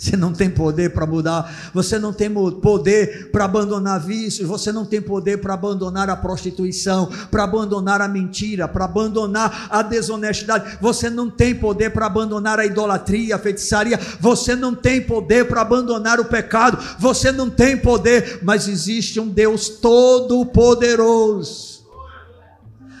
Você 0.00 0.16
não 0.16 0.32
tem 0.32 0.48
poder 0.48 0.94
para 0.94 1.04
mudar, 1.04 1.70
você 1.74 1.98
não 1.98 2.10
tem 2.10 2.30
poder 2.30 3.30
para 3.30 3.44
abandonar 3.44 4.00
vícios, 4.00 4.48
você 4.48 4.72
não 4.72 4.86
tem 4.86 4.98
poder 4.98 5.42
para 5.42 5.52
abandonar 5.52 6.08
a 6.08 6.16
prostituição, 6.16 7.10
para 7.30 7.44
abandonar 7.44 8.00
a 8.00 8.08
mentira, 8.08 8.66
para 8.66 8.86
abandonar 8.86 9.66
a 9.68 9.82
desonestidade, 9.82 10.78
você 10.80 11.10
não 11.10 11.28
tem 11.28 11.54
poder 11.54 11.90
para 11.90 12.06
abandonar 12.06 12.58
a 12.58 12.64
idolatria, 12.64 13.36
a 13.36 13.38
feitiçaria, 13.38 14.00
você 14.18 14.56
não 14.56 14.74
tem 14.74 15.02
poder 15.02 15.46
para 15.46 15.60
abandonar 15.60 16.18
o 16.18 16.24
pecado, 16.24 16.82
você 16.98 17.30
não 17.30 17.50
tem 17.50 17.76
poder, 17.76 18.38
mas 18.42 18.68
existe 18.68 19.20
um 19.20 19.28
Deus 19.28 19.68
todo-poderoso. 19.68 21.84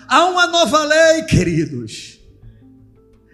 Há 0.06 0.26
uma 0.26 0.46
nova 0.46 0.84
lei, 0.84 1.22
queridos 1.22 2.09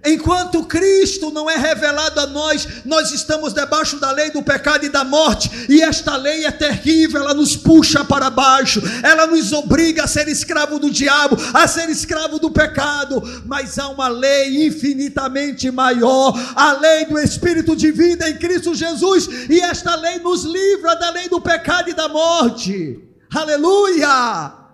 Enquanto 0.07 0.65
Cristo 0.65 1.31
não 1.33 1.51
é 1.51 1.57
revelado 1.57 2.21
a 2.21 2.27
nós, 2.27 2.67
nós 2.85 3.11
estamos 3.11 3.53
debaixo 3.53 3.99
da 3.99 4.13
lei 4.13 4.31
do 4.31 4.43
pecado 4.43 4.87
e 4.87 4.89
da 4.89 5.05
morte, 5.05 5.51
e 5.69 5.83
esta 5.83 6.17
lei 6.17 6.45
é 6.45 6.51
terrível, 6.53 7.23
ela 7.23 7.35
nos 7.35 7.57
puxa 7.57 8.05
para 8.05 8.31
baixo, 8.31 8.81
ela 9.03 9.27
nos 9.27 9.53
obriga 9.53 10.05
a 10.05 10.07
ser 10.07 10.29
escravo 10.29 10.79
do 10.79 10.91
diabo, 10.91 11.37
a 11.53 11.67
ser 11.67 11.89
escravo 11.91 12.39
do 12.39 12.51
pecado, 12.51 13.21
mas 13.47 13.79
há 13.79 13.89
uma 13.89 14.09
lei 14.09 14.67
infinitamente 14.67 15.71
maior, 15.71 16.33
a 16.55 16.73
lei 16.73 17.07
do 17.07 17.19
Espírito 17.19 17.75
de 17.75 17.91
vida 17.91 18.31
em 18.31 18.37
Cristo 18.37 18.75
Jesus, 18.75 19.29
e 19.51 19.61
esta 19.61 19.97
lei 19.97 20.21
nos 20.21 20.45
livra 20.45 20.95
da 20.95 21.11
lei 21.11 21.29
do 21.29 21.41
pecado 21.41 21.91
e 21.91 21.95
da 21.95 22.09
morte. 22.09 23.01
Aleluia! 23.35 24.66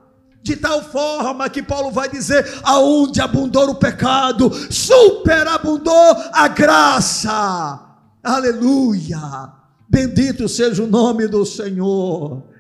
De 0.43 0.57
tal 0.57 0.83
forma 0.83 1.49
que 1.49 1.63
Paulo 1.63 1.91
vai 1.91 2.11
dizer: 2.11 2.45
aonde 2.63 3.21
abundou 3.21 3.71
o 3.71 3.75
pecado, 3.77 4.51
superabundou 4.71 6.17
a 6.33 6.49
graça. 6.49 7.81
Aleluia! 8.23 9.53
Bendito 9.89 10.49
seja 10.49 10.83
o 10.83 10.87
nome 10.87 11.29
do 11.29 11.45
Senhor. 11.47 12.51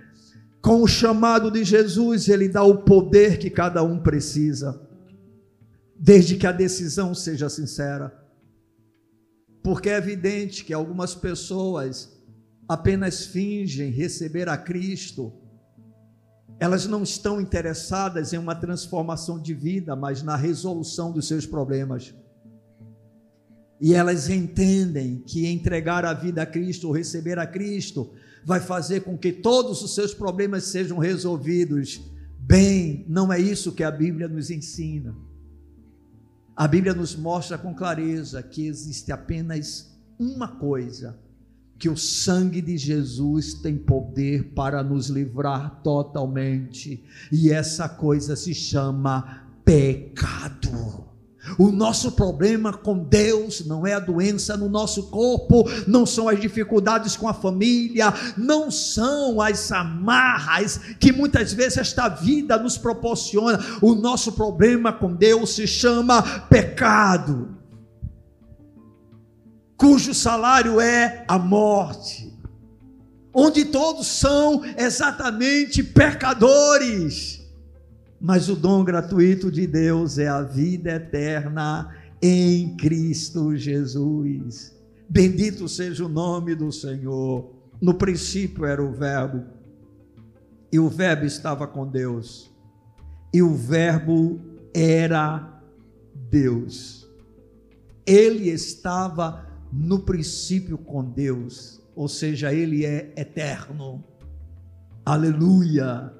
Com 0.61 0.83
o 0.83 0.87
chamado 0.87 1.51
de 1.51 1.65
Jesus, 1.65 2.29
ele 2.29 2.49
dá 2.49 2.63
o 2.63 2.83
poder 2.83 3.39
que 3.39 3.51
cada 3.51 3.83
um 3.83 3.99
precisa, 3.99 4.81
desde 5.99 6.37
que 6.37 6.47
a 6.47 6.53
decisão 6.53 7.15
seja 7.17 7.49
sincera. 7.49 8.17
Porque 9.61 9.89
é 9.89 9.97
evidente 9.97 10.65
que 10.65 10.73
algumas 10.73 11.17
pessoas 11.17 12.17
apenas 12.69 13.27
fingem 13.27 13.91
receber 13.91 14.49
a 14.49 14.57
Cristo 14.57 15.33
elas 16.63 16.87
não 16.87 17.03
estão 17.03 17.41
interessadas 17.41 18.33
em 18.33 18.39
uma 18.39 18.55
transformação 18.55 19.37
de 19.37 19.53
vida, 19.53 19.97
mas 19.97 20.23
na 20.23 20.37
resolução 20.37 21.11
dos 21.11 21.27
seus 21.27 21.45
problemas. 21.45 22.15
E 23.81 23.93
elas 23.95 24.31
entendem 24.31 25.25
que 25.27 25.49
entregar 25.49 26.05
a 26.05 26.15
vida 26.15 26.41
a 26.41 26.47
Cristo 26.47 26.87
ou 26.87 26.93
receber 26.93 27.37
a 27.37 27.49
Cristo 27.49 28.13
vai 28.45 28.61
fazer 28.61 29.01
com 29.01 29.19
que 29.19 29.33
todos 29.33 29.83
os 29.83 29.93
seus 29.93 30.15
problemas 30.15 30.63
sejam 30.63 30.99
resolvidos. 30.99 32.01
Bem, 32.39 33.05
não 33.09 33.33
é 33.33 33.41
isso 33.41 33.73
que 33.73 33.83
a 33.83 33.91
Bíblia 33.91 34.29
nos 34.29 34.49
ensina. 34.49 35.17
A 36.55 36.69
Bíblia 36.69 36.95
nos 36.95 37.17
mostra 37.17 37.59
com 37.59 37.75
clareza 37.75 38.41
que 38.41 38.69
existe 38.69 39.11
apenas 39.11 39.99
uma 40.17 40.47
coisa 40.47 41.19
que 41.83 41.89
o 41.89 41.97
sangue 41.97 42.63
de 42.63 42.79
Jesus 42.79 43.55
tem 43.55 43.77
poder 43.77 44.53
para 44.55 44.85
nos 44.85 45.09
livrar 45.09 45.81
totalmente, 45.83 47.03
e 47.33 47.51
essa 47.51 47.89
coisa 47.89 48.37
se 48.37 48.55
chama 48.55 49.49
pecado. 49.65 51.09
O 51.59 51.73
nosso 51.73 52.13
problema 52.13 52.73
com 52.73 52.97
Deus 52.97 53.67
não 53.67 53.85
é 53.85 53.95
a 53.95 53.99
doença 53.99 54.57
no 54.57 54.69
nosso 54.69 55.11
corpo, 55.11 55.69
não 55.89 56.07
são 56.07 56.29
as 56.29 56.41
dificuldades 56.41 57.17
com 57.17 57.27
a 57.27 57.35
família, 57.35 58.15
não 58.37 58.71
são 58.71 59.41
as 59.41 59.73
amarras 59.73 60.79
que 61.01 61.11
muitas 61.11 61.53
vezes 61.53 61.79
esta 61.79 62.09
vida 62.09 62.57
nos 62.59 62.79
proporciona. 62.79 63.59
O 63.81 63.97
nosso 63.97 64.31
problema 64.35 64.93
com 64.93 65.13
Deus 65.13 65.57
se 65.57 65.67
chama 65.67 66.23
pecado. 66.49 67.61
Cujo 69.83 70.15
salário 70.15 70.81
é 70.81 71.25
a 71.27 71.37
morte, 71.37 72.33
onde 73.35 73.65
todos 73.65 74.07
são 74.07 74.63
exatamente 74.79 75.83
pecadores, 75.83 77.45
mas 78.21 78.49
o 78.49 78.55
dom 78.55 78.85
gratuito 78.85 79.51
de 79.51 79.67
Deus 79.67 80.19
é 80.19 80.29
a 80.29 80.41
vida 80.41 80.93
eterna 80.93 81.97
em 82.23 82.77
Cristo 82.77 83.57
Jesus. 83.57 84.73
Bendito 85.09 85.69
seja 85.69 86.05
o 86.05 86.09
nome 86.09 86.55
do 86.55 86.71
Senhor. 86.71 87.53
No 87.81 87.95
princípio 87.95 88.65
era 88.65 88.81
o 88.81 88.93
Verbo, 88.93 89.43
e 90.71 90.79
o 90.79 90.89
Verbo 90.89 91.25
estava 91.25 91.67
com 91.67 91.85
Deus, 91.89 92.55
e 93.35 93.43
o 93.43 93.53
Verbo 93.53 94.41
era 94.73 95.61
Deus. 96.31 97.05
Ele 98.07 98.49
estava 98.49 99.51
no 99.73 100.01
princípio 100.01 100.77
com 100.77 101.03
Deus, 101.03 101.81
ou 101.97 102.07
seja, 102.07 102.53
ele 102.53 102.85
é 102.85 103.13
eterno. 103.17 104.05
Aleluia! 105.05 106.13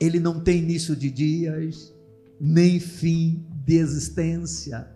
Ele 0.00 0.18
não 0.18 0.40
tem 0.40 0.58
início 0.58 0.96
de 0.96 1.10
dias, 1.10 1.94
nem 2.40 2.80
fim 2.80 3.46
de 3.64 3.76
existência. 3.76 4.88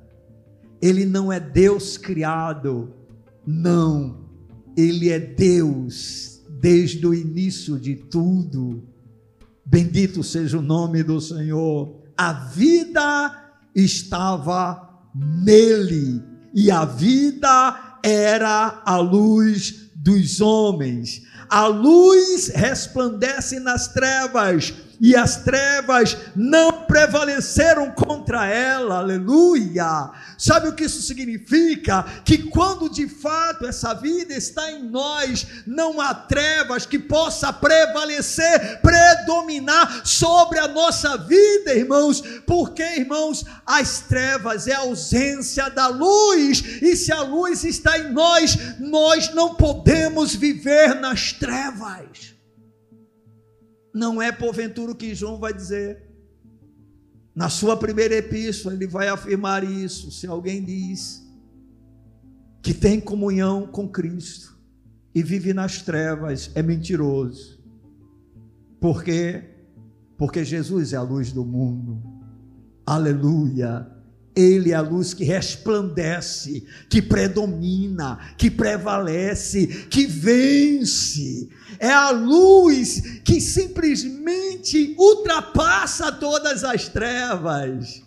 Ele 0.81 1.05
não 1.05 1.33
é 1.33 1.39
Deus 1.39 1.99
criado, 1.99 2.95
não. 3.47 4.29
Ele 4.77 5.11
é 5.11 5.19
Deus 5.19 6.43
desde 6.61 7.07
o 7.07 7.15
início 7.15 7.79
de 7.79 7.95
tudo. 7.95 8.83
Bendito 9.65 10.23
seja 10.23 10.59
o 10.59 10.63
nome 10.63 11.03
do 11.03 11.21
Senhor. 11.21 12.01
A 12.17 12.33
vida 12.33 13.53
estava 13.75 14.89
nele 15.15 16.23
e 16.55 16.71
a 16.71 16.85
vida 16.85 17.88
era 18.03 18.83
a 18.85 18.97
luz 18.99 19.91
dos 19.95 20.41
homens. 20.41 21.23
A 21.49 21.67
luz 21.67 22.49
resplandece 22.49 23.59
nas 23.59 23.89
trevas 23.89 24.75
e 25.01 25.17
as 25.17 25.43
trevas 25.43 26.17
não 26.37 26.78
prevaleceram 26.89 27.91
contra 27.91 28.47
ela, 28.47 28.99
aleluia. 28.99 30.11
Sabe 30.39 30.69
o 30.69 30.75
que 30.75 30.85
isso 30.85 31.03
significa? 31.03 32.03
Que 32.25 32.39
quando 32.45 32.89
de 32.89 33.07
fato 33.07 33.67
essa 33.67 33.93
vida 33.93 34.35
está 34.35 34.73
em 34.73 34.89
nós, 34.89 35.47
não 35.67 36.01
há 36.01 36.15
trevas 36.15 36.87
que 36.87 36.99
possa 36.99 37.53
prevalecer, 37.53 38.81
predominar 38.81 40.07
sobre 40.07 40.59
a 40.59 40.67
nossa 40.67 41.19
vida, 41.19 41.75
irmãos, 41.75 42.23
porque, 42.47 42.83
irmãos, 42.83 43.45
as 43.67 44.01
trevas 44.01 44.67
é 44.67 44.73
a 44.73 44.79
ausência 44.79 45.69
da 45.69 45.89
luz, 45.89 46.65
e 46.81 46.97
se 46.97 47.13
a 47.13 47.21
luz 47.21 47.65
está 47.65 47.99
em 47.99 48.11
nós, 48.11 48.57
nós 48.81 49.35
não 49.35 49.55
podemos 49.55 50.35
viver 50.35 50.95
nas 50.95 51.33
trevas. 51.33 52.35
Não 53.93 54.23
é 54.23 54.33
porventura 54.33 54.93
o 54.93 54.95
que 54.95 55.15
João 55.15 55.39
vai 55.39 55.53
dizer. 55.53 56.08
Na 57.39 57.49
sua 57.49 57.77
primeira 57.77 58.17
epístola, 58.17 58.75
ele 58.75 58.89
vai 58.89 59.07
afirmar 59.07 59.63
isso. 59.63 60.11
Se 60.11 60.27
alguém 60.27 60.61
diz 60.61 61.25
que 62.61 62.75
tem 62.75 63.01
comunhão 63.01 63.65
com 63.65 63.89
Cristo 63.89 64.59
e 65.15 65.23
vive 65.23 65.55
nas 65.55 65.81
trevas, 65.81 66.51
é 66.57 66.65
mentiroso. 66.65 67.63
Por 68.81 69.05
quê? 69.05 69.45
Porque 70.17 70.45
Jesus 70.45 70.93
é 70.93 70.97
a 70.97 71.03
luz 71.03 71.31
do 71.31 71.45
mundo. 71.45 72.03
Aleluia. 72.85 73.89
Ele 74.39 74.71
é 74.71 74.75
a 74.77 74.81
luz 74.81 75.13
que 75.13 75.25
resplandece, 75.25 76.65
que 76.89 77.03
predomina, 77.03 78.21
que 78.39 78.49
prevalece, 78.49 79.67
que 79.91 80.07
vence. 80.07 81.49
É 81.81 81.91
a 81.91 82.11
luz 82.11 83.21
que 83.25 83.41
simplesmente 83.41 84.95
ultrapassa 84.97 86.13
todas 86.13 86.63
as 86.63 86.89
trevas. 86.89 88.01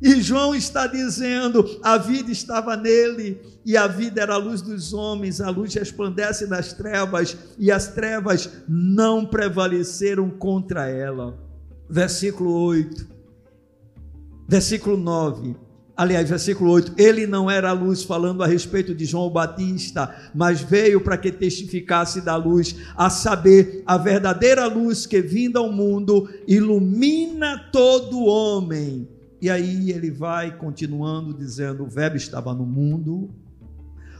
E 0.00 0.22
João 0.22 0.54
está 0.54 0.86
dizendo: 0.86 1.78
a 1.82 1.98
vida 1.98 2.32
estava 2.32 2.74
nele, 2.74 3.38
e 3.62 3.76
a 3.76 3.86
vida 3.86 4.22
era 4.22 4.36
a 4.36 4.38
luz 4.38 4.62
dos 4.62 4.94
homens, 4.94 5.42
a 5.42 5.50
luz 5.50 5.74
resplandece 5.74 6.46
nas 6.46 6.72
trevas, 6.72 7.36
e 7.58 7.70
as 7.70 7.88
trevas 7.88 8.48
não 8.66 9.26
prevaleceram 9.26 10.30
contra 10.30 10.88
ela. 10.88 11.38
Versículo 11.86 12.50
8 12.50 13.19
versículo 14.50 14.96
9. 14.96 15.54
Aliás, 15.96 16.28
versículo 16.28 16.72
8: 16.72 16.94
Ele 16.98 17.24
não 17.24 17.48
era 17.48 17.70
a 17.70 17.72
luz, 17.72 18.02
falando 18.02 18.42
a 18.42 18.48
respeito 18.48 18.92
de 18.92 19.04
João 19.04 19.30
Batista, 19.30 20.12
mas 20.34 20.60
veio 20.60 21.00
para 21.00 21.16
que 21.16 21.30
testificasse 21.30 22.20
da 22.20 22.34
luz, 22.34 22.74
a 22.96 23.08
saber, 23.08 23.84
a 23.86 23.96
verdadeira 23.96 24.66
luz 24.66 25.06
que 25.06 25.22
vinda 25.22 25.60
ao 25.60 25.70
mundo 25.70 26.28
ilumina 26.48 27.68
todo 27.70 28.24
homem. 28.24 29.08
E 29.40 29.48
aí 29.48 29.92
ele 29.92 30.10
vai 30.10 30.56
continuando 30.56 31.32
dizendo: 31.32 31.84
o 31.84 31.88
Verbo 31.88 32.16
estava 32.16 32.52
no 32.52 32.66
mundo, 32.66 33.30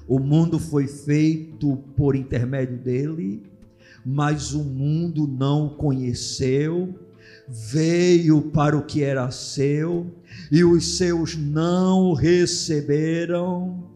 o 0.07 0.21
mundo 0.21 0.61
foi 0.61 0.87
feito 0.87 1.77
por 1.97 2.15
intermédio 2.15 2.79
dele, 2.79 3.43
mas 4.07 4.55
o 4.55 4.63
mundo 4.63 5.27
não 5.27 5.67
o 5.67 5.71
conheceu 5.71 6.95
veio 7.51 8.43
para 8.43 8.77
o 8.77 8.85
que 8.85 9.03
era 9.03 9.31
seu, 9.31 10.07
e 10.51 10.65
os 10.65 10.97
seus 10.97 11.37
não 11.37 12.13
receberam, 12.13 13.89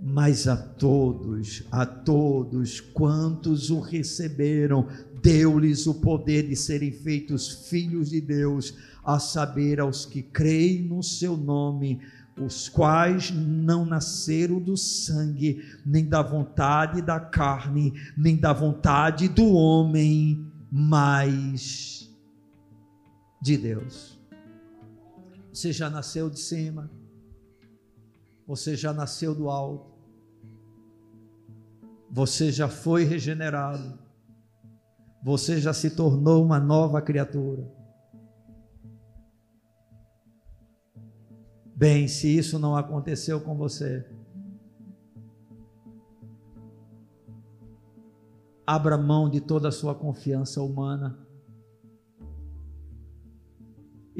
mas 0.00 0.46
a 0.46 0.56
todos, 0.56 1.64
a 1.70 1.84
todos 1.84 2.80
quantos 2.80 3.70
o 3.70 3.80
receberam, 3.80 4.86
deu-lhes 5.20 5.86
o 5.86 5.94
poder 5.94 6.48
de 6.48 6.54
serem 6.54 6.92
feitos 6.92 7.68
filhos 7.68 8.08
de 8.10 8.20
Deus, 8.20 8.74
a 9.04 9.18
saber, 9.18 9.80
aos 9.80 10.06
que 10.06 10.22
creem 10.22 10.82
no 10.82 11.02
seu 11.02 11.36
nome, 11.36 12.00
os 12.38 12.68
quais 12.68 13.30
não 13.30 13.84
nasceram 13.84 14.60
do 14.60 14.76
sangue, 14.76 15.62
nem 15.84 16.06
da 16.06 16.22
vontade 16.22 17.02
da 17.02 17.18
carne, 17.18 17.92
nem 18.16 18.36
da 18.36 18.52
vontade 18.52 19.28
do 19.28 19.52
homem, 19.52 20.46
mas 20.70 22.08
de 23.42 23.56
Deus. 23.56 24.19
Você 25.52 25.72
já 25.72 25.90
nasceu 25.90 26.30
de 26.30 26.38
cima, 26.38 26.90
você 28.46 28.76
já 28.76 28.92
nasceu 28.92 29.34
do 29.34 29.50
alto, 29.50 29.90
você 32.10 32.52
já 32.52 32.68
foi 32.68 33.04
regenerado, 33.04 33.98
você 35.22 35.60
já 35.60 35.72
se 35.72 35.90
tornou 35.90 36.44
uma 36.44 36.60
nova 36.60 37.02
criatura. 37.02 37.68
Bem, 41.74 42.06
se 42.06 42.28
isso 42.28 42.58
não 42.58 42.76
aconteceu 42.76 43.40
com 43.40 43.56
você, 43.56 44.06
abra 48.66 48.96
mão 48.96 49.28
de 49.28 49.40
toda 49.40 49.68
a 49.68 49.72
sua 49.72 49.94
confiança 49.94 50.62
humana 50.62 51.29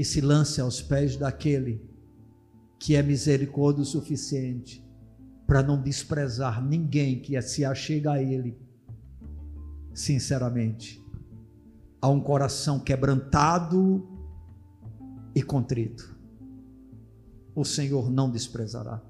e 0.01 0.05
se 0.05 0.22
lance 0.22 0.62
aos 0.62 0.80
pés 0.80 1.14
daquele 1.14 1.86
que 2.78 2.96
é 2.96 3.03
misericórdia 3.03 3.82
o 3.82 3.84
suficiente 3.84 4.82
para 5.46 5.62
não 5.62 5.78
desprezar 5.78 6.64
ninguém 6.64 7.20
que 7.20 7.38
se 7.42 7.66
achega 7.66 8.12
a 8.12 8.22
Ele, 8.22 8.59
sinceramente, 9.92 11.05
a 12.01 12.09
um 12.09 12.18
coração 12.18 12.80
quebrantado 12.80 14.09
e 15.34 15.42
contrito. 15.42 16.18
O 17.55 17.62
Senhor 17.62 18.11
não 18.11 18.30
desprezará. 18.30 19.03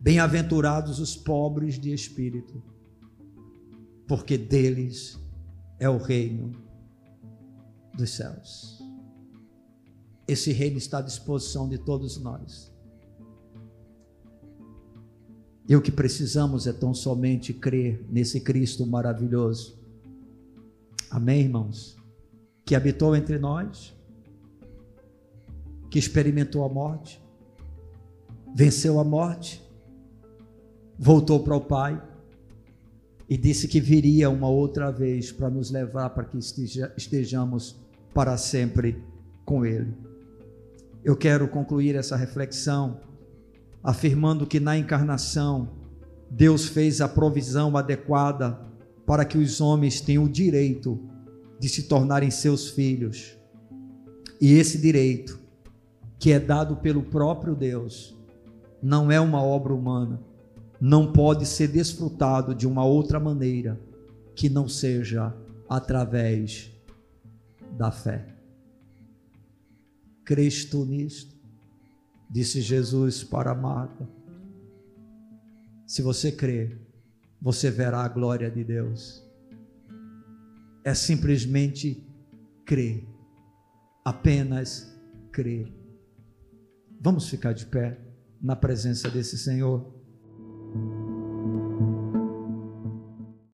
Bem-aventurados 0.00 0.98
os 0.98 1.14
pobres 1.14 1.78
de 1.78 1.92
espírito, 1.92 2.60
porque 4.08 4.36
deles 4.36 5.16
é 5.78 5.88
o 5.88 5.98
reino 5.98 6.50
dos 7.94 8.10
céus. 8.10 8.77
Esse 10.28 10.52
reino 10.52 10.76
está 10.76 10.98
à 10.98 11.02
disposição 11.02 11.66
de 11.66 11.78
todos 11.78 12.18
nós. 12.18 12.70
E 15.66 15.74
o 15.74 15.80
que 15.80 15.90
precisamos 15.90 16.66
é 16.66 16.72
tão 16.72 16.92
somente 16.92 17.54
crer 17.54 18.04
nesse 18.10 18.40
Cristo 18.40 18.86
maravilhoso. 18.86 19.78
Amém, 21.10 21.40
irmãos? 21.40 21.96
Que 22.64 22.74
habitou 22.74 23.16
entre 23.16 23.38
nós, 23.38 23.94
que 25.90 25.98
experimentou 25.98 26.62
a 26.62 26.68
morte, 26.68 27.22
venceu 28.54 29.00
a 29.00 29.04
morte, 29.04 29.62
voltou 30.98 31.42
para 31.42 31.56
o 31.56 31.60
Pai 31.60 32.02
e 33.28 33.36
disse 33.36 33.68
que 33.68 33.80
viria 33.80 34.28
uma 34.28 34.48
outra 34.48 34.90
vez 34.90 35.32
para 35.32 35.48
nos 35.48 35.70
levar 35.70 36.10
para 36.10 36.24
que 36.24 36.38
estejamos 36.38 37.78
para 38.12 38.36
sempre 38.36 39.02
com 39.44 39.64
Ele. 39.64 40.07
Eu 41.04 41.16
quero 41.16 41.48
concluir 41.48 41.94
essa 41.94 42.16
reflexão 42.16 43.00
afirmando 43.82 44.46
que 44.46 44.58
na 44.58 44.76
encarnação 44.76 45.70
Deus 46.30 46.66
fez 46.66 47.00
a 47.00 47.08
provisão 47.08 47.76
adequada 47.76 48.60
para 49.06 49.24
que 49.24 49.38
os 49.38 49.60
homens 49.60 50.00
tenham 50.00 50.24
o 50.24 50.28
direito 50.28 51.00
de 51.58 51.68
se 51.68 51.84
tornarem 51.84 52.30
seus 52.30 52.68
filhos. 52.68 53.36
E 54.40 54.52
esse 54.52 54.78
direito, 54.78 55.40
que 56.18 56.32
é 56.32 56.38
dado 56.38 56.76
pelo 56.76 57.02
próprio 57.02 57.54
Deus, 57.54 58.16
não 58.82 59.10
é 59.10 59.18
uma 59.18 59.42
obra 59.42 59.72
humana, 59.72 60.20
não 60.80 61.12
pode 61.12 61.46
ser 61.46 61.68
desfrutado 61.68 62.54
de 62.54 62.66
uma 62.66 62.84
outra 62.84 63.18
maneira 63.18 63.80
que 64.34 64.48
não 64.48 64.68
seja 64.68 65.34
através 65.68 66.70
da 67.76 67.90
fé. 67.90 68.37
Crês 70.28 70.62
tu 70.66 70.84
nisto? 70.84 71.34
Disse 72.30 72.60
Jesus 72.60 73.24
para 73.24 73.54
Marta. 73.54 74.06
Se 75.86 76.02
você 76.02 76.30
crer, 76.30 76.78
você 77.40 77.70
verá 77.70 78.02
a 78.02 78.08
glória 78.08 78.50
de 78.50 78.62
Deus. 78.62 79.26
É 80.84 80.92
simplesmente 80.92 82.06
crer, 82.66 83.08
apenas 84.04 84.94
crer. 85.32 85.72
Vamos 87.00 87.26
ficar 87.30 87.54
de 87.54 87.64
pé 87.64 87.98
na 88.38 88.54
presença 88.54 89.08
desse 89.08 89.38
Senhor. 89.38 89.94